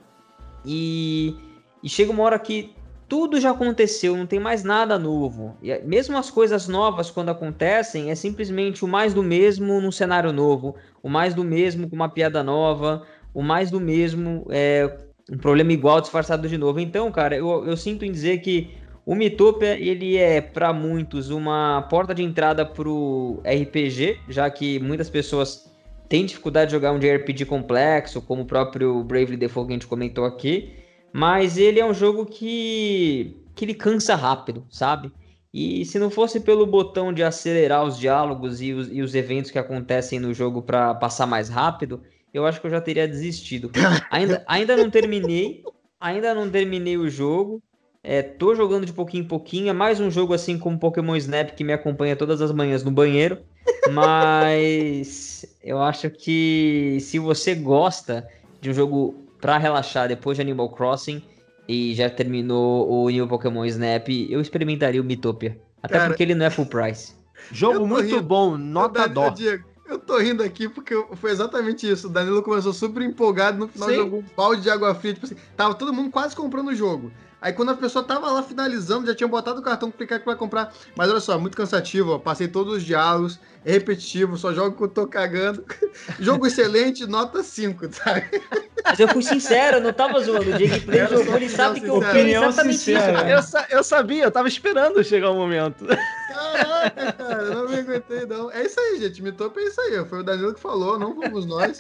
[0.65, 1.37] E,
[1.83, 2.75] e chega uma hora que
[3.13, 5.55] tudo já aconteceu, não tem mais nada novo.
[5.63, 10.33] E mesmo as coisas novas, quando acontecem, é simplesmente o mais do mesmo num cenário
[10.33, 13.03] novo, o mais do mesmo com uma piada nova,
[13.35, 14.97] o mais do mesmo é
[15.31, 16.81] um problema igual disfarçado de novo.
[16.81, 18.71] Então, cara, eu, eu sinto em dizer que
[19.05, 25.11] o Mitopia, ele é, para muitos, uma porta de entrada pro RPG, já que muitas
[25.11, 25.71] pessoas
[26.09, 29.87] têm dificuldade de jogar um JRPG complexo, como o próprio Bravely Default que a gente
[29.87, 30.81] comentou aqui.
[31.13, 35.13] Mas ele é um jogo que, que ele cansa rápido, sabe?
[35.53, 39.51] E se não fosse pelo botão de acelerar os diálogos e os, e os eventos
[39.51, 42.01] que acontecem no jogo para passar mais rápido,
[42.33, 43.71] eu acho que eu já teria desistido.
[44.11, 45.63] Ainda, ainda não terminei,
[46.01, 47.63] ainda não terminei o jogo.
[48.03, 49.69] É, tô jogando de pouquinho em pouquinho.
[49.69, 52.91] É mais um jogo assim como Pokémon Snap que me acompanha todas as manhãs no
[52.91, 53.39] banheiro.
[53.93, 58.27] Mas eu acho que se você gosta
[58.61, 61.21] de um jogo para relaxar depois de Animal Crossing
[61.69, 65.61] e já terminou o New Pokémon Snap, eu experimentaria o Mitopia.
[65.83, 67.13] Até Cara, porque ele não é full price.
[67.51, 68.23] Jogo muito rindo.
[68.23, 69.31] bom, nota dó.
[69.31, 72.07] Diego, eu tô rindo aqui porque foi exatamente isso.
[72.07, 73.97] O Danilo começou super empolgado, no final Sim.
[73.97, 75.15] jogou um balde de água fria.
[75.15, 77.11] Tipo assim, tava todo mundo quase comprando o jogo.
[77.41, 80.73] Aí quando a pessoa tava lá finalizando, já tinha botado o cartão clicar para comprar.
[80.97, 82.19] Mas olha só, muito cansativo, ó.
[82.21, 85.65] Passei todos os diálogos, é repetitivo, só jogo que eu tô cagando.
[86.19, 88.43] Jogo excelente, nota 5, sabe?
[88.85, 90.51] Mas eu fui sincero, eu não tava zoando.
[90.51, 93.39] O Diego Play jogou, ele sabe que eu fiz exatamente sincera.
[93.39, 93.57] isso.
[93.57, 95.87] Eu, eu, sabia, eu tava esperando chegar o momento.
[95.87, 98.51] Caraca, cara, não me aguentei, não.
[98.51, 99.23] É isso aí, gente.
[99.23, 100.05] Me topa é isso aí.
[100.07, 101.79] Foi o Danilo que falou, não fomos nós.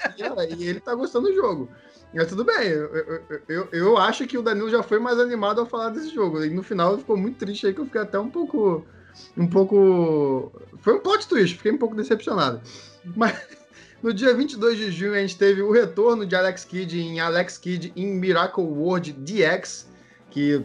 [0.58, 1.68] E, ele tá gostando do jogo.
[2.14, 5.60] Mas tudo bem, eu, eu, eu, eu, acho que o Danilo já foi mais animado
[5.60, 6.44] ao falar desse jogo.
[6.44, 8.84] E no final ficou muito triste aí que eu fiquei até um pouco.
[9.36, 10.52] Um pouco.
[10.82, 12.60] Foi um plot twist, fiquei um pouco decepcionado.
[13.16, 13.40] Mas
[14.02, 17.56] no dia 22 de junho a gente teve o retorno de Alex Kidd em Alex
[17.56, 19.88] Kidd em Miracle World DX,
[20.28, 20.60] que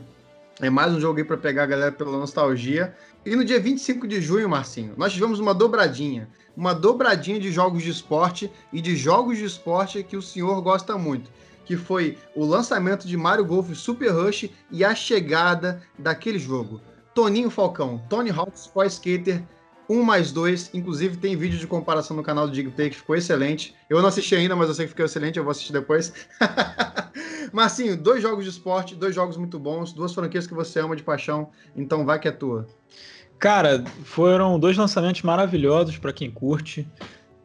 [0.59, 2.95] é mais um jogo aí para pegar a galera pela nostalgia.
[3.23, 6.27] E no dia 25 de junho, Marcinho, nós tivemos uma dobradinha.
[6.55, 10.97] Uma dobradinha de jogos de esporte e de jogos de esporte que o senhor gosta
[10.97, 11.29] muito.
[11.63, 16.81] Que foi o lançamento de Mario Golf Super Rush e a chegada daquele jogo.
[17.13, 19.43] Toninho Falcão, Tony Hawk's Pro Skater
[19.89, 20.71] 1 mais 2.
[20.73, 23.75] Inclusive, tem vídeo de comparação no canal do DigPlay que ficou excelente.
[23.89, 26.13] Eu não assisti ainda, mas eu sei que ficou excelente, eu vou assistir depois.
[27.53, 31.03] Marcinho, dois jogos de esporte, dois jogos muito bons, duas franquias que você ama de
[31.03, 32.67] paixão, então vai que é tua.
[33.39, 36.87] Cara, foram dois lançamentos maravilhosos para quem curte.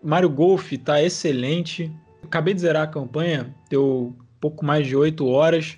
[0.02, 1.92] Mario Golf tá excelente.
[2.24, 5.76] Acabei de zerar a campanha, deu pouco mais de 8 horas.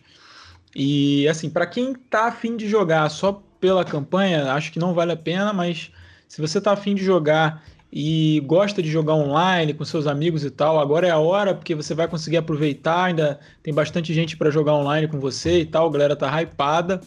[0.74, 5.12] E assim, para quem tá afim de jogar só pela campanha, acho que não vale
[5.12, 5.90] a pena, mas
[6.28, 10.50] se você está afim de jogar e gosta de jogar online com seus amigos e
[10.50, 13.04] tal, agora é a hora porque você vai conseguir aproveitar.
[13.04, 15.86] Ainda tem bastante gente para jogar online com você e tal.
[15.86, 17.00] A galera tá hypada.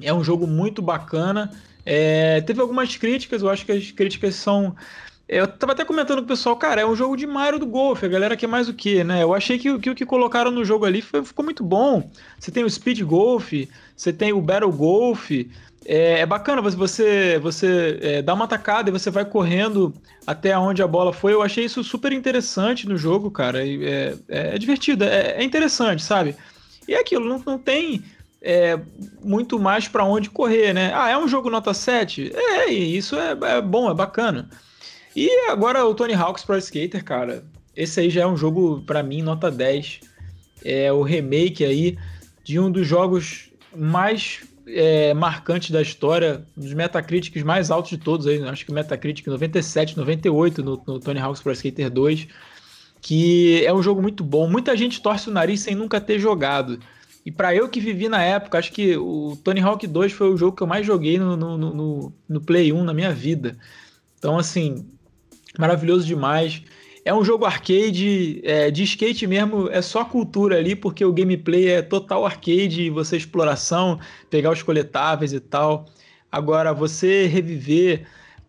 [0.00, 1.50] É um jogo muito bacana.
[1.84, 4.74] É, teve algumas críticas, eu acho que as críticas são.
[5.28, 8.04] Eu tava até comentando com o pessoal, cara, é um jogo de Mario do Golf,
[8.04, 9.22] a galera quer mais o que, né?
[9.22, 12.10] Eu achei que, que o que colocaram no jogo ali foi, ficou muito bom.
[12.38, 13.52] Você tem o Speed Golf,
[13.96, 15.30] você tem o Battle Golf,
[15.84, 19.94] é, é bacana você, você, é, dá uma tacada e você vai correndo
[20.26, 21.32] até onde a bola foi.
[21.32, 23.66] Eu achei isso super interessante no jogo, cara.
[23.66, 26.34] É, é, é divertido, é, é, interessante, sabe?
[26.88, 28.02] E é aquilo, não, não tem
[28.40, 28.78] é,
[29.22, 30.92] muito mais para onde correr, né?
[30.94, 32.32] Ah, é um jogo nota 7?
[32.34, 34.48] É, isso é, é bom, é bacana.
[35.14, 37.44] E agora o Tony Hawk's Pro Skater, cara.
[37.76, 40.00] Esse aí já é um jogo, para mim, nota 10.
[40.64, 41.98] É o remake aí
[42.42, 47.98] de um dos jogos mais é, marcante da história, um dos Metacritics mais altos de
[47.98, 52.28] todos aí, acho que o Metacritic 97, 98 no, no Tony Hawk's Pro Skater 2.
[53.00, 54.48] que é um jogo muito bom.
[54.48, 56.78] Muita gente torce o nariz sem nunca ter jogado.
[57.24, 60.36] E para eu que vivi na época, acho que o Tony Hawk 2 foi o
[60.36, 63.56] jogo que eu mais joguei no, no, no, no Play 1 na minha vida.
[64.18, 64.86] Então, assim,
[65.58, 66.62] maravilhoso demais.
[67.04, 71.68] É um jogo arcade, é, de skate mesmo, é só cultura ali, porque o gameplay
[71.68, 74.00] é total arcade, você exploração,
[74.30, 75.84] pegar os coletáveis e tal.
[76.32, 78.06] Agora, você reviver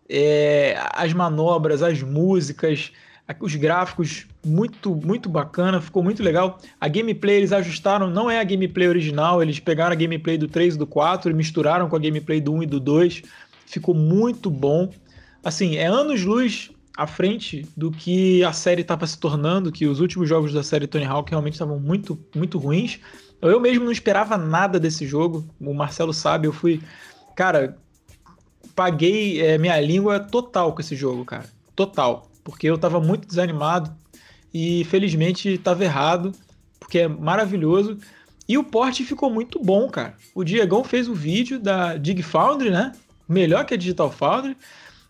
[0.08, 2.92] é, as manobras, as músicas,
[3.40, 6.58] os gráficos, muito, muito bacana, ficou muito legal.
[6.80, 10.76] A gameplay eles ajustaram, não é a gameplay original, eles pegaram a gameplay do 3
[10.76, 13.22] e do 4 e misturaram com a gameplay do 1 e do 2.
[13.66, 14.90] Ficou muito bom.
[15.44, 20.28] Assim, é anos-luz à frente do que a série estava se tornando, que os últimos
[20.28, 22.98] jogos da série Tony Hawk realmente estavam muito, muito ruins.
[23.42, 25.46] Eu mesmo não esperava nada desse jogo.
[25.60, 26.80] O Marcelo sabe, eu fui.
[27.36, 27.76] Cara,
[28.74, 31.44] paguei é, minha língua total com esse jogo, cara.
[31.74, 32.30] Total.
[32.42, 33.94] Porque eu tava muito desanimado
[34.54, 36.32] e felizmente tava errado,
[36.80, 37.98] porque é maravilhoso.
[38.48, 40.14] E o porte ficou muito bom, cara.
[40.34, 42.92] O Diegão fez o vídeo da Dig Foundry, né?
[43.28, 44.56] Melhor que a Digital Foundry.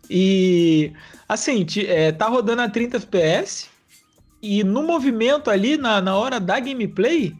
[0.09, 0.93] E
[1.29, 3.69] assim, é, tá rodando a 30 FPS.
[4.43, 7.35] E no movimento ali, na, na hora da gameplay,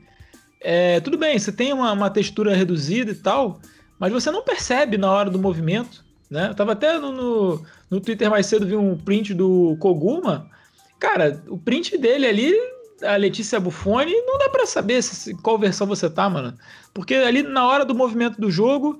[0.61, 3.61] é, tudo bem, você tem uma, uma, textura reduzida e tal,
[3.99, 6.05] mas você não percebe na hora do movimento.
[6.31, 6.49] Né?
[6.49, 10.51] Eu tava até no, no, no Twitter mais cedo, vi um print do Koguma.
[10.99, 12.55] Cara, o print dele ali,
[13.03, 16.57] a Letícia Buffoni, não dá para saber se, qual versão você tá, mano.
[16.93, 18.99] Porque ali na hora do movimento do jogo,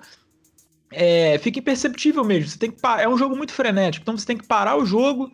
[0.91, 2.49] é, fica imperceptível mesmo.
[2.49, 5.33] Você tem que é um jogo muito frenético, então você tem que parar o jogo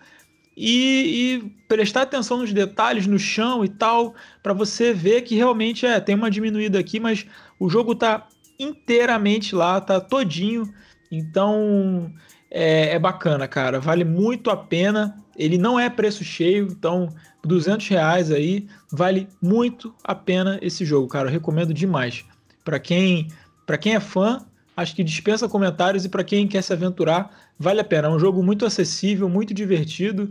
[0.57, 5.87] e, e prestar atenção nos detalhes no chão e tal, para você ver que realmente
[5.87, 7.27] é tem uma diminuída aqui, mas
[7.59, 8.27] o jogo tá
[8.59, 10.73] inteiramente lá, tá todinho.
[11.11, 12.11] Então
[12.51, 13.81] é, é bacana, cara.
[13.81, 15.17] Vale muito a pena.
[15.37, 17.09] Ele não é preço cheio, então
[17.45, 21.29] 200 reais aí vale muito a pena esse jogo, cara.
[21.29, 22.25] Eu recomendo demais.
[22.65, 23.29] Para quem,
[23.67, 24.45] para quem é fã,
[24.77, 28.09] acho que dispensa comentários e para quem quer se aventurar, vale a pena.
[28.09, 30.29] É um jogo muito acessível, muito divertido.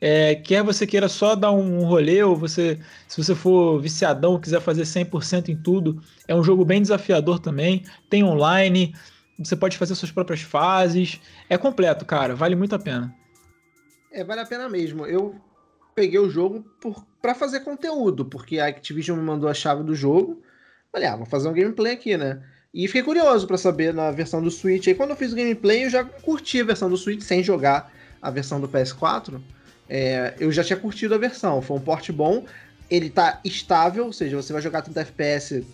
[0.00, 2.78] É, quer você queira só dar um rolê, ou você,
[3.08, 7.84] se você for viciadão, quiser fazer 100% em tudo, é um jogo bem desafiador também.
[8.08, 8.94] Tem online,
[9.38, 11.20] você pode fazer suas próprias fases.
[11.48, 13.12] É completo, cara, vale muito a pena.
[14.12, 15.04] É, vale a pena mesmo.
[15.04, 15.34] Eu
[15.94, 16.64] peguei o jogo
[17.20, 20.40] para fazer conteúdo, porque a Activision me mandou a chave do jogo.
[20.92, 22.40] Falei, ah, vou fazer um gameplay aqui, né?
[22.72, 24.86] E fiquei curioso para saber na versão do Switch.
[24.86, 27.92] Aí quando eu fiz o gameplay, eu já curti a versão do Switch sem jogar
[28.20, 29.40] a versão do PS4.
[29.88, 31.62] É, eu já tinha curtido a versão.
[31.62, 32.44] Foi um porte bom.
[32.90, 35.66] Ele tá estável, ou seja, você vai jogar 30 FPS.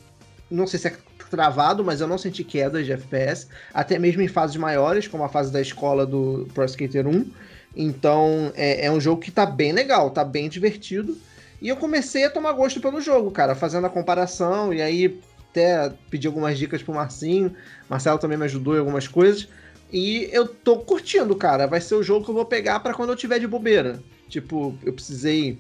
[0.51, 0.97] Não sei se é
[1.31, 3.49] travado, mas eu não senti quedas de FPS.
[3.73, 7.31] Até mesmo em fases maiores, como a fase da escola do Pro Skater 1.
[7.77, 11.19] Então é, é um jogo que tá bem legal, tá bem divertido.
[11.61, 15.21] E eu comecei a tomar gosto pelo jogo, cara, fazendo a comparação e aí
[15.55, 17.55] até pedi algumas dicas pro Marcinho.
[17.89, 19.47] Marcelo também me ajudou em algumas coisas.
[19.93, 21.66] E eu tô curtindo, cara.
[21.68, 24.02] Vai ser o jogo que eu vou pegar para quando eu tiver de bobeira.
[24.28, 25.56] Tipo, eu precisei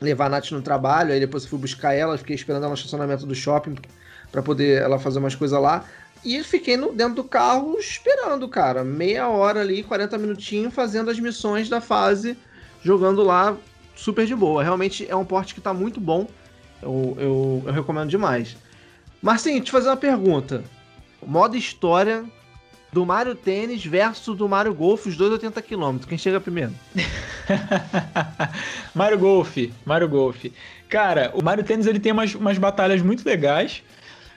[0.00, 2.74] levar a Nath no trabalho, aí depois eu fui buscar ela, fiquei esperando ela no
[2.74, 3.76] estacionamento do shopping
[4.32, 5.84] para poder ela fazer umas coisas lá.
[6.24, 8.82] E fiquei no, dentro do carro esperando, cara.
[8.82, 12.36] Meia hora ali, 40 minutinhos, fazendo as missões da fase,
[12.82, 13.56] jogando lá
[13.94, 14.64] super de boa.
[14.64, 16.26] Realmente é um porte que tá muito bom.
[16.82, 18.56] Eu, eu, eu recomendo demais.
[19.22, 20.64] Marcinho, te fazer uma pergunta.
[21.24, 22.24] Modo história
[22.92, 25.98] do Mario Tênis versus do Mario Golf, os dois 80 km.
[26.08, 26.72] Quem chega primeiro?
[28.92, 30.44] Mario Golf, Mario Golf.
[30.88, 33.84] Cara, o Mario Tênis ele tem umas, umas batalhas muito legais.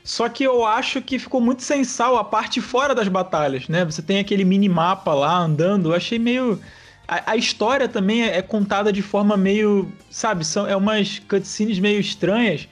[0.03, 3.84] Só que eu acho que ficou muito sensal a parte fora das batalhas, né?
[3.84, 6.62] Você tem aquele minimapa lá andando, eu achei meio.
[7.07, 9.91] A, história também é, é, contada de forma meio.
[10.12, 10.45] Sabe?
[10.45, 12.68] São, é umas cutscenes meio estranhas.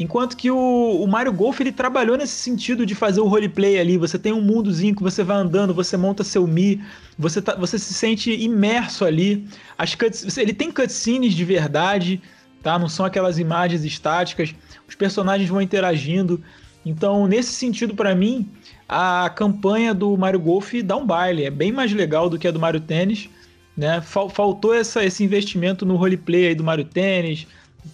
[0.00, 3.98] Enquanto que o, o, Mario Golf ele trabalhou nesse sentido de fazer o roleplay ali.
[3.98, 6.80] Você tem um mundozinho que você vai andando, você monta seu Mi,
[7.18, 9.46] você, tá, você se sente imerso ali.
[9.76, 12.18] As cuts, ele tem cutscenes de verdade,
[12.62, 12.78] tá?
[12.78, 14.54] Não são aquelas imagens estáticas.
[14.88, 16.42] Os personagens vão interagindo.
[16.82, 18.48] Então, nesse sentido, para mim,
[18.88, 21.44] a campanha do Mario Golf dá um baile.
[21.44, 23.28] É bem mais legal do que a do Mario Tênis.
[23.76, 24.00] Né?
[24.00, 27.46] Faltou essa, esse investimento no roleplay do Mario Tênis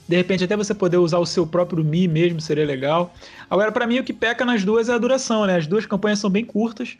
[0.08, 3.14] de repente, até você poder usar o seu próprio Mi mesmo seria legal.
[3.50, 5.56] Agora, para mim, o que peca nas duas é a duração, né?
[5.56, 6.96] As duas campanhas são bem curtas.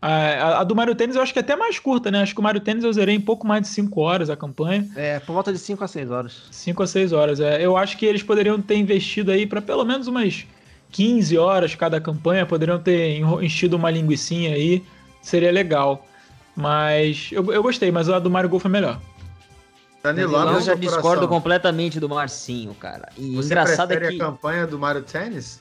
[0.00, 2.22] A, a, a, do Mario Tênis eu acho que é até mais curta, né?
[2.22, 4.88] Acho que o Mario Tênis eu zerei em pouco mais de 5 horas a campanha.
[4.94, 6.42] É, por volta de 5 a 6 horas.
[6.52, 7.60] 5 a 6 horas, é.
[7.60, 10.46] Eu acho que eles poderiam ter investido aí para pelo menos umas
[10.92, 14.84] 15 horas cada campanha, poderiam ter enchido uma linguiçinha aí,
[15.20, 16.06] seria legal.
[16.54, 19.00] Mas eu, eu gostei, mas a do Mario Golf é melhor.
[20.12, 23.08] Danilo, eu já discordo completamente do Marcinho, cara.
[23.16, 25.60] E Você engraçado é que a campanha do Mario Tennis?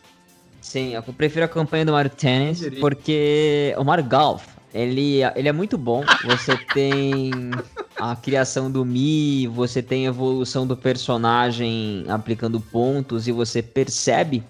[0.62, 4.44] Sim, eu prefiro a campanha do Mario Tennis porque o Mario Golf,
[4.74, 6.08] ele, ele é muito bom.
[6.24, 7.62] Você tem
[7.98, 14.44] a criação do Mi, você tem a evolução do personagem aplicando pontos e você percebe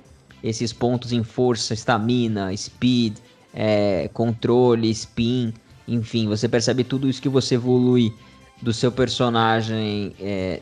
[0.43, 3.17] esses pontos em força, estamina, speed,
[3.53, 5.53] é, controle, spin,
[5.87, 8.13] enfim, você percebe tudo isso que você evolui
[8.61, 10.61] do seu personagem é,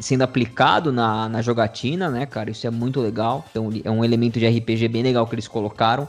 [0.00, 2.50] sendo aplicado na, na jogatina, né, cara?
[2.50, 3.44] Isso é muito legal.
[3.50, 6.08] Então é um elemento de RPG bem legal que eles colocaram.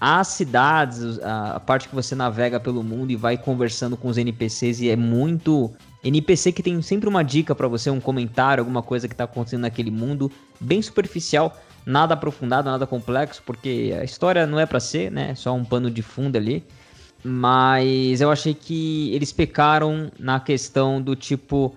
[0.00, 4.80] As cidades, a, parte que você navega pelo mundo e vai conversando com os NPCs
[4.80, 5.72] e é muito
[6.04, 9.62] NPC que tem sempre uma dica para você, um comentário, alguma coisa que tá acontecendo
[9.62, 10.30] naquele mundo,
[10.60, 15.34] bem superficial, nada aprofundado, nada complexo, porque a história não é para ser, né?
[15.34, 16.62] Só um pano de fundo ali.
[17.26, 21.74] Mas eu achei que eles pecaram na questão do tipo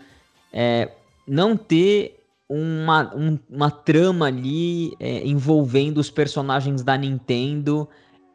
[0.54, 0.92] é,
[1.28, 7.88] não ter uma, um, uma trama ali é, envolvendo os personagens da Nintendo,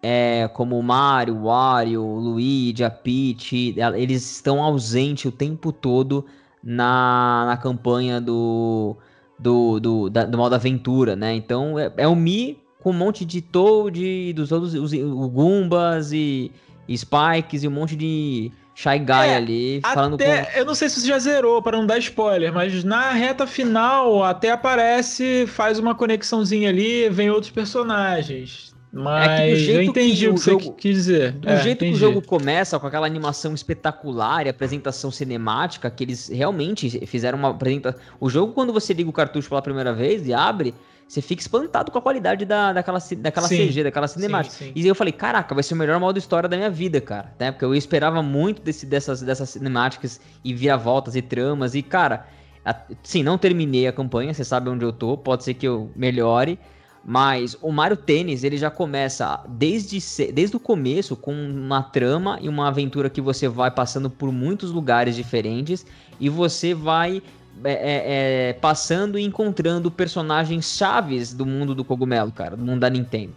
[0.03, 6.25] é, como Mario, Wario, Luigi, a Peach, eles estão ausentes o tempo todo
[6.63, 8.97] na, na campanha do,
[9.39, 11.35] do, do, da, do modo aventura, né?
[11.35, 16.13] Então é, é o Mi com um monte de Toad, dos outros, os, os Goombas
[16.13, 16.53] e
[16.89, 20.59] Spikes e um monte de Shy Guy é, ali, falando até, com...
[20.59, 24.23] Eu não sei se você já zerou, para não dar spoiler, mas na reta final
[24.23, 28.75] até aparece, faz uma conexãozinha ali, vem outros personagens.
[28.93, 31.33] Mas é eu entendi o que você jogo, quis dizer.
[31.33, 31.91] Do é, jeito entendi.
[31.91, 37.37] que o jogo começa, com aquela animação espetacular e apresentação cinemática, que eles realmente fizeram
[37.37, 38.01] uma apresentação.
[38.21, 40.73] O jogo, quando você liga o cartucho pela primeira vez e abre,
[41.15, 44.57] você fica espantado com a qualidade da, daquela, daquela sim, CG, daquela cinemática.
[44.57, 44.73] Sim, sim.
[44.75, 47.33] E eu falei, caraca, vai ser o melhor modo história da minha vida, cara.
[47.39, 47.53] Né?
[47.53, 51.77] Porque eu esperava muito desse, dessas, dessas cinemáticas e vira-voltas e tramas.
[51.77, 52.27] E, cara,
[52.65, 55.89] a, sim, não terminei a campanha, você sabe onde eu tô, pode ser que eu
[55.95, 56.59] melhore.
[57.07, 59.99] Mas o Mario Tênis, ele já começa desde,
[60.33, 64.71] desde o começo com uma trama e uma aventura que você vai passando por muitos
[64.71, 65.87] lugares diferentes
[66.19, 67.23] e você vai
[67.63, 72.81] é, é, é, passando e encontrando personagens chaves do mundo do cogumelo, cara, do mundo
[72.81, 73.35] da Nintendo.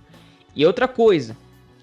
[0.55, 1.35] E outra coisa,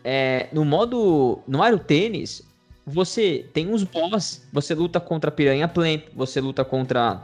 [0.02, 1.38] é, no modo.
[1.46, 2.42] No Mario Tênis,
[2.86, 7.22] você tem uns boss, você luta contra Piranha Plant, você luta contra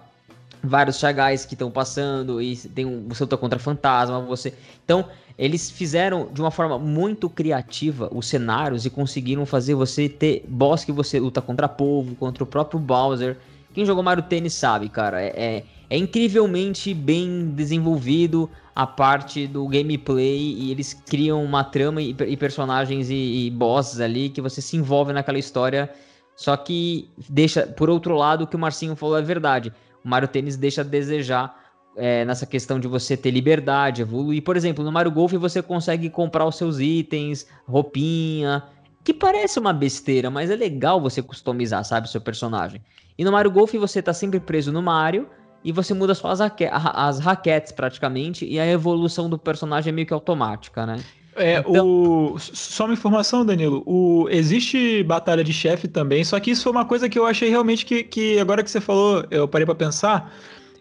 [0.62, 4.54] vários chagais que estão passando, e tem um, você luta contra fantasma, você.
[4.84, 5.06] Então,
[5.36, 10.84] eles fizeram de uma forma muito criativa os cenários e conseguiram fazer você ter boss
[10.84, 13.36] que você luta contra povo, contra o próprio Bowser.
[13.72, 15.22] Quem jogou Mario Tênis sabe, cara.
[15.22, 22.00] É, é, é, incrivelmente bem desenvolvido a parte do gameplay e eles criam uma trama
[22.00, 25.90] e, e personagens e, e, bosses ali que você se envolve naquela história.
[26.34, 29.72] Só que deixa, por outro lado, o que o Marcinho falou é verdade.
[30.04, 31.54] O Mario Tênis deixa a desejar
[31.96, 34.42] é, nessa questão de você ter liberdade, evoluir.
[34.42, 38.62] Por exemplo, no Mario Golf você consegue comprar os seus itens, roupinha,
[39.02, 42.82] que parece uma besteira, mas é legal você customizar, sabe, seu personagem.
[43.16, 45.28] E no Mario Golf você tá sempre preso no Mario
[45.64, 50.06] e você muda só as, as raquetes praticamente e a evolução do personagem é meio
[50.06, 50.98] que automática, né?
[51.36, 51.86] É, então...
[51.86, 52.38] o...
[52.38, 53.82] Só uma informação, Danilo.
[53.86, 54.28] O...
[54.30, 57.86] Existe batalha de chefe também, só que isso foi uma coisa que eu achei realmente
[57.86, 60.32] que, que agora que você falou, eu parei para pensar.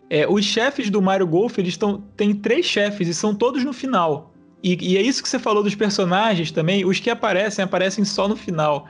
[0.10, 2.02] É, os chefes do Mario Golf, eles estão.
[2.18, 4.34] Tem três chefes e são todos no final.
[4.64, 6.86] E, e, é isso que você falou dos personagens também.
[6.86, 8.88] Os que aparecem, aparecem só no final.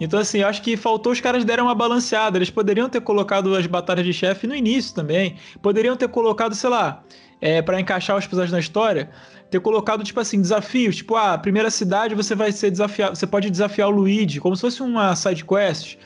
[0.00, 2.36] Então, assim, eu acho que faltou os caras deram uma balanceada.
[2.36, 5.36] Eles poderiam ter colocado as batalhas de chefe no início também.
[5.62, 7.04] Poderiam ter colocado, sei lá,
[7.40, 9.10] é, para encaixar os episódios na história,
[9.50, 10.96] ter colocado, tipo assim, desafios.
[10.96, 13.16] Tipo, ah, primeira cidade você vai ser desafiado.
[13.16, 15.96] Você pode desafiar o Luigi, como se fosse uma side quest.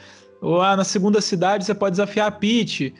[0.43, 2.94] Ou ah, na segunda cidade você pode desafiar a Peach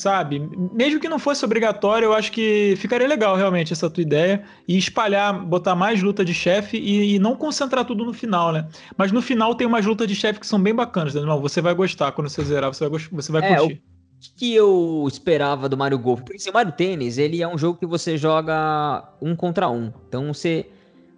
[0.00, 0.40] sabe?
[0.72, 4.78] Mesmo que não fosse obrigatório, eu acho que ficaria legal realmente essa tua ideia e
[4.78, 8.66] espalhar, botar mais luta de chefe e, e, não concentrar tudo no final, né?
[8.96, 11.20] Mas no final tem umas lutas de chefe que são bem bacanas, né?
[11.20, 13.74] Não, você vai gostar quando você zerar, você vai, você vai é, curtir.
[13.74, 16.20] O que eu esperava do Mario Golf?
[16.20, 19.92] Porque assim, o Mario Tênis, ele é um jogo que você joga um contra um.
[20.08, 20.66] Então você,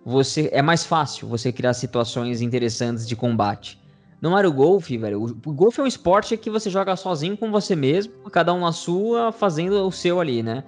[0.05, 3.82] você é mais fácil você criar situações interessantes de combate.
[4.23, 7.75] No Mario Golf, velho, o golfe é um esporte que você joga sozinho com você
[7.75, 10.63] mesmo, cada um na sua, fazendo o seu ali, né?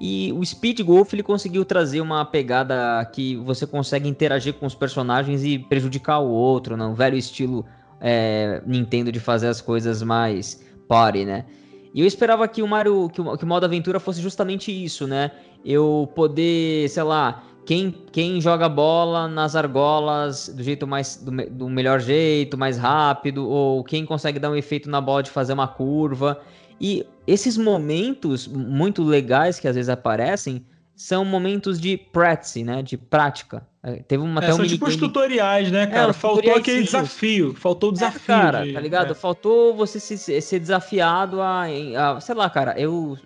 [0.00, 4.76] E o Speed Golf ele conseguiu trazer uma pegada que você consegue interagir com os
[4.76, 6.94] personagens e prejudicar o outro, no né?
[6.96, 7.66] velho estilo
[8.00, 11.44] é, Nintendo de fazer as coisas mais party, né?
[11.92, 15.08] E eu esperava que o Mario, que o, que o modo aventura fosse justamente isso,
[15.08, 15.32] né?
[15.64, 21.68] Eu poder, sei lá, quem, quem joga bola nas argolas do jeito mais do, do,
[21.68, 25.68] melhor jeito, mais rápido, ou quem consegue dar um efeito na bola de fazer uma
[25.68, 26.40] curva.
[26.80, 30.64] E esses momentos muito legais que às vezes aparecem
[30.96, 32.82] são momentos de practice, né?
[32.82, 33.66] De prática.
[33.82, 36.10] É, teve uma, é, até um são tipo os tutoriais, né, é, cara?
[36.10, 37.54] É, faltou aquele desafio.
[37.54, 38.20] Faltou o desafio.
[38.20, 38.72] É, cara, de...
[38.74, 39.12] tá ligado?
[39.12, 39.14] É.
[39.14, 43.16] Faltou você se, ser desafiado a, a, Sei lá, cara, eu.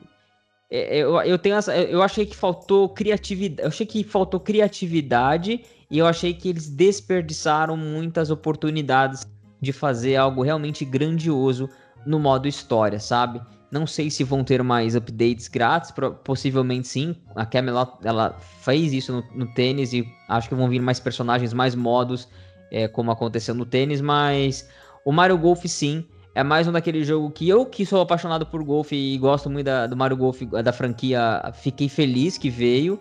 [0.70, 3.62] Eu, eu tenho essa, eu achei que faltou criatividade.
[3.62, 5.60] Eu achei que faltou criatividade
[5.90, 9.26] e eu achei que eles desperdiçaram muitas oportunidades
[9.60, 11.68] de fazer algo realmente grandioso
[12.06, 13.40] no modo história, sabe?
[13.70, 15.92] Não sei se vão ter mais updates grátis,
[16.22, 17.16] possivelmente sim.
[17.34, 21.52] A Camelot ela fez isso no, no tênis e acho que vão vir mais personagens,
[21.52, 22.28] mais modos,
[22.70, 24.68] é, como aconteceu no tênis, mas
[25.04, 26.06] o Mario Golf sim.
[26.35, 29.66] É mais um daquele jogo que eu, que sou apaixonado por golfe e gosto muito
[29.66, 32.98] da, do Mario Golf, da franquia, fiquei feliz que veio.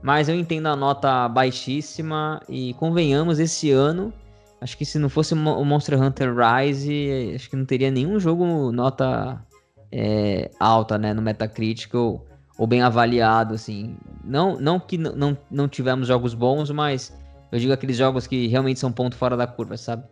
[0.00, 4.12] Mas eu entendo a nota baixíssima e convenhamos, esse ano,
[4.60, 8.70] acho que se não fosse o Monster Hunter Rise, acho que não teria nenhum jogo
[8.70, 9.44] nota
[9.90, 12.24] é, alta, né, no Metacritic ou,
[12.56, 13.96] ou, bem avaliado, assim.
[14.22, 17.12] Não, não que não, não tivemos jogos bons, mas
[17.50, 20.04] eu digo aqueles jogos que realmente são ponto fora da curva, sabe?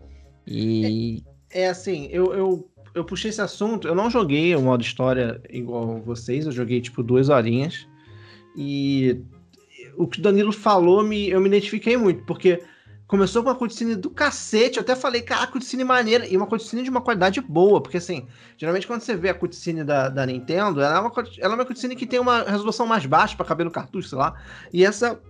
[0.45, 1.23] E...
[1.31, 5.41] É, é assim, eu, eu, eu puxei esse assunto, eu não joguei o modo história
[5.49, 7.87] igual vocês, eu joguei tipo duas horinhas,
[8.55, 9.23] e
[9.97, 12.63] o que o Danilo falou, me, eu me identifiquei muito, porque
[13.07, 14.79] Começou com uma cutscene do cacete.
[14.79, 16.27] Eu até falei, cara, cutscene maneira.
[16.27, 17.81] E uma cutscene de uma qualidade boa.
[17.81, 18.27] Porque, assim,
[18.57, 21.65] geralmente quando você vê a cutscene da, da Nintendo, ela é, uma, ela é uma
[21.67, 24.35] cutscene que tem uma resolução mais baixa para caber no cartucho, sei lá.
[24.73, 25.21] E essa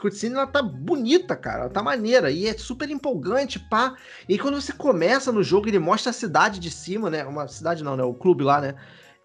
[0.00, 1.62] cutscene, ela tá bonita, cara.
[1.62, 2.30] Ela tá maneira.
[2.30, 3.94] E é super empolgante, pá.
[4.28, 7.24] E aí, quando você começa no jogo, ele mostra a cidade de cima, né?
[7.24, 8.02] Uma cidade não, né?
[8.02, 8.74] O clube lá, né?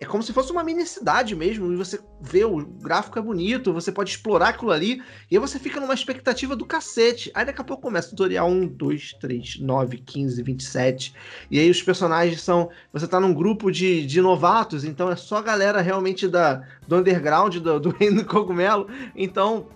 [0.01, 3.71] é como se fosse uma mini cidade mesmo, e você vê, o gráfico é bonito,
[3.71, 4.99] você pode explorar aquilo ali,
[5.29, 7.29] e aí você fica numa expectativa do cacete.
[7.35, 11.13] Aí daqui a pouco começa o tutorial 1, 2, 3, 9, 15, 27,
[11.51, 12.71] e aí os personagens são.
[12.91, 16.95] Você tá num grupo de, de novatos, então é só a galera realmente da, do
[16.95, 19.67] underground, do, do reino do cogumelo, então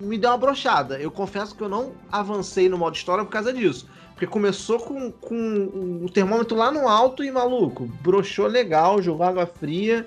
[0.00, 0.98] me deu uma brochada.
[0.98, 3.86] Eu confesso que eu não avancei no modo história por causa disso.
[4.12, 9.46] Porque começou com, com o termômetro lá no alto e, maluco, broxou legal, jogou água
[9.46, 10.06] fria.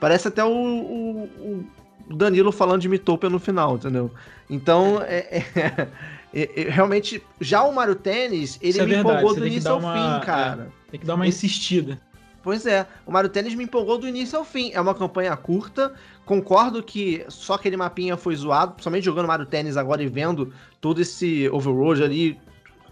[0.00, 1.64] Parece até o, o,
[2.08, 4.10] o Danilo falando de Mitopia no final, entendeu?
[4.50, 5.88] Então, é, é,
[6.34, 9.78] é, é realmente, já o Mario Tênis, ele é me verdade, empolgou do início ao
[9.78, 10.72] uma, fim, cara.
[10.88, 12.00] É, tem que dar uma insistida.
[12.44, 14.70] Pois é, o Mario Tênis me empolgou do início ao fim.
[14.74, 15.94] É uma campanha curta.
[16.26, 21.00] Concordo que só aquele mapinha foi zoado, principalmente jogando Mario Tênis agora e vendo todo
[21.00, 22.38] esse overworld ali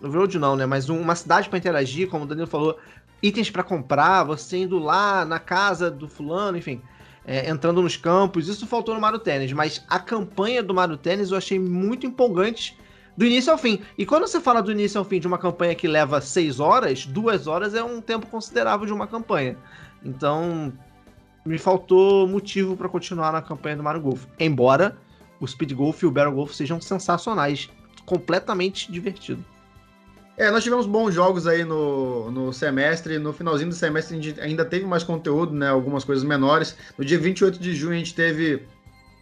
[0.03, 0.65] Road não, né?
[0.65, 2.79] Mas uma cidade para interagir, como o Danilo falou,
[3.23, 6.81] itens para comprar, você indo lá na casa do fulano, enfim,
[7.25, 8.49] é, entrando nos campos.
[8.49, 12.77] Isso faltou no Mario Tennis, mas a campanha do Mario Tennis eu achei muito empolgante
[13.17, 13.81] do início ao fim.
[13.97, 17.07] E quando você fala do início ao fim de uma campanha que leva seis horas,
[17.07, 19.57] duas horas é um tempo considerável de uma campanha.
[20.05, 20.73] Então,
[21.45, 24.25] me faltou motivo para continuar na campanha do Mario Golf.
[24.39, 24.97] Embora
[25.41, 27.69] o Speed Golf e o Battle Golf sejam sensacionais,
[28.07, 29.45] completamente divertido.
[30.37, 33.19] É, nós tivemos bons jogos aí no, no semestre.
[33.19, 35.69] No finalzinho do semestre a gente ainda teve mais conteúdo, né?
[35.69, 36.77] Algumas coisas menores.
[36.97, 38.63] No dia 28 de junho a gente teve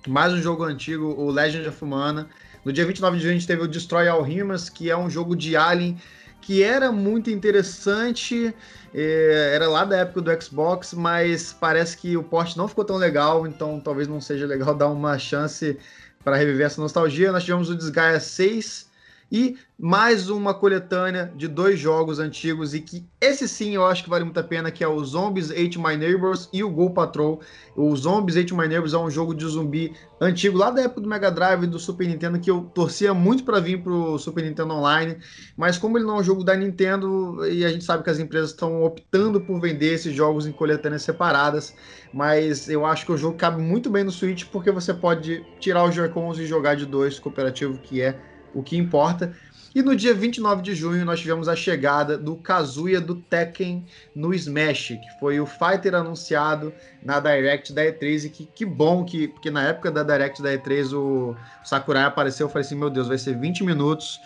[0.07, 2.29] mais um jogo antigo, o Legend of Mana.
[2.65, 5.09] No dia 29 de junho a gente teve o Destroy All Humans, que é um
[5.09, 5.97] jogo de Alien
[6.41, 8.55] que era muito interessante.
[8.93, 12.97] É, era lá da época do Xbox, mas parece que o porte não ficou tão
[12.97, 15.79] legal, então talvez não seja legal dar uma chance
[16.25, 17.33] para reviver essa nostalgia.
[17.33, 18.90] Nós tivemos o Desgaia 6
[19.31, 24.11] e mais uma coletânea de dois jogos antigos e que esse sim eu acho que
[24.11, 27.41] vale muito a pena, que é o Zombies Ate My Neighbors e o Go Patrol.
[27.75, 31.09] O Zombies Ate My Neighbors é um jogo de zumbi antigo lá da época do
[31.09, 34.75] Mega Drive e do Super Nintendo que eu torcia muito para vir pro Super Nintendo
[34.75, 35.17] Online,
[35.57, 38.19] mas como ele não é um jogo da Nintendo e a gente sabe que as
[38.19, 41.75] empresas estão optando por vender esses jogos em coletâneas separadas,
[42.13, 45.85] mas eu acho que o jogo cabe muito bem no Switch porque você pode tirar
[45.85, 48.21] os Joy-Cons e jogar de dois cooperativo, que é
[48.55, 49.33] o que importa.
[49.73, 54.35] E no dia 29 de junho nós tivemos a chegada do Kazuya do Tekken no
[54.35, 56.73] Smash, que foi o fighter anunciado
[57.05, 60.51] na Direct da E3 e que, que bom que, porque na época da Direct da
[60.55, 64.19] E3 o Sakurai apareceu, eu falei assim, meu Deus, vai ser 20 minutos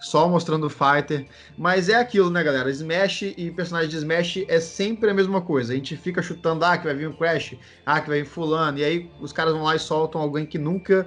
[0.00, 1.26] só mostrando o fighter,
[1.56, 2.70] mas é aquilo, né, galera?
[2.70, 5.74] Smash e personagem de Smash é sempre a mesma coisa.
[5.74, 7.54] A gente fica chutando, ah, que vai vir um Crash,
[7.84, 10.58] ah, que vai vir fulano, e aí os caras vão lá e soltam alguém que
[10.58, 11.06] nunca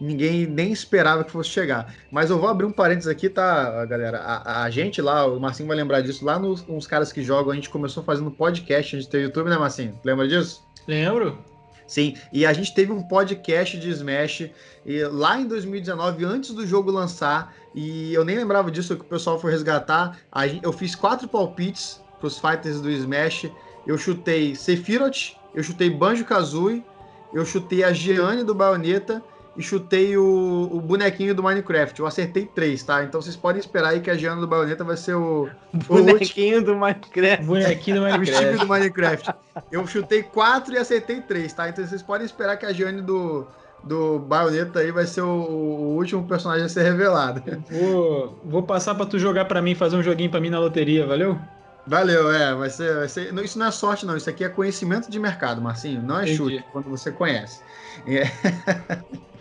[0.00, 1.94] ninguém nem esperava que fosse chegar.
[2.10, 4.18] Mas eu vou abrir um parênteses aqui, tá, galera?
[4.18, 7.52] A, a gente lá, o Marcinho vai lembrar disso, lá nos, nos, caras que jogam,
[7.52, 9.98] a gente começou fazendo podcast, a gente tem YouTube, né, Marcinho?
[10.04, 10.64] Lembra disso?
[10.86, 11.38] Lembro.
[11.86, 14.50] Sim, e a gente teve um podcast de Smash
[14.86, 19.04] e, lá em 2019, antes do jogo lançar, e eu nem lembrava disso que o
[19.04, 20.18] pessoal foi resgatar.
[20.46, 23.50] Gente, eu fiz quatro palpites para os fighters do Smash
[23.86, 26.84] eu chutei Sephiroth, eu chutei Banjo-Kazooie,
[27.32, 29.22] eu chutei a Gianni do Bayonetta
[29.56, 32.00] e chutei o, o, bonequinho do Minecraft.
[32.00, 33.04] Eu acertei três, tá?
[33.04, 35.48] Então vocês podem esperar aí que a Gianna do Bayonetta vai ser o.
[35.86, 37.44] Bonequinho o do Minecraft.
[37.44, 38.54] Bonequinho do Minecraft.
[38.54, 39.34] o do Minecraft.
[39.70, 41.68] Eu chutei quatro e acertei três, tá?
[41.68, 43.46] Então vocês podem esperar que a Gianni do,
[43.84, 47.42] do Bayonetta aí vai ser o, o, último personagem a ser revelado.
[47.70, 51.06] Vou, vou passar pra tu jogar pra mim, fazer um joguinho pra mim na loteria,
[51.06, 51.38] valeu?
[51.86, 53.34] Valeu, é, vai ser, vai ser.
[53.44, 54.16] Isso não é sorte, não.
[54.16, 56.00] Isso aqui é conhecimento de mercado, Marcinho.
[56.00, 56.36] Não é Entendi.
[56.36, 57.60] chute, quando você conhece.
[58.06, 58.22] É.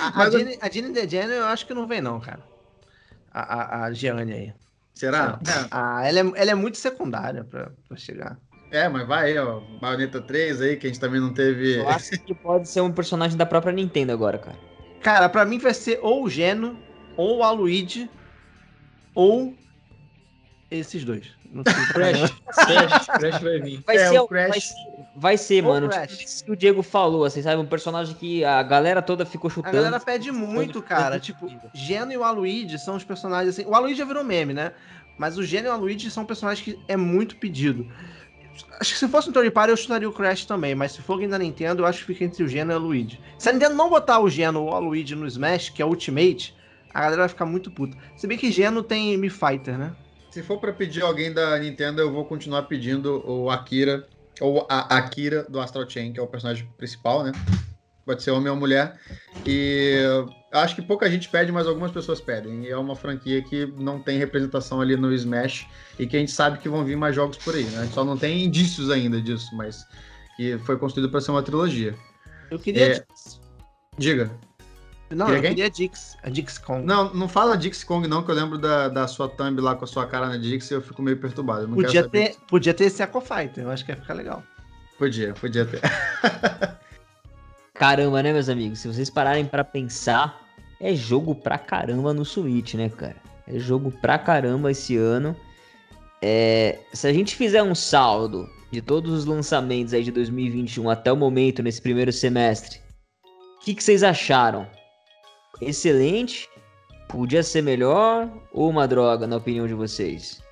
[0.00, 2.40] A, a, Jenny, a Jenny eu acho que não vem, não, cara.
[3.32, 4.54] A, a, a Gianni aí.
[4.94, 5.38] Será?
[5.46, 5.68] É.
[5.70, 8.38] Ah, ela, é, ela é muito secundária pra, pra chegar.
[8.70, 9.60] É, mas vai aí, ó.
[9.80, 11.76] Bayonetta 3 aí, que a gente também não teve.
[11.78, 14.58] Eu acho que pode ser um personagem da própria Nintendo agora, cara.
[15.02, 16.78] Cara, pra mim vai ser ou o Geno,
[17.16, 18.10] ou a Luigi,
[19.14, 19.54] ou
[20.70, 21.30] esses dois.
[21.56, 22.30] Não sei Crash.
[22.30, 23.06] Crash.
[23.06, 23.82] Crash vai vir.
[23.86, 24.48] Vai é, ser o Crash.
[24.48, 24.74] Vai ser,
[25.14, 25.88] vai ser mano.
[25.88, 27.60] Tipo, que o Diego falou, assim, sabe?
[27.60, 29.76] Um personagem que a galera toda ficou chutando.
[29.76, 31.18] A galera pede muito, cara.
[31.18, 33.68] Tipo, Geno e o Aluigi são os personagens assim.
[33.68, 34.72] O Aluigi já virou meme, né?
[35.18, 37.86] Mas o Geno e o Aluigi são personagens que é muito pedido.
[38.80, 41.14] Acho que se fosse um third party eu chutaria o Crash também, mas se for
[41.14, 43.20] alguém da Nintendo, eu acho que fica entre o Geno e o Luigi.
[43.38, 46.54] Se a Nintendo não botar o Geno ou o Luigi no Smash, que é Ultimate,
[46.92, 47.96] a galera vai ficar muito puta.
[48.16, 49.92] Se bem que Geno tem Mi Fighter, né?
[50.36, 54.06] Se for para pedir alguém da Nintendo, eu vou continuar pedindo o Akira,
[54.38, 57.32] ou a Akira do Astral Chain, que é o personagem principal, né?
[58.04, 59.00] Pode ser homem ou mulher.
[59.46, 60.02] E
[60.52, 62.64] acho que pouca gente pede, mas algumas pessoas pedem.
[62.64, 65.66] E é uma franquia que não tem representação ali no Smash
[65.98, 67.78] e que a gente sabe que vão vir mais jogos por aí, né?
[67.78, 69.86] A gente só não tem indícios ainda disso, mas
[70.36, 71.94] que foi construído para ser uma trilogia.
[72.50, 72.96] Eu queria.
[72.98, 73.04] É...
[73.96, 74.30] Diga.
[75.10, 76.84] Não, queria eu queria a Dix, a Dix Kong.
[76.84, 79.84] Não, não fala Dix Kong, não, que eu lembro da, da sua thumb lá com
[79.84, 81.68] a sua cara na Dix e eu fico meio perturbado.
[81.68, 84.42] Podia ter, podia ter esse Echo Fighter, eu acho que ia ficar legal.
[84.98, 85.80] Podia, podia ter.
[87.74, 88.80] Caramba, né, meus amigos?
[88.80, 90.40] Se vocês pararem para pensar,
[90.80, 93.16] é jogo pra caramba no Switch, né, cara?
[93.46, 95.36] É jogo pra caramba esse ano.
[96.20, 101.12] É, se a gente fizer um saldo de todos os lançamentos aí de 2021 até
[101.12, 102.80] o momento, nesse primeiro semestre,
[103.56, 104.66] o que, que vocês acharam?
[105.60, 106.48] Excelente?
[107.08, 110.42] Podia ser melhor ou uma droga, na opinião de vocês?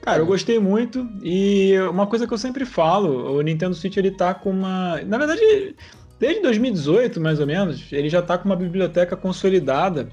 [0.00, 4.10] Cara, eu gostei muito e uma coisa que eu sempre falo, o Nintendo Switch ele
[4.10, 5.74] tá com uma, na verdade,
[6.18, 10.08] Desde 2018, mais ou menos, ele já está com uma biblioteca consolidada.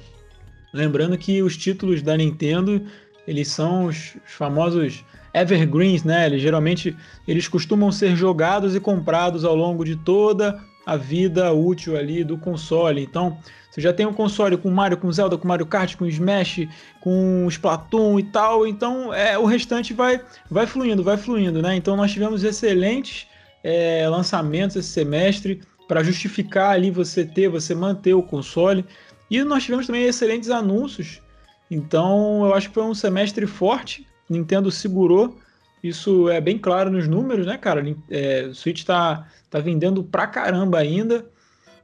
[0.71, 2.85] Lembrando que os títulos da Nintendo,
[3.27, 6.27] eles são os famosos evergreens, né?
[6.27, 6.95] Eles geralmente
[7.27, 12.37] eles costumam ser jogados e comprados ao longo de toda a vida útil ali do
[12.37, 13.01] console.
[13.01, 13.39] Então,
[13.75, 16.65] você já tem um console com Mario, com Zelda, com Mario Kart, com Smash,
[17.01, 18.65] com Splatoon e tal.
[18.65, 21.75] Então, é, o restante vai, vai fluindo, vai fluindo, né?
[21.75, 23.27] Então, nós tivemos excelentes
[23.61, 28.85] é, lançamentos esse semestre para justificar ali você ter, você manter o console.
[29.29, 31.21] E nós tivemos também excelentes anúncios.
[31.69, 34.07] Então eu acho que foi um semestre forte.
[34.29, 35.37] Nintendo segurou.
[35.83, 37.83] Isso é bem claro nos números, né, cara?
[38.09, 41.25] É, o Switch está tá vendendo pra caramba ainda.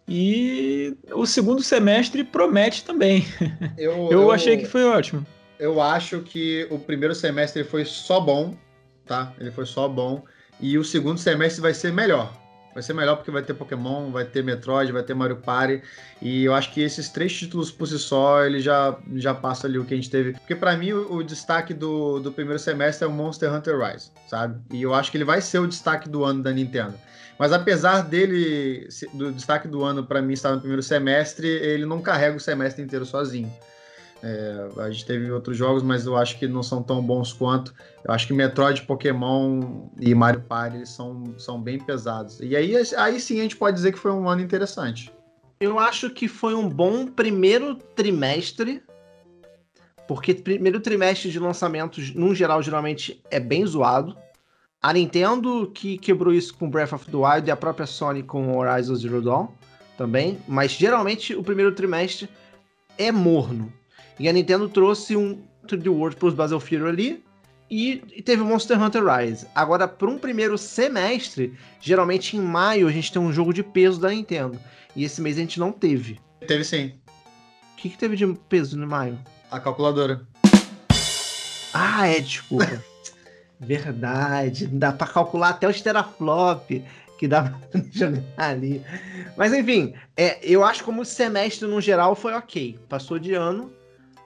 [0.07, 3.25] E o segundo semestre promete também.
[3.77, 5.25] Eu, eu, eu achei que foi ótimo.
[5.59, 8.55] Eu acho que o primeiro semestre foi só bom,
[9.05, 9.33] tá?
[9.39, 10.23] Ele foi só bom.
[10.59, 12.33] E o segundo semestre vai ser melhor.
[12.73, 15.81] Vai ser melhor porque vai ter Pokémon, vai ter Metroid, vai ter Mario Party.
[16.21, 19.77] E eu acho que esses três títulos por si só, ele já, já passa ali
[19.77, 20.33] o que a gente teve.
[20.33, 24.11] Porque para mim o, o, destaque do, do primeiro semestre é o Monster Hunter Rise,
[24.27, 24.59] sabe?
[24.71, 26.93] E eu acho que ele vai ser o destaque do ano da Nintendo.
[27.41, 31.99] Mas apesar dele, do destaque do ano para mim estar no primeiro semestre, ele não
[31.99, 33.51] carrega o semestre inteiro sozinho.
[34.21, 37.73] É, a gente teve outros jogos, mas eu acho que não são tão bons quanto.
[38.03, 42.39] Eu acho que Metroid, Pokémon e Mario Party são, são bem pesados.
[42.41, 45.11] E aí, aí sim a gente pode dizer que foi um ano interessante.
[45.59, 48.83] Eu acho que foi um bom primeiro trimestre,
[50.07, 54.15] porque primeiro trimestre de lançamentos, no geral, geralmente é bem zoado.
[54.81, 58.57] A Nintendo que quebrou isso com Breath of the Wild e a própria Sony com
[58.57, 59.47] Horizon Zero Dawn
[59.95, 62.27] também, mas geralmente o primeiro trimestre
[62.97, 63.71] é morno.
[64.19, 67.23] E a Nintendo trouxe um 3D World para os Battlefield ali
[67.69, 69.45] e, e teve o Monster Hunter Rise.
[69.53, 73.99] Agora, para um primeiro semestre, geralmente em maio a gente tem um jogo de peso
[73.99, 74.59] da Nintendo.
[74.95, 76.19] E esse mês a gente não teve.
[76.47, 76.93] Teve sim.
[77.73, 79.19] O que, que teve de peso no maio?
[79.51, 80.27] A calculadora.
[81.71, 82.83] Ah, é, desculpa.
[83.61, 84.65] Verdade.
[84.67, 86.83] Dá para calcular até os teraflop
[87.19, 88.83] que dá pra jogar ali.
[89.37, 92.79] Mas enfim, é, eu acho como o semestre no geral foi ok.
[92.89, 93.71] Passou de ano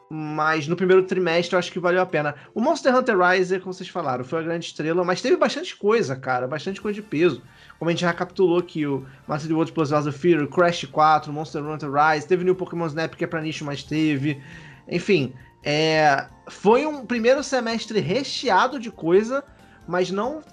[0.09, 2.35] Mas no primeiro trimestre eu acho que valeu a pena.
[2.53, 6.15] O Monster Hunter Rise, como vocês falaram, foi a grande estrela, mas teve bastante coisa,
[6.15, 7.41] cara, bastante coisa de peso.
[7.77, 11.89] Como a gente recapitulou aqui, o Master World Plus of Fear, Crash 4, Monster Hunter
[11.91, 14.41] Rise, teve New Pokémon Snap que é pra nicho, mas teve.
[14.87, 15.33] Enfim,
[15.65, 19.43] é, foi um primeiro semestre recheado de coisa,
[19.87, 20.43] mas não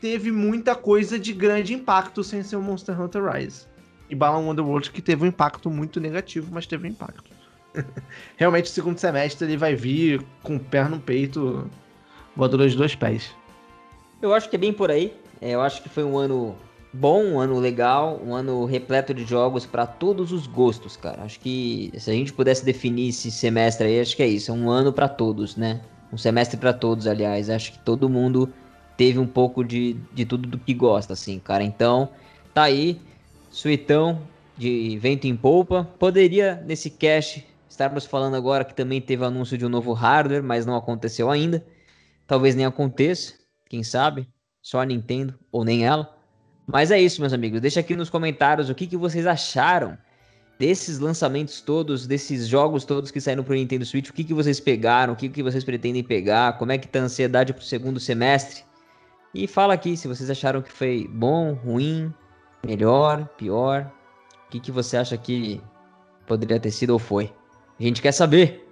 [0.00, 3.66] teve muita coisa de grande impacto sem ser o Monster Hunter Rise.
[4.08, 7.24] E Balan Wonderworld que teve um impacto muito negativo, mas teve um impacto.
[8.36, 11.68] Realmente o segundo semestre ele vai vir com o pé no peito,
[12.36, 13.34] voadora de dois pés.
[14.22, 15.12] Eu acho que é bem por aí.
[15.40, 16.56] É, eu acho que foi um ano
[16.94, 21.22] bom, um ano legal, um ano repleto de jogos para todos os gostos, cara.
[21.22, 24.54] Acho que se a gente pudesse definir esse semestre aí, acho que é isso, é
[24.54, 25.80] um ano para todos, né?
[26.12, 27.50] Um semestre para todos, aliás.
[27.50, 28.48] Acho que todo mundo
[28.96, 31.64] teve um pouco de, de tudo do que gosta, assim, cara.
[31.64, 32.08] Então,
[32.54, 33.00] tá aí,
[33.50, 34.22] suitão
[34.56, 35.88] de vento em polpa.
[35.98, 40.64] Poderia, nesse cast, estarmos falando agora que também teve anúncio de um novo hardware, mas
[40.64, 41.66] não aconteceu ainda.
[42.26, 43.34] Talvez nem aconteça,
[43.68, 44.28] quem sabe?
[44.62, 46.13] Só a Nintendo ou nem ela.
[46.66, 47.60] Mas é isso, meus amigos.
[47.60, 49.98] Deixa aqui nos comentários o que, que vocês acharam
[50.58, 54.08] desses lançamentos todos, desses jogos todos que saíram pro Nintendo Switch.
[54.08, 57.00] O que, que vocês pegaram, o que, que vocês pretendem pegar, como é que tá
[57.00, 58.64] a ansiedade pro segundo semestre.
[59.34, 62.12] E fala aqui se vocês acharam que foi bom, ruim,
[62.64, 63.90] melhor, pior.
[64.46, 65.60] O que, que você acha que
[66.26, 67.32] poderia ter sido ou foi.
[67.78, 68.64] A gente quer saber.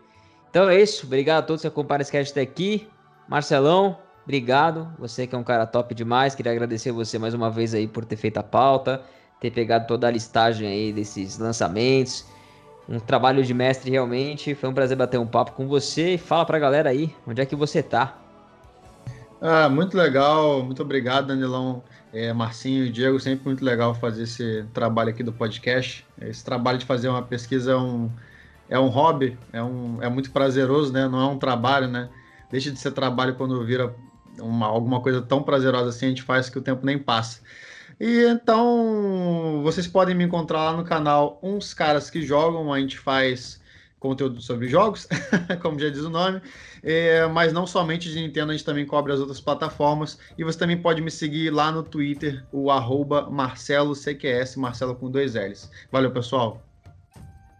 [0.48, 1.06] Então é isso.
[1.06, 2.88] Obrigado a todos que acompanharam esse cast até aqui.
[3.28, 6.34] Marcelão, Obrigado, você que é um cara top demais.
[6.34, 9.02] Queria agradecer você mais uma vez aí por ter feito a pauta,
[9.40, 12.24] ter pegado toda a listagem aí desses lançamentos.
[12.88, 14.54] Um trabalho de mestre realmente.
[14.54, 16.16] Foi um prazer bater um papo com você.
[16.16, 18.18] Fala pra galera aí, onde é que você tá?
[19.40, 20.62] Ah, muito legal.
[20.62, 21.82] Muito obrigado, Danilão,
[22.12, 23.18] é, Marcinho e Diego.
[23.18, 26.06] Sempre muito legal fazer esse trabalho aqui do podcast.
[26.20, 28.08] Esse trabalho de fazer uma pesquisa é um,
[28.68, 31.08] é um hobby, é, um, é muito prazeroso, né?
[31.08, 32.08] Não é um trabalho, né?
[32.52, 33.92] Deixa de ser trabalho quando vira
[34.38, 37.40] uma, alguma coisa tão prazerosa assim, a gente faz que o tempo nem passa.
[38.00, 42.98] E então, vocês podem me encontrar lá no canal Uns Caras que Jogam, a gente
[42.98, 43.60] faz
[44.02, 45.06] conteúdo sobre jogos,
[45.62, 46.42] como já diz o nome,
[46.82, 50.58] é, mas não somente de Nintendo, a gente também cobre as outras plataformas, e você
[50.58, 52.66] também pode me seguir lá no Twitter, o
[53.30, 55.70] MarceloCQS, Marcelo com dois L's.
[55.92, 56.60] Valeu, pessoal!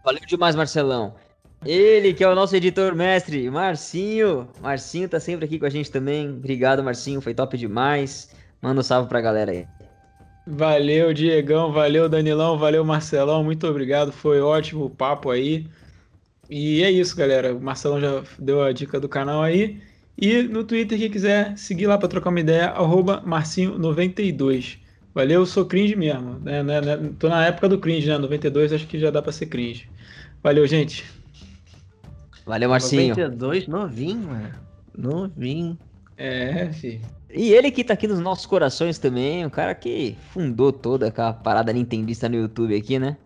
[0.03, 1.15] Valeu demais, Marcelão!
[1.65, 4.47] Ele que é o nosso editor mestre, Marcinho.
[4.61, 6.29] Marcinho tá sempre aqui com a gente também.
[6.29, 8.33] Obrigado, Marcinho, foi top demais.
[8.61, 9.67] Manda um salve pra galera aí.
[10.45, 15.65] Valeu, Diegão, valeu, Danilão, valeu, Marcelão, muito obrigado, foi ótimo o papo aí.
[16.49, 17.55] E é isso, galera.
[17.55, 19.81] O Marcelão já deu a dica do canal aí.
[20.17, 22.73] E no Twitter, quem quiser seguir lá para trocar uma ideia,
[23.25, 24.77] Marcinho92.
[25.15, 26.39] Valeu, sou cringe mesmo.
[26.39, 28.17] Né, né, né, tô na época do cringe, né?
[28.17, 29.89] 92 acho que já dá para ser cringe.
[30.43, 31.05] Valeu, gente.
[32.45, 33.09] Valeu, Marcinho.
[33.09, 34.49] 92, novinho, mano.
[34.97, 35.77] Novinho.
[36.17, 37.01] É, filho.
[37.33, 41.33] E ele que tá aqui nos nossos corações também, o cara que fundou toda aquela
[41.33, 43.17] parada nintendista no YouTube aqui, né?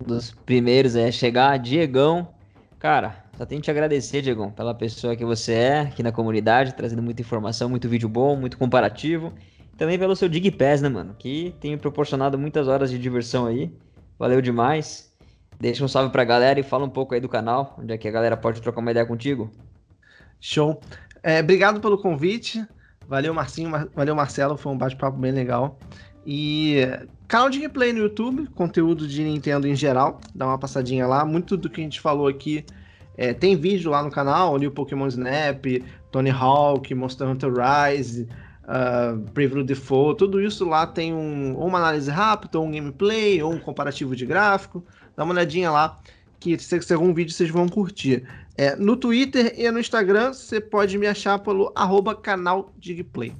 [0.00, 2.28] Um dos primeiros é chegar, Diegão.
[2.78, 6.74] Cara, só tenho que te agradecer, Diegão, pela pessoa que você é aqui na comunidade,
[6.74, 9.32] trazendo muita informação, muito vídeo bom, muito comparativo.
[9.78, 11.16] Também pelo seu Dig Pass, né, mano?
[11.18, 13.72] Que tem proporcionado muitas horas de diversão aí.
[14.18, 15.13] Valeu demais.
[15.58, 18.08] Deixa um salve pra galera e fala um pouco aí do canal, onde é que
[18.08, 19.50] a galera pode trocar uma ideia contigo.
[20.40, 20.80] Show.
[21.22, 22.64] É, obrigado pelo convite.
[23.08, 23.70] Valeu, Marcinho.
[23.70, 23.88] Mar...
[23.94, 24.56] Valeu, Marcelo.
[24.56, 25.78] Foi um bate-papo bem legal.
[26.26, 26.86] E
[27.26, 30.20] canal de gameplay no YouTube, conteúdo de Nintendo em geral.
[30.34, 31.24] Dá uma passadinha lá.
[31.24, 32.64] Muito do que a gente falou aqui
[33.16, 34.54] é, tem vídeo lá no canal.
[34.54, 35.64] Ali o Pokémon Snap,
[36.10, 38.28] Tony Hawk, Monster Hunter Rise,
[38.64, 40.18] uh, Preview Default.
[40.18, 44.26] Tudo isso lá tem um, uma análise rápida, ou um gameplay, ou um comparativo de
[44.26, 44.84] gráfico
[45.16, 46.00] dá uma olhadinha lá,
[46.40, 48.26] que se ser algum vídeo vocês vão curtir.
[48.56, 53.34] É, no Twitter e no Instagram você pode me achar pelo arroba canal Digplay.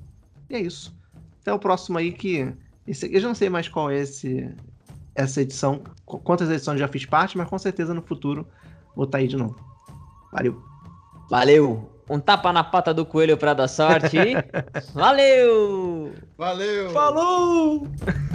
[0.50, 0.94] E é isso.
[1.40, 2.52] Até o próximo aí que.
[2.86, 4.50] Esse, eu já não sei mais qual é esse,
[5.14, 8.46] essa edição, quantas edições já fiz parte, mas com certeza no futuro
[8.94, 9.56] vou estar tá aí de novo.
[10.32, 10.62] Valeu.
[11.30, 11.90] Valeu.
[12.08, 14.18] Um tapa na pata do coelho para dar sorte.
[14.92, 16.12] Valeu!
[16.36, 16.90] Valeu!
[16.90, 17.88] Falou!